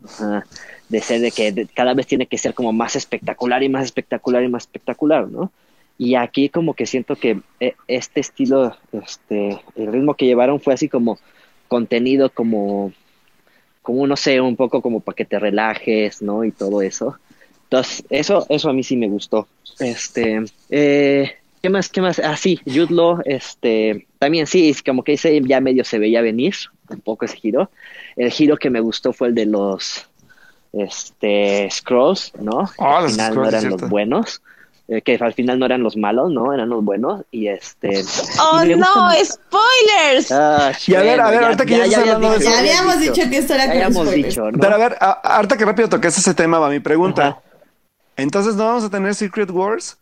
[0.89, 4.43] De ser de que cada vez tiene que ser como más espectacular y más espectacular
[4.43, 5.53] y más espectacular, ¿no?
[5.99, 10.73] Y aquí como que siento que eh, este estilo, este, el ritmo que llevaron fue
[10.73, 11.19] así como
[11.69, 12.93] contenido como,
[13.83, 16.45] como no sé, un poco como para que te relajes, ¿no?
[16.45, 17.19] Y todo eso.
[17.65, 19.47] Entonces, eso, eso a mí sí me gustó.
[19.79, 22.19] Este, eh, ¿qué más, qué más?
[22.19, 26.21] Ah, sí, Jude Law, este, también sí, es como que ese ya medio se veía
[26.23, 26.55] venir,
[26.89, 27.71] un poco ese giro.
[28.17, 30.09] El giro que me gustó fue el de los,
[30.73, 32.71] este, Scrolls, ¿no?
[32.79, 34.43] Ah, al los final no eran los buenos.
[34.89, 36.53] eh, que al final no eran los malos, ¿no?
[36.53, 37.23] Eran los buenos.
[37.31, 38.03] Y este.
[38.41, 38.87] ¡Oh, y no!
[39.25, 40.33] ¡Spoilers!
[40.33, 42.01] Ah, Y a ver, a ver, ahorita que ya dicho.
[42.05, 44.29] Ya habías habíamos dicho que esto era Ya habíamos spoilers.
[44.35, 44.59] dicho, ¿no?
[44.59, 47.27] Pero a ver, a- ahorita que rápido tocaste ese tema, va mi pregunta.
[47.29, 47.43] Ajá.
[48.17, 49.97] Entonces, ¿no vamos a tener Secret Wars?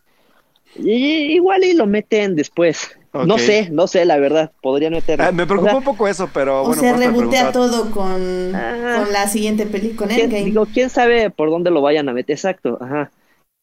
[0.79, 2.91] Y- igual y lo meten después.
[3.13, 4.53] No sé, no sé, la verdad.
[4.63, 5.25] Podrían meterlo.
[5.25, 6.81] Ah, me preocupa O sea, un poco eso, pero O bueno.
[6.81, 9.01] sea, eso te rebotea todo con, Ah.
[9.03, 10.45] con la siguiente película, con ¿quién, Endgame.
[10.45, 13.11] digo, quién sabe por dónde lo vayan a meter, exacto, ajá.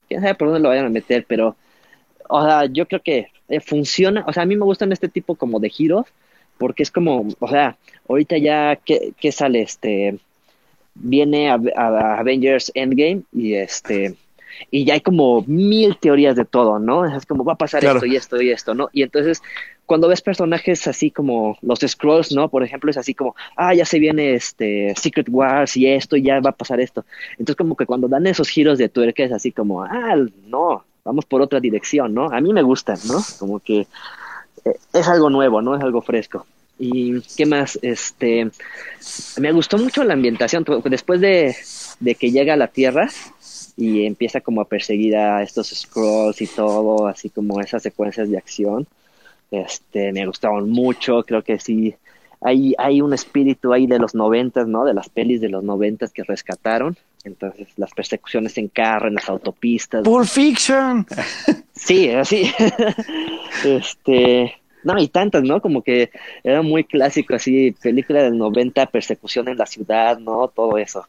[0.09, 1.55] Quién sabe por dónde lo vayan a meter, pero,
[2.27, 5.35] o sea, yo creo que eh, funciona, o sea, a mí me gustan este tipo
[5.35, 6.07] como de giros,
[6.57, 7.77] porque es como, o sea,
[8.09, 10.17] ahorita ya, ¿qué, qué sale este?
[10.97, 14.15] viene a, a Avengers Endgame y este
[14.72, 17.06] y ya hay como mil teorías de todo, ¿no?
[17.06, 17.98] Es como va a pasar Claro.
[17.98, 18.90] esto y esto y esto, ¿no?
[18.94, 19.41] Y entonces
[19.86, 22.49] cuando ves personajes así como los Scrolls, ¿no?
[22.49, 26.23] Por ejemplo, es así como, ah, ya se viene este Secret Wars y esto y
[26.23, 27.06] ya va a pasar esto.
[27.32, 30.15] Entonces como que cuando dan esos giros de tuerca es así como, ah,
[30.48, 32.26] no, vamos por otra dirección, ¿no?
[32.32, 33.19] A mí me gustan, ¿no?
[33.38, 33.82] Como que
[34.65, 35.76] eh, es algo nuevo, ¿no?
[35.76, 36.45] Es algo fresco.
[36.77, 37.80] ¿Y qué más?
[37.82, 38.49] Este,
[39.40, 40.65] me gustó mucho la ambientación.
[40.84, 41.56] Después de,
[42.02, 43.10] de que llega a la Tierra
[43.77, 48.38] y empieza como a perseguir a estos scrolls y todo, así como esas secuencias de
[48.38, 48.88] acción,
[49.52, 51.23] este, me gustaron mucho.
[51.23, 51.95] Creo que sí,
[52.41, 54.85] hay, hay un espíritu ahí de los noventas, ¿no?
[54.85, 56.97] De las pelis de los noventas que rescataron.
[57.23, 60.03] Entonces, las persecuciones en carro, en las autopistas.
[60.03, 61.06] Pulp Fiction.
[61.77, 62.49] Sí, así.
[63.65, 64.56] este.
[64.84, 65.61] No, y tantas, ¿no?
[65.61, 66.10] Como que
[66.41, 70.47] era muy clásico, así, película del 90, persecución en la ciudad, ¿no?
[70.47, 71.06] Todo eso.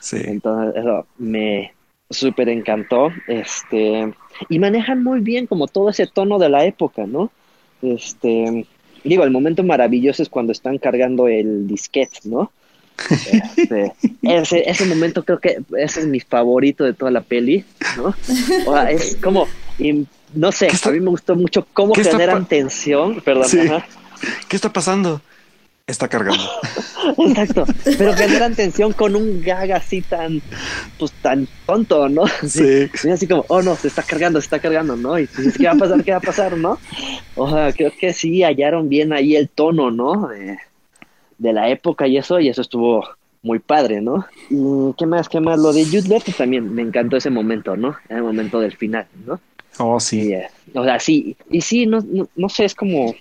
[0.00, 0.16] Sí.
[0.24, 1.72] Entonces, eso me
[2.10, 3.10] súper encantó.
[3.26, 4.12] Este.
[4.48, 7.30] Y manejan muy bien como todo ese tono de la época, ¿no?
[7.82, 8.66] Este.
[9.04, 12.50] Digo, el momento maravilloso es cuando están cargando el disquete, ¿no?
[13.30, 17.64] Este, ese, ese momento creo que ese es mi favorito de toda la peli,
[17.96, 18.14] ¿no?
[18.66, 19.46] O sea, es como,
[19.78, 20.04] y
[20.34, 23.60] no sé, ¿Qué está- a mí me gustó mucho cómo generan tensión, perdón, Sí.
[24.48, 25.20] ¿Qué está pasando?
[25.88, 26.44] Está cargando.
[27.18, 27.64] exacto,
[27.96, 30.40] pero generan tensión con un gag así tan,
[30.98, 32.24] pues tan tonto, ¿no?
[32.46, 32.88] Sí.
[33.02, 35.18] Y así como, oh no, se está cargando, se está cargando, ¿no?
[35.18, 36.04] Y dices, ¿qué va a pasar?
[36.04, 36.56] ¿Qué va a pasar?
[36.58, 36.78] ¿No?
[37.34, 40.28] O sea, creo que sí hallaron bien ahí el tono, ¿no?
[40.28, 40.58] De,
[41.38, 43.08] de la época y eso, y eso estuvo
[43.42, 44.26] muy padre, ¿no?
[44.50, 47.76] Y qué más, qué más, lo de Jude Law, pues también me encantó ese momento,
[47.76, 47.96] ¿no?
[48.10, 49.40] El momento del final, ¿no?
[49.78, 50.32] Oh, Y, sí.
[50.32, 53.14] eh, o sea, sí, y sí, no, no, no sé, es como,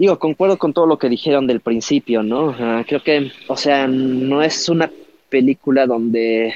[0.00, 2.54] digo, concuerdo con todo lo que dijeron del principio, ¿no?
[2.86, 4.90] Creo que, o sea, no es una
[5.28, 6.54] película donde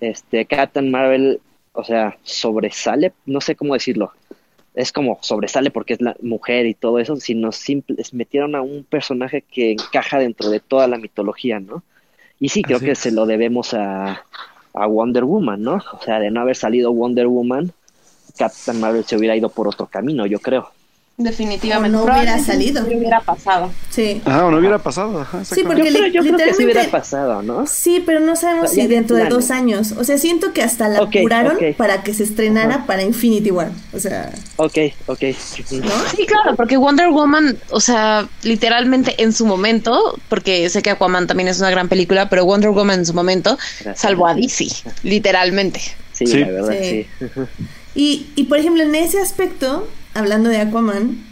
[0.00, 1.40] este Captain Marvel,
[1.72, 4.12] o sea, sobresale, no sé cómo decirlo.
[4.74, 8.62] Es como sobresale porque es la mujer y todo eso, sino simple, es- metieron a
[8.62, 11.82] un personaje que encaja dentro de toda la mitología, ¿no?
[12.40, 12.98] Y sí, creo Así que es.
[12.98, 14.24] se lo debemos a,
[14.74, 15.76] a Wonder Woman, ¿no?
[15.92, 17.72] O sea, de no haber salido Wonder Woman,
[18.38, 20.70] Captain Marvel se hubiera ido por otro camino, yo creo.
[21.20, 21.96] Definitivamente.
[21.98, 22.82] O no hubiera salido.
[22.82, 23.72] no hubiera pasado.
[23.90, 24.22] Sí.
[24.24, 25.20] Ah, o no hubiera pasado.
[25.20, 25.90] Ajá, Sí, Porque exactamente.
[25.98, 27.66] creo, li- yo creo que sí literalmente- hubiera pasado, ¿no?
[27.66, 29.92] Sí, pero no sabemos O sea, si dentro de dos años.
[29.98, 31.16] O sea, siento que hasta la ok.
[31.76, 33.72] para que se estrenara para Infinity War.
[33.92, 35.22] O sea, Ok, ok.
[35.72, 35.90] ¿no?
[36.16, 41.26] Sí, claro, porque Wonder Woman, o sea, literalmente en su momento, porque sé que Aquaman
[41.26, 43.98] también es una gran película, pero Wonder Woman en su momento Gracias.
[44.00, 44.68] salvó a DC,
[45.02, 45.80] literalmente.
[46.12, 46.38] Sí, Sí.
[46.38, 47.06] la verdad, Sí.
[47.18, 47.26] sí.
[47.96, 49.88] Y, y por ejemplo, en ese aspecto,
[50.18, 51.24] hablando de Aquaman,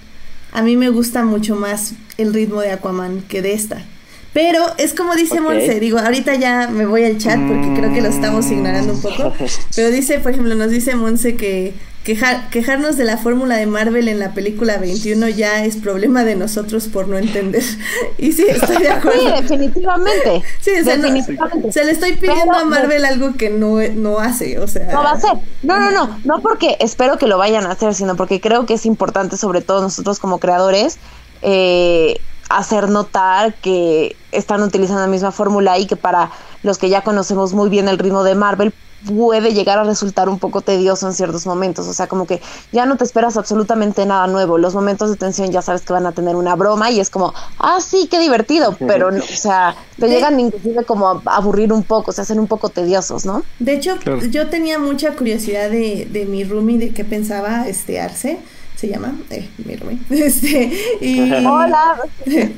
[0.53, 3.85] a mí me gusta mucho más el ritmo de Aquaman que de esta.
[4.33, 5.45] Pero es como dice Ok.
[5.45, 9.01] Monse, digo, ahorita ya me voy al chat porque creo que lo estamos ignorando un
[9.01, 9.33] poco.
[9.77, 11.73] Pero dice, por ejemplo, nos dice Monse que
[12.07, 16.37] quejar- quejarnos de la fórmula de Marvel en la película 21 ya es problema de
[16.37, 17.63] nosotros por no entender.
[18.19, 19.43] Y sí, estoy de Sí, acuerdo.
[19.43, 20.43] definitivamente.
[20.61, 21.73] Sí, o sea, no- definitivamente.
[21.73, 24.87] se le estoy pidiendo Pero- a Marvel algo que no, no hace, o sea.
[24.93, 25.33] No va a ser.
[25.63, 26.19] No, no, no.
[26.25, 29.61] No porque espero que lo vayan a hacer, sino porque creo que es importante, sobre
[29.61, 30.99] todo nosotros como creadores,
[31.43, 32.17] eh,
[32.49, 36.31] hacer notar que están utilizando la misma fórmula y que para
[36.63, 38.73] los que ya conocemos muy bien el ritmo de Marvel
[39.05, 42.41] puede llegar a resultar un poco tedioso en ciertos momentos, o sea, como que
[42.73, 46.07] ya no te esperas absolutamente nada nuevo, los momentos de tensión ya sabes que van
[46.07, 49.77] a tener una broma y es como, ah, sí, qué divertido, pero, no, o sea,
[49.99, 53.43] te De- llegan inclusive como a aburrir un poco, se hacen un poco tediosos, ¿no?
[53.59, 54.25] De hecho, Claro.
[54.25, 58.39] yo tenía mucha curiosidad de, de mi roomie, de qué pensaba este Arce,
[58.77, 60.71] se llama, eh, mi roomie, este,
[61.01, 61.19] y...
[61.47, 61.97] Hola.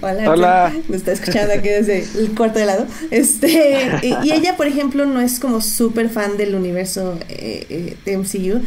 [0.03, 0.31] Hola.
[0.31, 0.73] Hola.
[0.89, 2.87] Me está escuchando aquí desde el cuarto de lado.
[3.11, 7.97] Este, y, y ella, por ejemplo, no es como súper fan del universo eh, eh,
[8.05, 8.63] de MCU,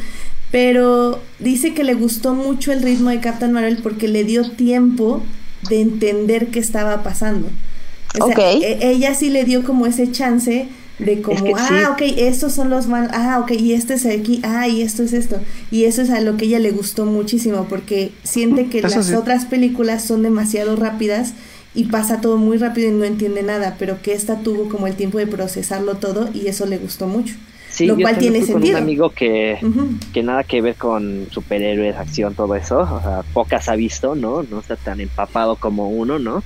[0.51, 5.21] pero dice que le gustó mucho el ritmo de Captain Marvel porque le dio tiempo
[5.69, 7.47] de entender qué estaba pasando.
[8.19, 8.39] O sea, Ok.
[8.61, 10.67] e- ella sí le dio como ese chance
[10.99, 12.05] de como, que ah, sí.
[12.05, 15.13] ok, estos son los malos, ah, ok, y este es aquí, ah, y esto es
[15.13, 15.39] esto.
[15.72, 19.07] Y eso es a lo que ella le gustó muchísimo, porque siente que Eso las
[19.07, 19.13] sí.
[19.15, 21.34] otras películas son demasiado rápidas
[21.73, 24.95] y pasa todo muy rápido y no entiende nada, pero que esta tuvo como el
[24.95, 27.35] tiempo de procesarlo todo y eso le gustó mucho.
[27.72, 28.73] Sí, lo yo cual tiene fui sentido.
[28.73, 29.57] con un amigo que,
[30.14, 32.80] que nada que ver con superhéroes, acción, todo eso.
[32.80, 34.43] O sea, pocas ha visto, ¿no?
[34.43, 36.43] No está tan empapado como uno, ¿no?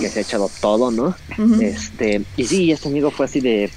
[0.00, 1.16] Que se ha echado todo, ¿no?
[1.60, 3.70] Este, y sí, este amigo fue así de,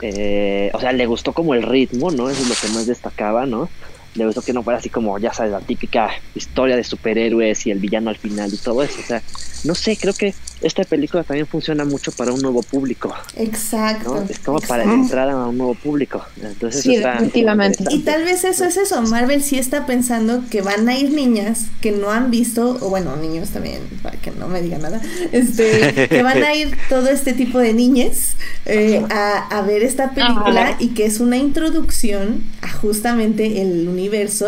[0.00, 2.30] eh, o sea, le gustó como el ritmo, ¿no?
[2.30, 3.68] Eso es lo que más destacaba, ¿no?
[4.14, 7.70] Le gustó que no fuera así como, ya sabes, la típica historia de superhéroes y
[7.70, 9.00] el villano al final y todo eso.
[9.00, 9.22] O sea,
[9.64, 13.14] no sé, creo que esta película también funciona mucho para un nuevo público.
[13.36, 14.14] Exacto.
[14.14, 14.22] ¿no?
[14.28, 15.02] Es como para exacto.
[15.02, 16.24] entrar a un nuevo público.
[16.40, 17.84] Entonces, Sí, está definitivamente.
[17.90, 19.02] Y tal vez eso es eso.
[19.02, 23.16] Marvel sí está pensando que van a ir niñas que no han visto, o bueno,
[23.16, 25.00] niños también, para que no me digan nada,
[25.32, 28.36] este, que van a ir todo este tipo de niñes
[28.66, 30.76] eh, a, a ver esta película Ajá.
[30.78, 34.03] y que es una introducción a justamente el universo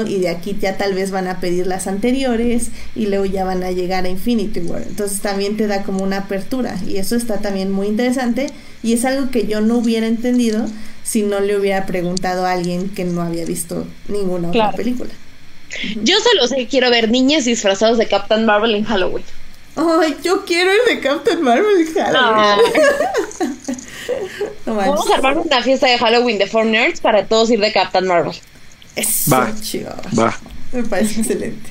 [0.07, 3.63] y de aquí ya tal vez van a pedir las anteriores y luego ya van
[3.63, 4.83] a llegar a Infinity War.
[4.83, 8.51] Entonces también te da como una apertura y eso está también muy interesante
[8.83, 10.67] y es algo que yo no hubiera entendido
[11.05, 15.11] si no le hubiera preguntado a alguien que no había visto ninguna otra película.
[16.03, 19.25] Yo solo sé que quiero ver niñas disfrazadas de Captain Marvel en Halloween.
[19.77, 22.73] Ay, yo quiero el de Captain Marvel Halloween.
[24.67, 24.95] No manches.
[24.95, 28.07] Vamos a armar una fiesta de Halloween de Four Nerds para todos ir de Captain
[28.07, 28.35] Marvel.
[28.97, 29.55] Eso, Va.
[29.61, 30.03] chihuahua.
[30.19, 30.39] Va.
[30.73, 31.71] Me parece excelente.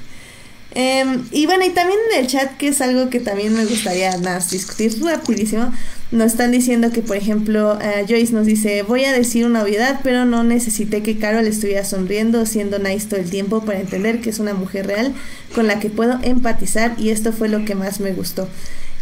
[0.77, 4.17] Em, y bueno, y también en el chat, que es algo que también me gustaría
[4.17, 5.71] más discutir rapidísimo,
[6.11, 10.01] nos están diciendo que, por ejemplo, eh, Joyce nos dice, voy a decir una obviedad,
[10.03, 14.29] pero no necesité que Carol estuviera sonriendo siendo nice todo el tiempo para entender que
[14.29, 15.13] es una mujer real
[15.53, 18.49] con la que puedo empatizar y esto fue lo que más me gustó.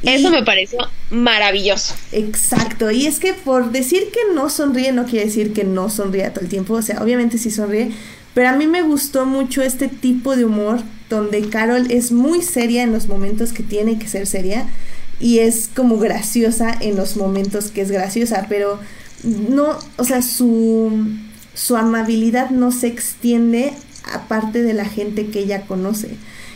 [0.04, 0.78] Y- Eso me pareció
[1.10, 1.96] maravilloso.
[2.12, 6.30] Exacto, y es que por decir que no sonríe no quiere decir que no sonríe
[6.30, 7.92] todo el tiempo, o sea, obviamente sí sonríe,
[8.34, 12.84] pero a mí me gustó mucho este tipo de humor donde Carol es muy seria
[12.84, 14.66] en los momentos que tiene que ser seria
[15.20, 18.80] y es como graciosa en los momentos que es graciosa, pero
[19.24, 20.92] no, o sea, su,
[21.54, 23.74] su amabilidad no se extiende
[24.12, 26.16] aparte de la gente que ella conoce.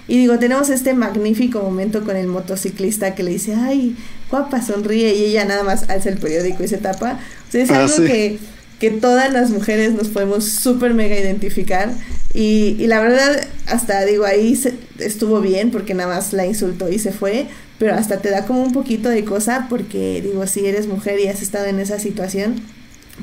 [0.10, 3.96] Y digo, tenemos este magnífico momento con el motociclista que le dice, ay,
[4.30, 7.20] guapa, sonríe, y ella nada más alza el periódico y se tapa.
[7.48, 8.04] O sea, es Ah, algo sí.
[8.06, 8.40] que,
[8.80, 11.92] que todas las mujeres nos podemos súper mega identificar.
[12.34, 16.90] Y, y la verdad, hasta digo, ahí se- estuvo bien porque nada más la insultó
[16.90, 17.48] y se fue,
[17.80, 21.28] pero hasta te da como un poquito de cosa porque digo, si eres mujer y
[21.28, 22.62] has estado en esa situación,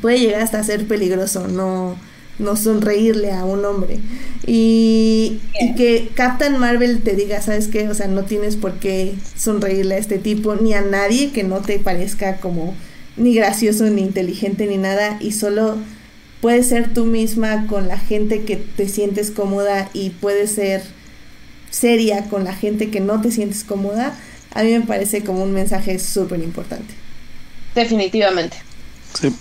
[0.00, 1.96] puede llegar hasta ser peligroso, no,
[2.38, 3.98] no sonreírle a un hombre.
[4.46, 7.88] Y, y que Captain Marvel te diga, ¿sabes qué?
[7.88, 11.60] O sea, no tienes por qué sonreírle a este tipo, ni a nadie que no
[11.60, 12.74] te parezca como
[13.16, 15.78] ni gracioso, ni inteligente, ni nada, y solo
[16.40, 20.82] puedes ser tú misma con la gente que te sientes cómoda y puedes ser
[21.70, 24.16] seria con la gente que no te sientes cómoda,
[24.52, 26.94] a mí me parece como un mensaje súper importante.
[27.74, 28.56] Definitivamente.
[29.20, 29.34] Sí.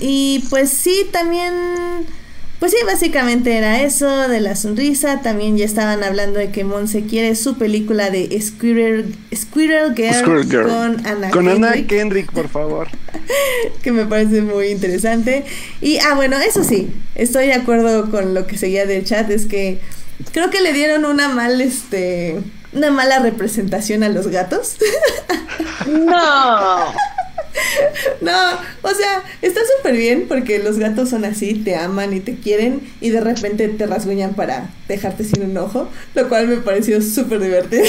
[0.00, 1.54] Y pues sí, también,
[2.58, 5.20] pues sí, básicamente era eso de la sonrisa.
[5.20, 10.48] También ya estaban hablando de que Monse quiere su película de Squirrel, Squirrel Girl, Squirrel
[10.48, 10.68] Girl.
[10.68, 12.88] con Ana Con Ana Kendrick, Kendrick, por favor.
[13.82, 15.44] que me parece muy interesante.
[15.80, 19.46] Y, ah, bueno, eso sí, estoy de acuerdo con lo que seguía del chat, es
[19.46, 19.78] que
[20.32, 22.40] creo que le dieron una mal, este,
[22.72, 24.76] una mala representación a los gatos.
[25.86, 26.92] No.
[28.20, 28.32] No,
[28.82, 32.80] o sea, está súper bien porque los gatos son así, te aman y te quieren
[33.00, 37.40] y de repente te rasguñan para dejarte sin un ojo, lo cual me pareció súper
[37.40, 37.84] divertido.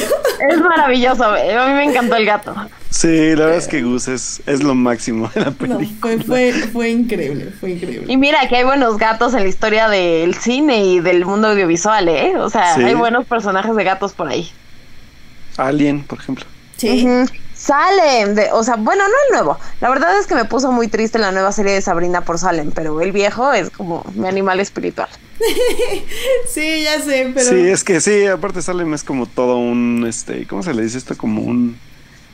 [0.50, 1.24] Es maravilloso.
[1.26, 2.56] A mí me encantó el gato.
[2.90, 5.88] Sí, la verdad es que Gus es, es lo máximo de la No, película.
[6.00, 8.12] fue, fue, fue increíble, fue increíble.
[8.12, 12.08] Y mira que hay buenos gatos en la historia del cine y del mundo audiovisual,
[12.10, 12.34] ¿eh?
[12.38, 12.84] O sea, Sí.
[12.84, 14.50] hay buenos personajes de gatos por ahí.
[15.58, 16.46] Alien, por ejemplo.
[16.78, 17.06] Sí.
[17.68, 19.60] Salem, de, o sea, bueno, no el nuevo.
[19.82, 22.72] La verdad es que me puso muy triste la nueva serie de Sabrina por Salem,
[22.72, 25.10] pero el viejo es como mi animal espiritual.
[26.48, 27.50] sí, ya sé, pero...
[27.50, 30.98] Sí, es que sí, aparte Salem es como todo un, este, ¿cómo se le dice
[30.98, 31.16] esto?
[31.18, 31.78] Como un,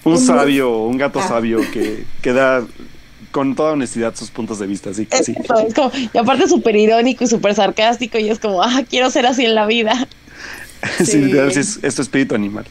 [0.03, 1.27] un Un- sabio, un gato Ah.
[1.27, 2.63] sabio que, que da
[3.31, 5.31] con toda honestidad sus puntos de vista, así que sí.
[5.31, 9.09] Exacto, es como, y aparte súper irónico y súper sarcástico y es como, ah, quiero
[9.09, 10.07] ser así en la vida.
[10.97, 11.17] Sí, Sí.
[11.19, 12.65] literal, sí es, es tu espíritu animal.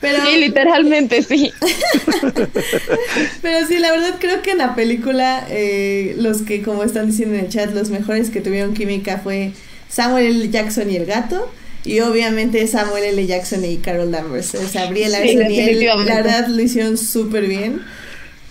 [0.00, 1.52] pero, Sí, literalmente, sí.
[3.42, 7.34] pero sí, la verdad creo que en la película, eh, los que, como están diciendo
[7.36, 9.52] en el chat, los mejores que tuvieron química fue
[9.88, 10.48] Samuel L.
[10.50, 11.50] Jackson y el gato.
[11.84, 13.26] Y obviamente Samuel L.
[13.26, 14.54] Jackson y Carol Danvers.
[14.56, 17.80] O sea, Sí, y él, la verdad, lo hicieron súper bien.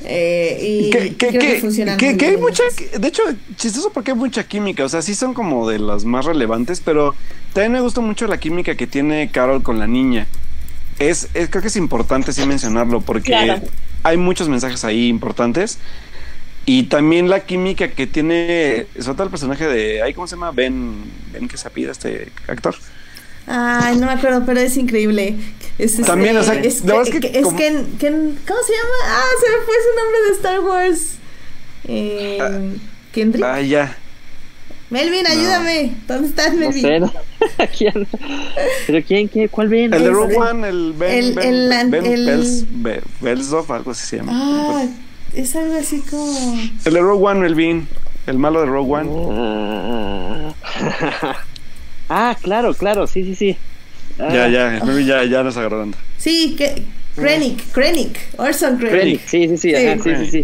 [0.03, 2.63] Eh, y que, que, creo que, que- funcionan que- muy que hay mucha,
[2.99, 3.23] de hecho,
[3.55, 7.15] chistoso porque hay mucha química, o sea, sí son como de las más relevantes, pero
[7.53, 10.27] también me gusta mucho la química que tiene Carol con la niña.
[10.99, 13.61] Es, es- creo que es importante sí mencionarlo porque Claro.
[14.03, 15.79] hay muchos mensajes ahí importantes
[16.65, 20.51] y también la química que tiene, sobre todo el personaje de, ay, ¿cómo se llama?
[20.51, 20.93] Ben,
[21.31, 22.75] Ben que se apida este actor.
[23.47, 25.35] Ay, no me acuerdo, pero es increíble.
[25.77, 28.97] Es, este, También, o sea, es, la verdad es que es Ken- ¿cómo se llama?
[29.05, 31.13] Ah, se me fue su nombre de Star Wars.
[31.87, 32.75] Eh,
[33.13, 33.45] Kendrick.
[33.45, 33.95] Ah, ya.
[34.89, 35.95] Melvin, ayúdame.
[36.07, 36.81] ¿Dónde estás, No Melvin?
[36.81, 37.13] sé, no.
[37.77, 38.07] ¿Quién?
[38.87, 39.29] ¿Pero quién?
[39.29, 39.49] ¿Qué?
[39.49, 39.93] ¿Cuál ven?
[39.93, 42.29] El de Rogue One, el Ben, el- ben, el- Ben el-
[43.69, 44.31] algo así se llama.
[44.33, 44.85] Ah,
[45.35, 46.57] es algo así como.
[46.85, 47.87] El de Rogue One, Melvin.
[48.27, 49.09] El malo de Rogue One.
[49.31, 50.53] Ah,
[52.09, 53.57] ah, claro, claro, sí, sí, sí.
[54.19, 55.97] Ah, Ya, ya, ya, ya nos agarró onda.
[56.17, 56.83] Sí, que.
[57.17, 59.25] Krennic, Krennic, Orson Krennic.
[59.25, 60.43] Krennic, sí, sí, sí, ajá, sí, sí, sí.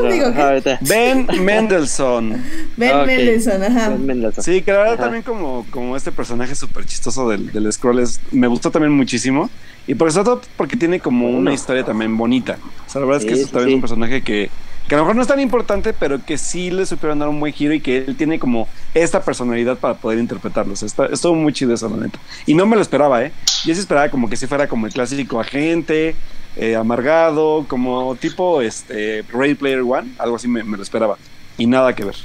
[0.00, 0.54] Pero, Digo, ajá.
[0.80, 2.42] Ben Mendelssohn.
[2.78, 3.04] Ben Ah.
[3.04, 3.88] Mendelssohn, ajá.
[3.90, 4.42] Ben Mendelsohn.
[4.42, 5.02] Sí, que la verdad Ajá.
[5.04, 9.50] también como, como este personaje súper chistoso del, del Scroll es- me gustó también muchísimo.
[9.86, 12.56] Y por eso todo porque tiene como una historia también bonita.
[12.86, 13.72] O sea, la verdad es que eso sí, también sí.
[13.72, 14.48] es un personaje que,
[14.88, 17.40] que a lo mejor no es tan importante, pero que sí le supieron dar un
[17.40, 20.74] buen giro y que él tiene como esta personalidad para poder interpretarlo.
[20.74, 22.18] O sea, está, estuvo muy chido eso, la neta.
[22.46, 23.32] Y no me lo esperaba, ¿eh?
[23.64, 26.14] Yo sí esperaba como que sí fuera como el clásico agente,
[26.56, 31.18] eh, amargado, como tipo este Ready Player One, algo así me, me lo esperaba.
[31.58, 32.16] Y nada que ver.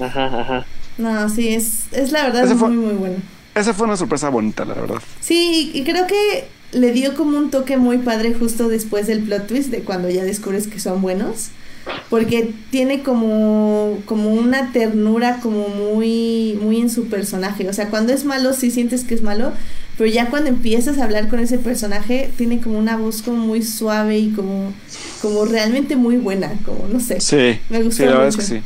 [0.00, 0.66] Ajá, ajá.
[0.98, 3.16] No, sí, es, es la verdad fue- muy, muy bueno.
[3.54, 5.00] Esa fue una sorpresa bonita, la verdad.
[5.20, 9.46] Sí, y creo que le dio como un toque muy padre justo después del plot
[9.48, 11.48] twist de cuando ya descubres que son buenos.
[12.08, 17.68] Porque tiene como, como una ternura como muy, muy en su personaje.
[17.68, 19.52] O sea, cuando es malo sí sientes que es malo,
[19.96, 23.62] pero ya cuando empiezas a hablar con ese personaje tiene como una voz como muy
[23.62, 24.72] suave y como,
[25.22, 26.52] como realmente muy buena.
[26.64, 27.20] Como, no sé.
[27.20, 28.38] Sí, Me gustó sí, la verdad es mucho.
[28.38, 28.62] que sí.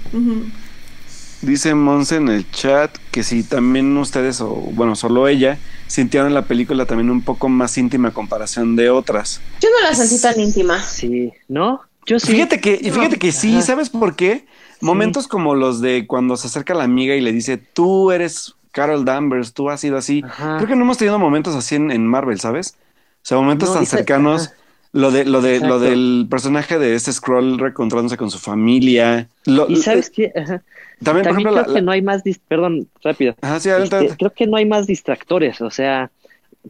[1.43, 6.47] Dice Monse en el chat que si también ustedes, o bueno, solo ella, sintieron la
[6.47, 9.43] película también un poco más íntima a comparación de otras.
[9.61, 10.83] Yo no la sentí tan íntima.
[10.83, 11.83] Sí, ¿no?
[12.07, 12.33] Yo sí.
[12.33, 13.63] Fíjate que, y fíjate que sí, Ajá.
[13.63, 14.47] ¿sabes por qué?
[14.81, 19.05] Momentos como los de cuando se acerca la amiga y le dice, tú eres Carol
[19.05, 20.23] Danvers, tú has sido así.
[20.25, 20.57] Ajá.
[20.57, 22.77] Creo que no hemos tenido momentos así en, en Marvel, ¿sabes?
[23.17, 24.47] O sea, momentos No, tan cercanos.
[24.49, 24.55] ajá.
[24.93, 29.29] Lo de, lo de, lo del personaje de este scroll reencontrándose con su familia.
[29.45, 30.33] Lo- ¿Y sabes qué?
[30.37, 30.63] Ajá.
[31.03, 33.35] También, por ejemplo, creo la- que no hay más, dis- perdón, rápido.
[33.41, 36.13] Ajá, sí, adelante, Este, creo que no hay más distractores, o sea,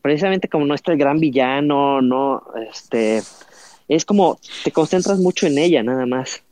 [0.00, 2.42] precisamente como no está el gran villano, no,
[2.72, 3.22] este,
[3.88, 6.42] es como te concentras mucho en ella nada más.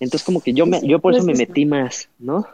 [0.00, 2.46] Entonces como que yo me, yo por eso me metí más, ¿no?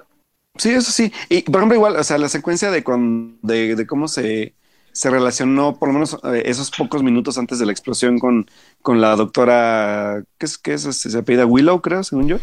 [0.57, 1.13] Sí, eso sí.
[1.29, 4.55] Y por ejemplo, igual, o sea, la secuencia de, cuan- de, de cómo se,
[4.93, 8.47] se relacionó, por lo menos eh, esos pocos minutos antes de la explosión con,
[8.83, 10.59] con la doctora, ¿qué es?
[10.59, 10.83] ¿Qué es?
[10.83, 12.39] Se apellida Willow, creo, según yo.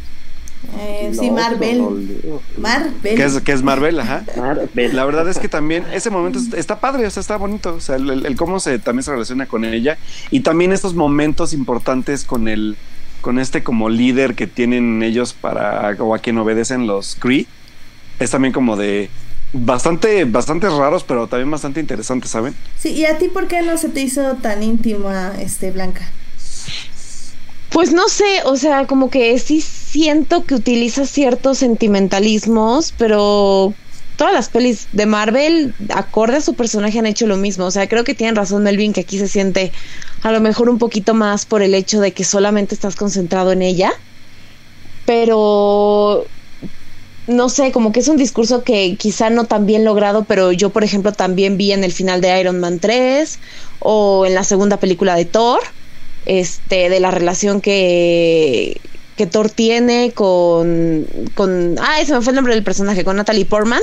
[0.80, 1.82] Eh, sí, No, Marvel.
[2.58, 3.44] Marvel.
[3.44, 4.24] Que es, Marvel, ajá.
[4.38, 4.96] Marvel.
[4.96, 7.76] La verdad es que también ese momento es- está padre, o sea, está bonito.
[7.76, 9.98] O sea, el, el- el cómo se también se relaciona con ella.
[10.32, 12.76] Y también estos momentos importantes con el,
[13.22, 17.48] con este como líder que tienen ellos para, o a quien obedecen los Kree.
[18.20, 19.10] Es también como de
[19.54, 22.54] bastante, bastante raros, pero también bastante interesantes, ¿saben?
[22.80, 26.10] Sí, ¿y a ti por qué no se te hizo tan íntima, este, Blanca?
[27.76, 33.76] Pues no sé, o sea, como que sí siento que utiliza ciertos sentimentalismos, pero
[34.16, 37.66] todas las pelis de Marvel, acorde a su personaje, han hecho lo mismo.
[37.66, 39.74] O sea, creo que tienen razón Melvin que aquí se siente
[40.22, 43.62] a lo mejor un poquito más por el hecho de que solamente estás concentrado en
[43.62, 43.92] ella.
[45.04, 46.32] Pero
[47.28, 50.72] no sé, como que es un discurso que quizá no tan bien logrado, pero yo,
[50.72, 53.40] por ejemplo, también vi en el final de Iron Man 3
[53.80, 55.60] o en la segunda película de Thor,
[56.26, 58.80] este, de la relación que,
[59.16, 63.46] que Thor tiene con, con, ah, ese me fue el nombre del personaje, con Natalie
[63.46, 63.82] Portman.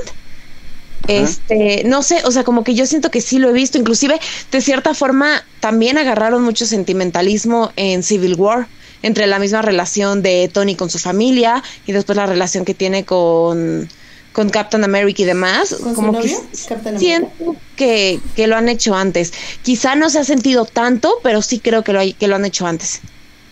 [1.09, 4.20] Este, no sé, o sea, como que yo siento que sí lo he visto, inclusive
[4.52, 8.69] de cierta forma también agarraron mucho sentimentalismo en Civil War,
[9.02, 13.05] entre la misma relación de Tony con su familia y después la relación que tiene
[13.05, 13.89] con,
[14.32, 15.74] con Captain America y demás.
[15.82, 16.38] ¿Con su como novio?
[16.50, 16.98] que Captain America.
[16.98, 19.32] siento que, que lo han hecho antes.
[19.62, 22.44] Quizá no se ha sentido tanto, pero sí creo que lo, hay, que lo han
[22.44, 23.00] hecho antes.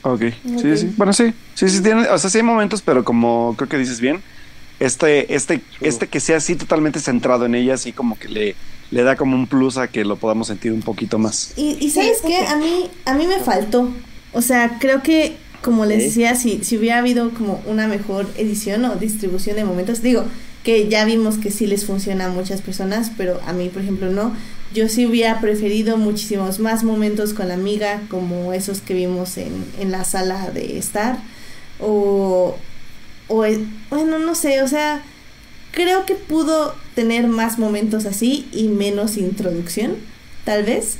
[0.02, 0.62] Ok, Ok.
[0.62, 0.92] sí, sí.
[0.96, 4.00] Bueno, sí, sí, sí, tiene, o sea, sí hay momentos, pero como creo que dices
[4.00, 4.22] bien,
[4.78, 8.56] este, este, este que sea así totalmente centrado en ella, así como que le,
[8.90, 11.52] le da como un plus a que lo podamos sentir un poquito más.
[11.56, 13.90] Y, y sabes qué, a mí, a mí me faltó.
[14.32, 18.84] O sea, creo que, como les decía, si, si hubiera habido como una mejor edición
[18.86, 20.24] o distribución de momentos, digo,
[20.62, 24.10] que ya vimos que sí les funciona a muchas personas, pero a mí, por ejemplo,
[24.10, 24.34] no.
[24.74, 29.64] Yo sí hubiera preferido muchísimos más momentos con la amiga, como esos que vimos en,
[29.78, 31.18] en la sala de estar.
[31.80, 32.56] O,
[33.28, 35.02] o, eh, bueno, no sé, o sea,
[35.72, 39.96] creo que pudo tener más momentos así y menos introducción,
[40.44, 40.98] tal vez.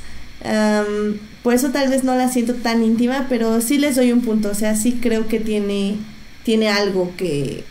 [1.43, 4.49] Por eso tal vez no la siento tan íntima, pero sí les doy un punto.
[4.49, 5.97] O sea, sí creo que tiene,
[6.43, 7.63] tiene algo que,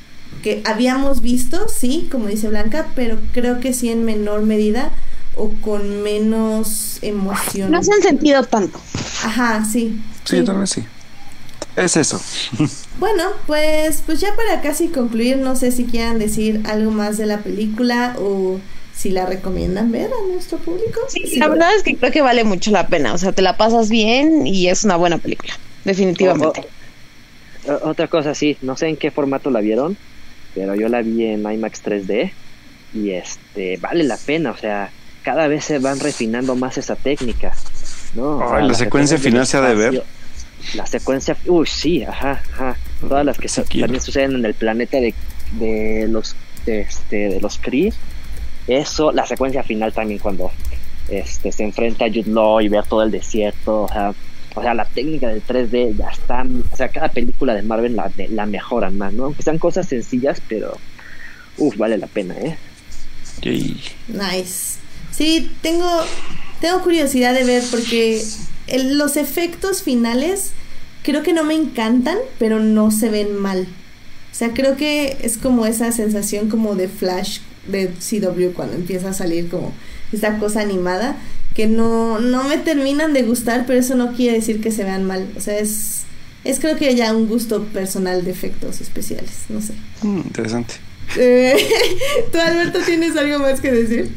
[0.42, 4.92] que habíamos visto, sí, como dice Blanca, pero creo que sí en menor medida
[5.36, 7.70] o con menos emoción.
[7.70, 8.80] No se han sentido tanto.
[9.24, 10.00] Ajá, sí.
[10.24, 10.84] Sí, tal vez sí.
[11.76, 12.20] Es eso.
[12.98, 17.24] Bueno, pues, pues ya para casi concluir, no sé si quieran decir algo más de
[17.24, 18.60] la película o
[18.94, 21.00] si la recomiendan ver a nuestro público.
[21.08, 23.14] Sí, la verdad es que creo que vale mucho la pena.
[23.14, 25.54] O sea, te la pasas bien y es una buena película,
[25.86, 26.66] definitivamente.
[27.82, 29.96] otra cosa, sí, no sé en qué formato la vieron,
[30.60, 32.32] pero yo la vi en IMAX 3D
[32.92, 34.50] y este vale la pena.
[34.50, 34.90] O sea,
[35.22, 37.54] cada vez se van refinando más esa técnica.
[38.14, 38.60] ¿no?
[38.60, 40.04] la, secuencia final se ha de ver.
[40.74, 42.76] La secuencia, uy, sí, ajá, ajá.
[43.00, 45.14] Todas las que también suceden en el planeta de,
[45.52, 47.90] de los de, este, de los Kree
[48.66, 50.50] eso, la secuencia final también cuando
[51.08, 54.12] este, se enfrenta a Jude Law y ver todo el desierto, o sea,
[54.60, 58.12] o sea, la técnica del 3D ya está, o sea, cada película de Marvel la,
[58.28, 59.24] la mejoran más, ¿no?
[59.24, 60.76] Aunque sean cosas sencillas, pero,
[61.56, 62.56] uff, vale la pena, ¿eh?
[63.42, 64.78] Nice.
[65.10, 65.88] Sí, tengo,
[66.60, 68.22] tengo curiosidad de ver porque
[68.84, 70.52] los efectos finales
[71.02, 73.66] creo que no me encantan, pero no se ven mal.
[74.30, 79.10] O sea, creo que es como esa sensación como de flash de CW cuando empieza
[79.10, 79.72] a salir como
[80.12, 81.16] esta cosa animada
[81.60, 85.04] que no, no me terminan de gustar, pero eso no quiere decir que se vean
[85.04, 85.28] mal.
[85.36, 86.04] O sea, es,
[86.42, 89.74] es creo que ya un gusto personal de efectos especiales, no sé.
[90.00, 90.76] Mm, interesante.
[91.18, 91.54] Eh,
[92.32, 94.10] ¿Tú, Alberto, tienes algo más que decir?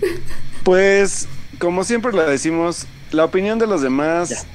[0.64, 4.46] Pues, como siempre le decimos, la opinión de los demás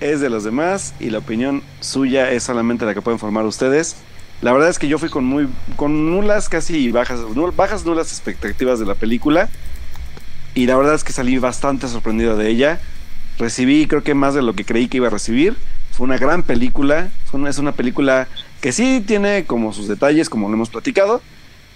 [0.00, 3.96] es de los demás y la opinión suya es solamente la que pueden formar ustedes.
[4.40, 7.20] La verdad es que yo fui con muy con nulas casi bajas
[7.54, 9.50] bajas nulas expectativas de la película
[10.58, 12.80] y la verdad es que salí bastante sorprendido de ella.
[13.38, 15.56] Recibí creo que más de lo que creí que iba a recibir.
[15.92, 17.10] Fue una gran película,
[17.48, 18.26] es una película
[18.60, 21.22] que sí tiene como sus detalles como lo hemos platicado,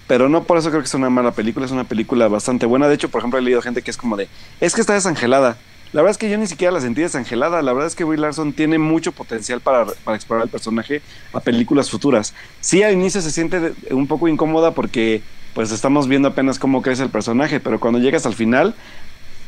[0.05, 2.89] pero no por eso creo que es una mala película, es una película bastante buena.
[2.89, 4.27] De hecho, por ejemplo, he leído gente que es como de,
[4.59, 5.55] es que está desangelada.
[5.93, 7.61] La verdad es que yo ni siquiera la sentí desangelada.
[7.61, 11.01] La verdad es que Will Larson tiene mucho potencial para, explorar el personaje
[11.31, 12.33] a películas futuras.
[12.59, 15.21] Sí, al inicio se siente un poco incómoda porque
[15.53, 18.75] pues estamos viendo apenas cómo crece el personaje, pero cuando llegas al final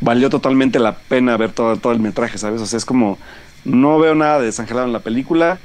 [0.02, 2.62] valió totalmente la pena ver todo, todo el metraje, ¿sabes?
[2.62, 3.18] O sea, es como
[3.64, 5.60] no veo nada de desangelado en la película.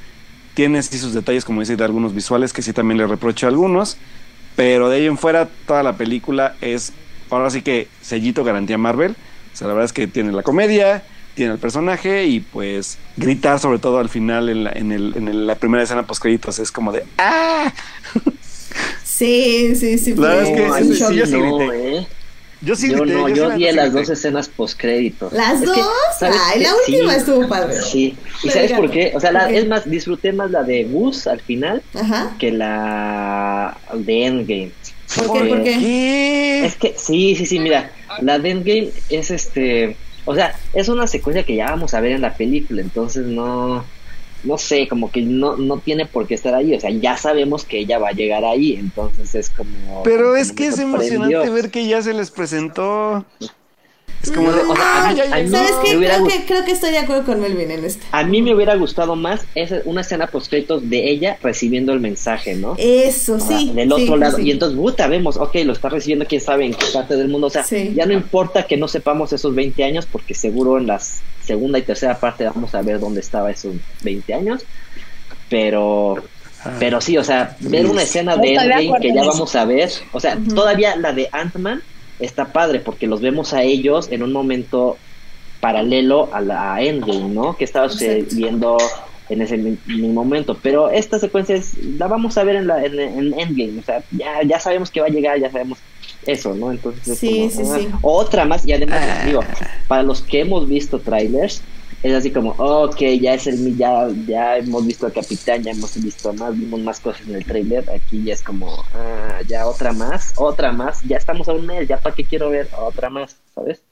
[0.55, 3.51] Tiene sí sus detalles, como dice, de algunos visuales que sí también le reprocho a
[3.51, 3.99] algunos.
[4.57, 6.93] Pero de ahí en fuera, toda la película es,
[7.31, 9.17] ahora sí que sellito garantía Marvel.
[9.53, 11.05] O sea, la verdad es que tiene la comedia,
[11.35, 15.47] tiene el personaje y pues gritar sobre todo al final en la, en el, en
[15.47, 17.73] la primera escena post créditos es como de ¡Ah!
[19.21, 20.15] Sí, sí, sí.
[20.15, 21.35] La verdad es que sí, sí, yo sí
[21.75, 22.07] ¿eh?
[22.63, 25.31] Yo sí yo no, yo, vi las dos escenas post créditos.
[25.35, 25.77] ¿Las dos?
[26.23, 27.75] Ay, la última estuvo padre.
[27.83, 28.17] Sí.
[28.43, 29.13] ¿Y sabes por qué?
[29.15, 31.83] O sea, la, es más, disfruté más la de Gus al final
[32.39, 34.71] que la de Endgame.
[35.15, 35.49] ¿Por qué?
[35.51, 36.65] ¿Por qué?
[36.65, 37.93] Es que, sí, sí, sí, mira,
[38.23, 42.13] la de Endgame es este, o sea, es una secuencia que ya vamos a ver
[42.13, 43.85] en la película, entonces no,
[44.43, 47.65] no sé, como que no, no tiene por qué estar ahí, o sea, ya sabemos
[47.65, 50.03] que ella va a llegar ahí, entonces es como...
[50.03, 53.25] Pero es que es emocionante ver que ya se les presentó.
[54.23, 55.15] Es como de, o sea,
[55.51, 55.97] ¿Sabes qué?
[55.97, 58.05] Creo que, creo que estoy de acuerdo con Melvin en esto.
[58.13, 62.55] A mí me hubiera gustado más esa, una escena post de ella recibiendo el mensaje,
[62.55, 62.75] ¿no?
[62.77, 63.73] Eso, sí.
[63.75, 64.39] Del otro lado.
[64.39, 67.47] Y entonces, puta, vemos, ok, lo está recibiendo quién sabe en qué parte del mundo.
[67.47, 71.01] O sea, ya no importa que no sepamos esos 20 años, porque seguro en la
[71.43, 74.65] segunda y tercera parte vamos a ver dónde estaba esos 20 años.
[75.49, 76.23] Pero
[76.63, 76.77] ah.
[76.79, 80.21] pero sí, o sea, ver una escena de Endgame que ya vamos a ver, o
[80.21, 81.83] sea, todavía la de Ant-Man
[82.21, 84.97] está padre porque los vemos a ellos en un momento
[85.61, 87.57] paralelo a la Endgame, ¿no?
[87.57, 88.79] Que estaba sucediendo
[89.29, 90.57] en ese momento.
[90.61, 92.99] Pero esta secuencia es, la vamos a ver en, la, en,
[93.39, 95.79] Endgame, o sea, ya, ya sabemos que va a llegar, ya sabemos
[96.27, 96.71] eso, ¿no?
[96.71, 97.89] Entonces, sí, sí, sí.
[98.03, 99.25] otra más, y además, ah.
[99.27, 99.41] digo,
[99.89, 101.63] para los que hemos visto trailers,
[102.03, 106.03] es así como, ok, ya es el ya, ya hemos visto al capitán, ya hemos
[106.03, 109.93] visto más, vimos más cosas en el trailer, aquí ya es como, ah, ya otra
[109.93, 113.37] más, otra más, ya estamos a un mes, ya para qué quiero ver otra más,
[113.55, 113.83] ¿sabes?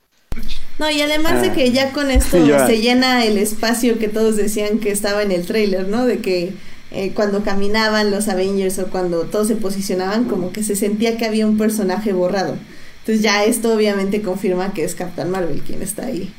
[0.78, 4.78] No, y además de que ya con esto se llena el espacio que todos decían
[4.78, 6.06] que estaba en el trailer, ¿no?
[6.06, 6.52] De que
[6.92, 11.26] eh, cuando caminaban los Avengers o cuando todos se posicionaban, como que se sentía que
[11.26, 12.56] había un personaje borrado.
[13.00, 16.32] Entonces ya esto obviamente confirma que es Captain Marvel quien está ahí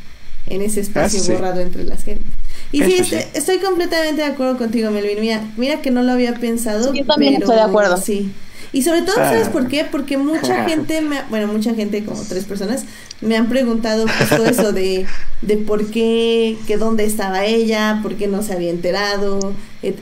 [0.50, 2.26] en ese espacio ah, borrado entre las gente.
[2.72, 5.22] Y sí, este, estoy, completamente de acuerdo contigo, Melvin.
[5.22, 6.94] Mira, mira que no lo había pensado.
[6.94, 7.98] yo también estoy de acuerdo.
[7.98, 8.32] Sí.
[8.72, 9.52] Y sobre todo, ¿sabes ah.
[9.52, 9.86] por qué?
[9.90, 12.86] Porque mucha gente, me, bueno, mucha gente, como tres personas,
[13.22, 15.08] me han preguntado justo eso de,
[15.42, 19.54] de por qué, que dónde estaba ella, por qué no se había enterado.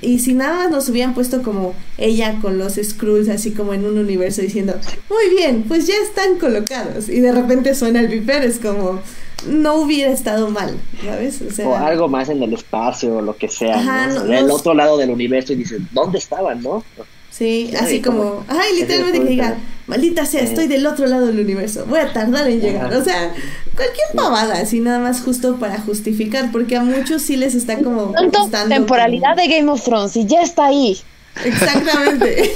[0.02, 3.86] y si nada más nos hubieran puesto como ella con los Skrulls, así como en
[3.86, 4.78] un universo diciendo,
[5.10, 7.07] muy bien, pues ya están colocados.
[7.07, 8.99] Y de repente suena el viper, es como,
[9.48, 11.41] no hubiera estado mal, ¿sabes?
[11.41, 14.24] O, sea, o algo más en el espacio o lo que sea, Ajá, ¿no?
[14.26, 16.84] no- el no- otro lado del universo y dices, ¿dónde estaban, no?
[17.30, 21.28] Sí, Sí, así como- como, ay, literalmente que diga, maldita sea, estoy del otro lado
[21.28, 22.88] del universo, voy a tardar en llegar.
[22.88, 22.98] Ajá.
[22.98, 23.34] O sea,
[23.76, 28.11] cualquier pavada, así nada más justo para justificar, porque a muchos sí les está como
[28.11, 30.98] Tanto costando temporalidad como- de Game of Thrones y ya está ahí.
[31.45, 32.52] Exactamente.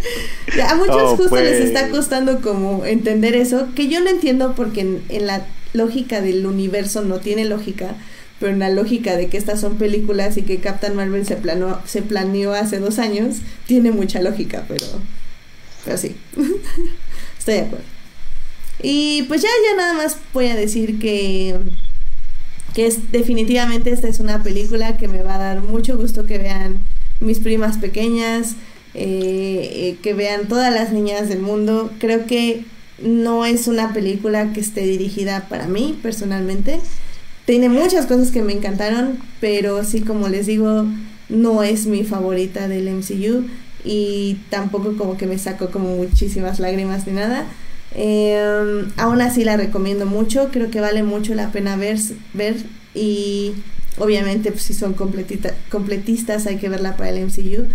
[0.68, 1.60] a muchos Oh, justo les pues.
[1.68, 5.46] está costando como entender eso, que yo no entiendo porque en, en la
[5.76, 7.94] lógica del universo no tiene lógica,
[8.40, 11.80] pero en la lógica de que estas son películas y que Captain Marvel se planeó,
[11.86, 13.36] se planeó hace dos años,
[13.66, 14.86] tiene mucha lógica, pero,
[15.84, 16.16] pero sí,
[17.38, 17.84] estoy de acuerdo.
[18.82, 21.58] Y pues ya, ya nada más voy a decir que,
[22.74, 26.38] que es, definitivamente esta es una película que me va a dar mucho gusto que
[26.38, 26.80] vean
[27.20, 28.56] mis primas pequeñas,
[28.92, 31.90] eh, eh, que vean todas las niñas del mundo.
[31.98, 32.64] Creo que
[33.02, 36.80] no es una película que esté dirigida para mí personalmente.
[37.44, 40.86] Tiene muchas cosas que me encantaron, pero sí, como les digo,
[41.28, 43.44] no es mi favorita del MCU
[43.84, 47.46] y tampoco como que me sacó como muchísimas lágrimas ni nada.
[47.94, 51.98] Eh, aún así la recomiendo mucho, creo que vale mucho la pena ver,
[52.34, 52.56] ver
[52.94, 53.52] y
[53.98, 57.68] obviamente pues, si son completita- completistas hay que verla para el MCU.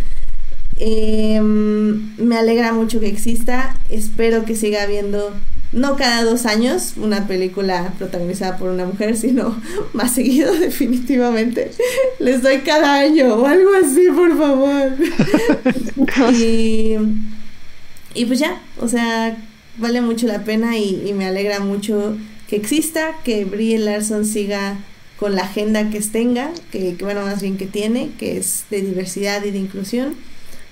[0.84, 5.32] Eh, me alegra mucho que exista, espero que siga habiendo,
[5.72, 9.62] no cada dos años, una película protagonizada por una mujer, sino
[9.94, 11.70] más seguido definitivamente.
[12.18, 16.34] Les doy cada año o algo así, por favor.
[16.34, 16.96] y,
[18.16, 19.38] y pues ya, o sea,
[19.78, 22.18] vale mucho la pena y, y me alegra mucho
[22.48, 24.80] que exista, que Brie Larson siga
[25.18, 28.82] con la agenda que tenga, que, que bueno, más bien que tiene, que es de
[28.82, 30.16] diversidad y de inclusión,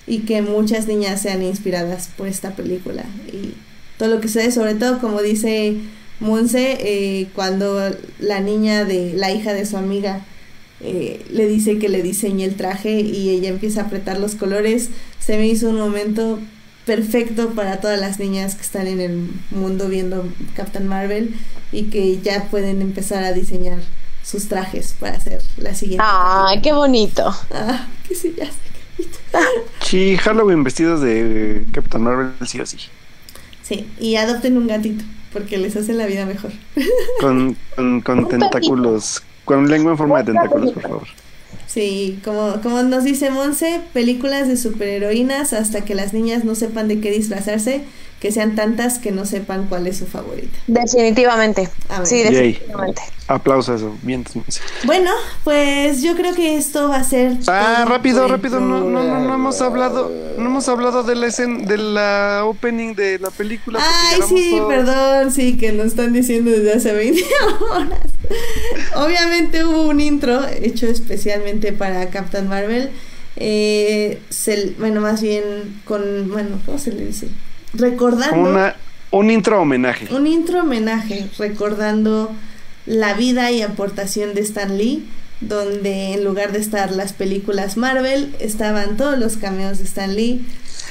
[0.09, 3.05] y que muchas niñas sean inspiradas por esta película.
[3.31, 3.53] Y
[3.97, 5.77] todo lo que se sobre todo como dice
[6.19, 10.25] Monse, eh, cuando la niña de la hija de su amiga
[10.81, 14.89] eh, le dice que le diseñe el traje y ella empieza a apretar los colores,
[15.19, 16.39] se me hizo un momento
[16.85, 21.35] perfecto para todas las niñas que están en el mundo viendo Captain Marvel
[21.71, 23.77] y que ya pueden empezar a diseñar
[24.23, 26.03] sus trajes para hacer la siguiente.
[26.05, 27.33] Ay, qué bonito.
[27.51, 28.68] Ah, que sí, ya sé.
[29.81, 32.77] Sí, Halloween vestidos de Captain Marvel, sí o sí.
[33.63, 35.03] Sí, y adopten un gatito
[35.33, 36.51] porque les hace la vida mejor.
[37.21, 41.07] Con, con, con Un tentáculos, con lengua en forma de tentáculos, por favor.
[41.67, 46.87] Sí, como, como nos dice Monse, películas de superheroínas hasta que las niñas no sepan
[46.87, 47.83] de qué disfrazarse,
[48.19, 50.57] que sean tantas que no sepan cuál es su favorita.
[50.67, 51.69] Definitivamente.
[51.87, 52.07] A ver.
[52.07, 52.25] Sí, Yay.
[52.53, 53.01] definitivamente.
[53.27, 53.95] Aplauso a eso.
[54.01, 54.25] Bien.
[54.85, 55.11] Bueno,
[55.43, 57.37] pues yo creo que esto va a ser.
[57.47, 58.59] Ah, rápido, rápido.
[58.59, 60.11] No, no, no, no hemos hablado.
[60.37, 63.79] No hemos hablado de la escena, de la opening de la película.
[63.81, 67.21] Ay, sí, todos- perdón, sí, que nos están diciendo desde hace 20
[67.71, 67.99] horas.
[68.95, 72.89] Obviamente hubo un intro hecho especialmente para Captain Marvel.
[73.35, 75.43] Eh, se- bueno, más bien
[75.85, 77.27] con, bueno, ¿cómo se le dice?
[77.73, 78.75] Recordando Una,
[79.11, 80.13] un intro homenaje.
[80.13, 82.31] un intro homenaje, recordando
[82.85, 85.07] la vida y aportación de Stan Lee,
[85.41, 90.45] donde en lugar de estar las películas Marvel, estaban todos los cameos de Stan Lee.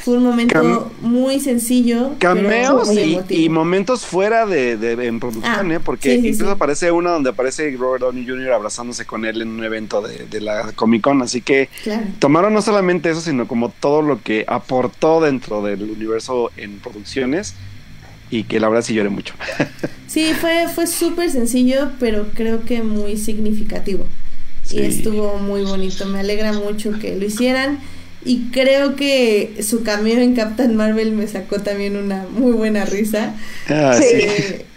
[0.08, 2.12] Fue un momento Cam- muy sencillo.
[2.18, 5.80] Cameos muy y, momentos fuera de, de- en producción, Ah, ¿eh?
[5.80, 6.50] Porque sí, sí, incluso sí.
[6.56, 8.52] aparece uno donde aparece Robert Downey Jr.
[8.52, 11.20] abrazándose con él en un evento de, de la Comic Con.
[11.20, 12.06] Así que Claro.
[12.18, 17.54] tomaron no solamente eso, sino como todo lo que aportó dentro del universo en producciones.
[18.30, 19.34] Y que la verdad sí lloré mucho.
[20.06, 24.06] Sí, fue, fue súper sencillo, pero creo que muy significativo.
[24.62, 24.78] Sí.
[24.78, 26.06] Y estuvo muy bonito.
[26.06, 27.78] Me alegra mucho que lo hicieran.
[28.24, 33.34] Y creo que su cameo en Captain Marvel me sacó también una muy buena risa.
[33.68, 34.26] Ah, Sí.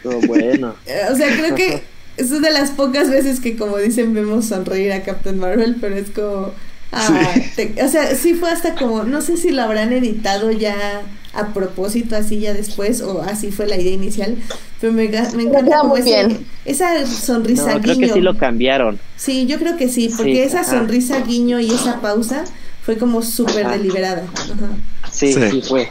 [0.27, 0.75] bueno.
[0.85, 1.81] Eh, O sea, creo que
[2.17, 6.09] es de las pocas veces que, como dicen, vemos sonreír a Captain Marvel, pero es
[6.11, 6.51] como.
[6.91, 9.03] ah, te- o sea, sí fue hasta como.
[9.03, 11.01] No sé si lo habrán editado ya
[11.33, 14.35] a propósito, así ya después, o así fue la idea inicial,
[14.81, 16.45] pero me, me encanta como muy ese- bien.
[16.65, 18.07] esa sonrisa No, creo guiño.
[18.07, 18.99] que sí lo cambiaron.
[19.15, 20.71] Sí, yo creo que sí, porque Sí, esa ajá.
[20.71, 22.43] sonrisa guiño y esa pausa
[22.91, 24.23] fue como súper deliberada.
[24.35, 24.69] Ajá.
[25.09, 25.39] Sí, Sí.
[25.49, 25.89] sí, fue.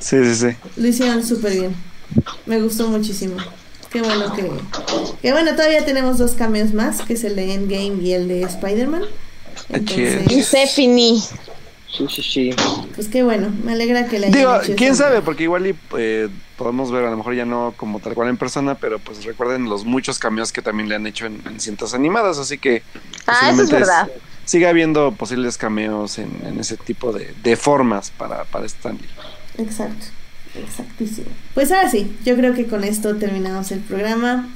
[0.00, 0.56] Sí, sí, sí.
[0.76, 1.76] Lo hicieron súper bien.
[2.44, 3.36] Me gustó muchísimo.
[3.90, 4.50] Qué bueno que...
[5.22, 8.42] Que bueno, todavía tenemos dos cameos más, que es el de Endgame y el de
[8.42, 9.04] Spider-Man.
[9.68, 11.20] Y Entonces, Stephanie.
[11.96, 12.50] Sí, sí, sí.
[12.96, 15.04] pues qué bueno, me alegra que la hayan Digo, hecho quién eso.
[15.04, 16.28] sabe, porque igual y, eh,
[16.58, 19.66] podemos ver a lo mejor ya no como tal cual en persona, pero pues recuerden
[19.66, 22.82] los muchos cambios que también le han hecho en, en cintas animadas, así que
[23.28, 24.08] Ah, eso es verdad.
[24.44, 29.08] Sigue habiendo posibles cameos en, en ese tipo de, de formas para, para Stanley.
[29.58, 30.06] Exacto,
[30.54, 31.28] exactísimo.
[31.54, 34.48] Pues ahora sí, yo creo que con esto terminamos el programa.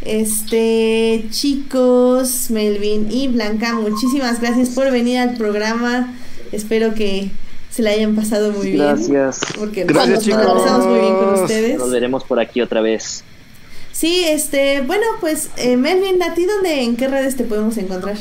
[0.00, 6.14] Este, chicos, Melvin y Blanca, muchísimas gracias por venir al programa.
[6.52, 7.30] Espero que
[7.70, 8.78] se la hayan pasado muy bien.
[8.78, 9.40] Gracias.
[9.58, 10.44] Porque Gracias, nos chicos.
[10.44, 11.78] pasamos muy bien con ustedes.
[11.78, 13.24] Nos veremos por aquí otra vez.
[13.92, 18.16] Sí, este, bueno, pues eh, Melvin, ¿a ti dónde, en qué redes te podemos encontrar?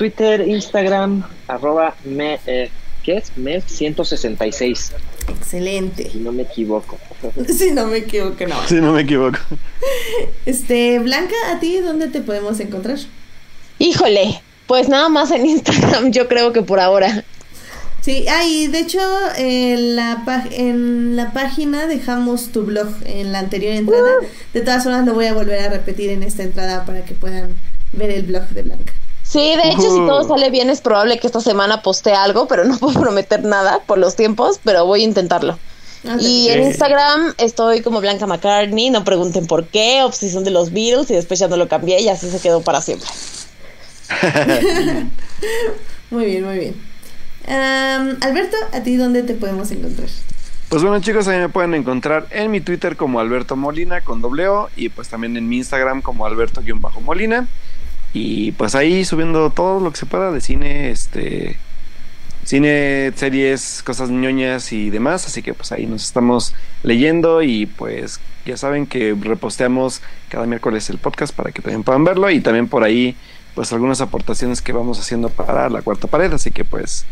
[0.00, 2.70] Twitter, Instagram, arroba me, eh,
[3.02, 3.32] ¿qué es?
[3.36, 4.92] Mev166,
[5.28, 6.08] Excelente.
[6.10, 6.98] si no me equivoco.
[7.46, 8.66] Si no me equivoco, no.
[8.66, 9.38] Si no me equivoco.
[10.46, 12.96] Este, Blanca, ¿a ti dónde te podemos encontrar?
[13.78, 17.22] Híjole, pues nada más en Instagram, yo creo que por ahora.
[18.00, 19.00] Sí, ah, y de hecho
[19.36, 24.12] en la, en la página dejamos tu blog en la anterior entrada.
[24.54, 27.54] De todas formas lo voy a volver a repetir en esta entrada para que puedan
[27.92, 28.94] ver el blog de Blanca.
[29.30, 32.64] Sí, de hecho, si todo sale bien, es probable que esta semana postee algo, pero
[32.64, 35.56] no puedo prometer nada por los tiempos, pero voy a intentarlo.
[36.02, 36.64] Te Y en.
[36.64, 41.38] Instagram estoy como Blanca McCartney, no pregunten por qué, obsesión de los Beatles, y después
[41.38, 43.08] ya no lo cambié y así se quedó para siempre.
[46.10, 46.74] Muy bien, muy bien.
[47.46, 50.08] Alberto, ¿a ti dónde te podemos encontrar?
[50.68, 54.48] Pues bueno chicos, ahí me pueden encontrar en mi Twitter como Alberto Molina con doble
[54.48, 57.46] O y pues también en mi Instagram como Alberto-Molina.
[58.12, 61.58] Y pues ahí subiendo todo lo que se pueda de cine, este
[62.44, 68.20] cine, series, cosas ñoñas y demás, así que pues ahí nos estamos leyendo y pues
[68.44, 72.30] ya saben que reposteamos cada miércoles el podcast para que también puedan verlo.
[72.30, 73.16] Y también por ahí
[73.54, 77.04] pues algunas aportaciones que vamos haciendo para la cuarta pared, así que pues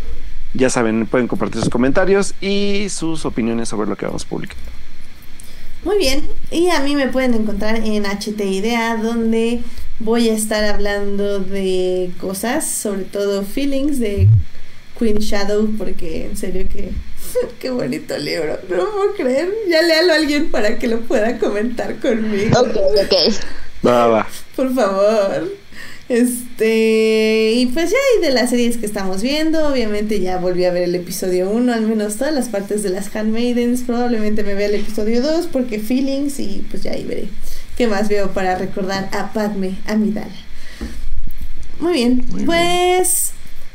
[0.54, 4.87] ya saben, pueden compartir sus comentarios y sus opiniones sobre lo que vamos publicando.
[5.88, 9.62] Muy bien, y a mí me pueden encontrar en HT Idea, donde
[10.00, 14.28] voy a estar hablando de cosas, sobre todo feelings de
[14.98, 16.90] Queen Shadow, porque en serio que
[17.58, 19.50] qué bonito libro, no lo puedo creer.
[19.70, 22.60] Ya léalo a alguien para que lo pueda comentar conmigo.
[22.60, 23.34] Ok, ok.
[23.86, 24.28] Va, va.
[24.56, 25.50] Por favor.
[26.08, 30.72] Este, y pues ya y de las series que estamos viendo, obviamente ya volví a
[30.72, 34.68] ver el episodio 1, al menos todas las partes de las Handmaidens, probablemente me vea
[34.68, 37.28] el episodio 2 porque feelings y pues ya ahí veré
[37.76, 40.32] qué más veo para recordar a Padme Amidala.
[41.78, 42.46] Muy bien, Muy bien.
[42.46, 43.32] pues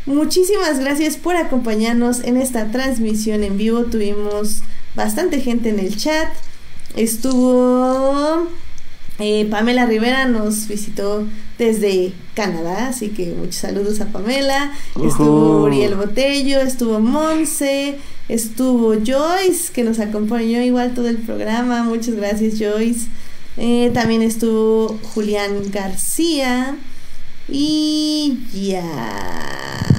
[0.08, 3.84] muchísimas gracias por acompañarnos en esta transmisión en vivo.
[3.84, 4.64] Tuvimos
[4.96, 6.30] bastante gente en el chat.
[6.96, 8.50] Estuvo
[9.20, 11.26] eh, Pamela Rivera nos visitó
[11.58, 14.74] desde Canadá, así que muchos saludos a Pamela.
[15.04, 15.64] Estuvo.
[15.64, 21.84] Uriel Botello, estuvo Monse, estuvo Joyce, que nos acompañó igual todo el programa.
[21.84, 23.08] Muchas gracias, Joyce.
[23.58, 26.76] Eh, también estuvo Julián García.
[27.50, 29.93] Y ya.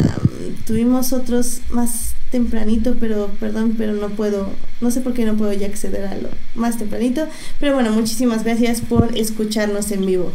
[0.67, 4.51] Tuvimos otros más tempranito, pero perdón, pero no puedo,
[4.81, 7.27] no sé por qué no puedo ya acceder a lo más tempranito.
[7.61, 10.33] Pero bueno, muchísimas gracias por escucharnos en vivo.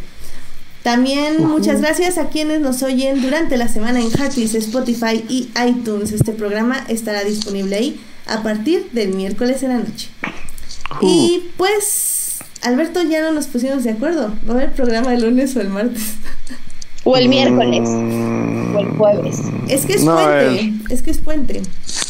[0.84, 6.12] También muchas gracias a quienes nos oyen durante la semana en Hacklis, Spotify y iTunes.
[6.14, 10.08] Este programa estará disponible ahí a partir del miércoles en la noche.
[11.02, 14.34] Y pues, Alberto, ya no nos pusimos de acuerdo.
[14.48, 16.02] ¿Va a haber programa el lunes o el martes?
[17.12, 19.38] O el miércoles, Mm, o el jueves.
[19.68, 20.60] Es que es no, puente.
[20.60, 21.62] el- Es que es puente.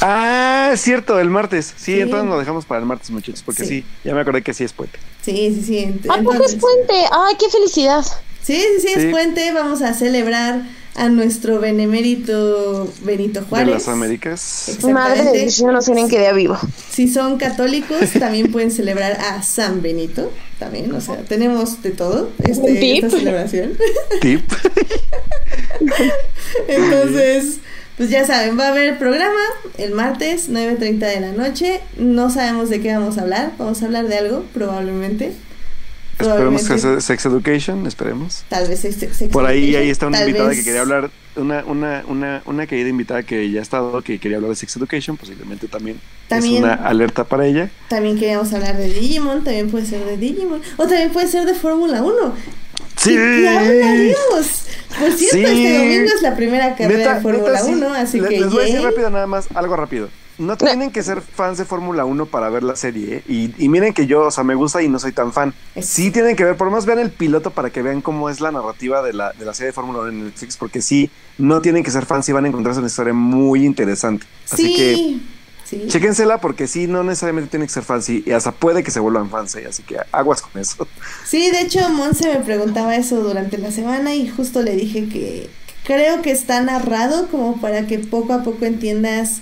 [0.01, 1.73] Ah, es cierto, el martes.
[1.77, 1.99] Sí, Sí.
[2.01, 3.69] entonces lo dejamos para el martes, muchachos, porque Sí.
[3.81, 4.99] sí, ya me acordé que sí es puente.
[5.21, 6.09] Sí, sí, sí.
[6.09, 6.93] ¿A poco es puente?
[7.11, 8.03] ¡Ay, qué felicidad!
[8.41, 9.07] Sí, sí, sí, es Sí.
[9.09, 9.51] puente.
[9.53, 10.63] Vamos a celebrar
[10.99, 13.67] a nuestro benemérito Benito Juárez.
[13.67, 14.67] De las Américas.
[14.67, 14.93] Exactamente.
[14.93, 16.57] Madre de Dios, yo no sé en qué día vivo.
[16.91, 20.29] Si son católicos, también pueden celebrar a San Benito.
[20.59, 23.05] También, o sea, tenemos de todo este, Tip.
[23.05, 23.77] esta celebración.
[24.21, 24.41] Tip.
[26.67, 27.59] Entonces,
[27.95, 29.39] pues ya saben, va a haber programa
[29.77, 31.79] el martes 9.30 de la noche.
[31.97, 33.53] No sabemos de qué vamos a hablar.
[33.57, 35.31] Vamos a hablar de algo, probablemente.
[36.19, 38.43] Esperemos que sea Sex Education, esperemos.
[38.49, 40.81] Tal vez sex- sex Por ahí, education, ahí está una tal invitada vez- que quería
[40.81, 44.55] hablar, una, una, una, una querida invitada que ya ha estado, que quería hablar de
[44.57, 46.55] Sex Education, posiblemente también, También.
[46.57, 47.69] es una alerta para ella.
[47.87, 51.53] También queríamos hablar de Digimon, también puede ser de Digimon, o también puede ser de
[51.53, 52.33] Fórmula 1.
[52.97, 53.13] ¡Sí!
[53.13, 54.65] Y hablaríamos.
[54.99, 55.65] Por cierto, Sí.
[55.65, 57.71] este domingo es la primera carrera Neta, de Fórmula neta, sí.
[57.71, 58.85] 1, así Le- que Les voy a decir yay.
[58.85, 60.09] rápido nada más, algo rápido.
[60.39, 63.23] No tienen que ser fans de Fórmula 1 para ver la serie, ¿eh?
[63.27, 65.53] y, y miren que yo, o sea, me gusta y no soy tan fan.
[65.81, 68.39] Sí tienen que ver, por lo menos vean el piloto para que vean cómo es
[68.39, 71.61] la narrativa de la, de la serie de Fórmula 1 en Netflix, porque sí, no
[71.61, 74.25] tienen que ser fans y van a encontrarse una historia muy interesante.
[74.49, 75.27] Así que sí,
[75.65, 75.87] sí.
[75.87, 79.29] chéquensela porque sí, no necesariamente tienen que ser fans y, hasta puede que se vuelvan
[79.29, 79.65] fans, ¿eh?
[79.67, 80.87] así que aguas con eso.
[81.25, 85.49] Sí, de hecho, Monse me preguntaba eso durante la semana y justo le dije que
[85.83, 89.41] creo que está narrado como para que poco a poco entiendas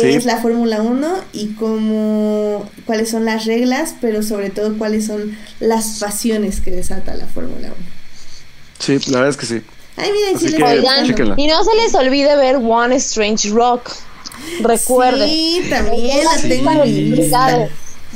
[0.00, 0.16] qué Sí.
[0.16, 5.36] es la Fórmula 1 y cómo, cuáles son las reglas, pero sobre todo cuáles son
[5.60, 7.74] las pasiones que desata la Fórmula 1.
[8.78, 9.62] Sí, la verdad es que sí.
[9.96, 11.34] Ay, miren, Así sí que- Oigan, chéquenla.
[11.36, 13.90] y no se les olvide ver One Strange Rock.
[14.60, 15.28] Recuerden.
[15.28, 17.68] Sí, también la tengo lista.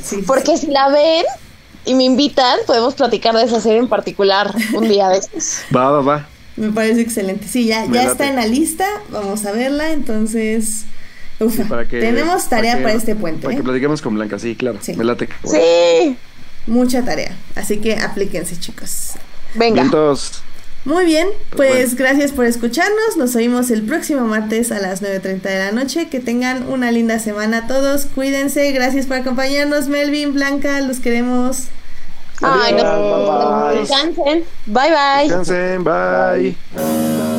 [0.03, 1.25] Sí, Porque si la ven
[1.85, 5.59] y me invitan, podemos platicar de esa serie en particular un día de estos.
[5.75, 6.27] Va, va, va.
[6.55, 7.47] Me parece excelente.
[7.47, 8.11] Sí, ya, Me ya late.
[8.11, 8.87] está en la lista.
[9.09, 9.91] Vamos a verla.
[9.91, 10.85] Entonces,
[11.39, 13.43] ufa, Sí, para que- tenemos tarea para, que- este puente.
[13.43, 13.57] Para ¿eh?
[13.57, 14.79] que platiquemos con Blanca, sí, claro.
[14.81, 14.93] Sí.
[14.93, 15.29] Me late.
[15.45, 16.17] Sí.
[16.67, 17.35] Mucha tarea.
[17.55, 19.11] Así que aplíquense, chicos.
[19.55, 19.81] Venga.
[19.81, 20.41] Vientos.
[20.85, 21.97] Muy bien, Pues pues bueno.
[21.97, 23.17] gracias por escucharnos.
[23.17, 26.07] Nos oímos el próximo martes a las 9.30 de la noche.
[26.07, 28.05] Que tengan una linda semana todos.
[28.05, 28.71] Cuídense.
[28.71, 30.79] Gracias por acompañarnos, Melvin, Blanca.
[30.81, 31.63] Los queremos.
[32.41, 32.83] Ay, no.
[32.83, 33.79] Bye, bye.
[33.81, 34.43] Descansen.
[34.67, 35.23] Bye bye.
[35.23, 37.36] Descansen, bye.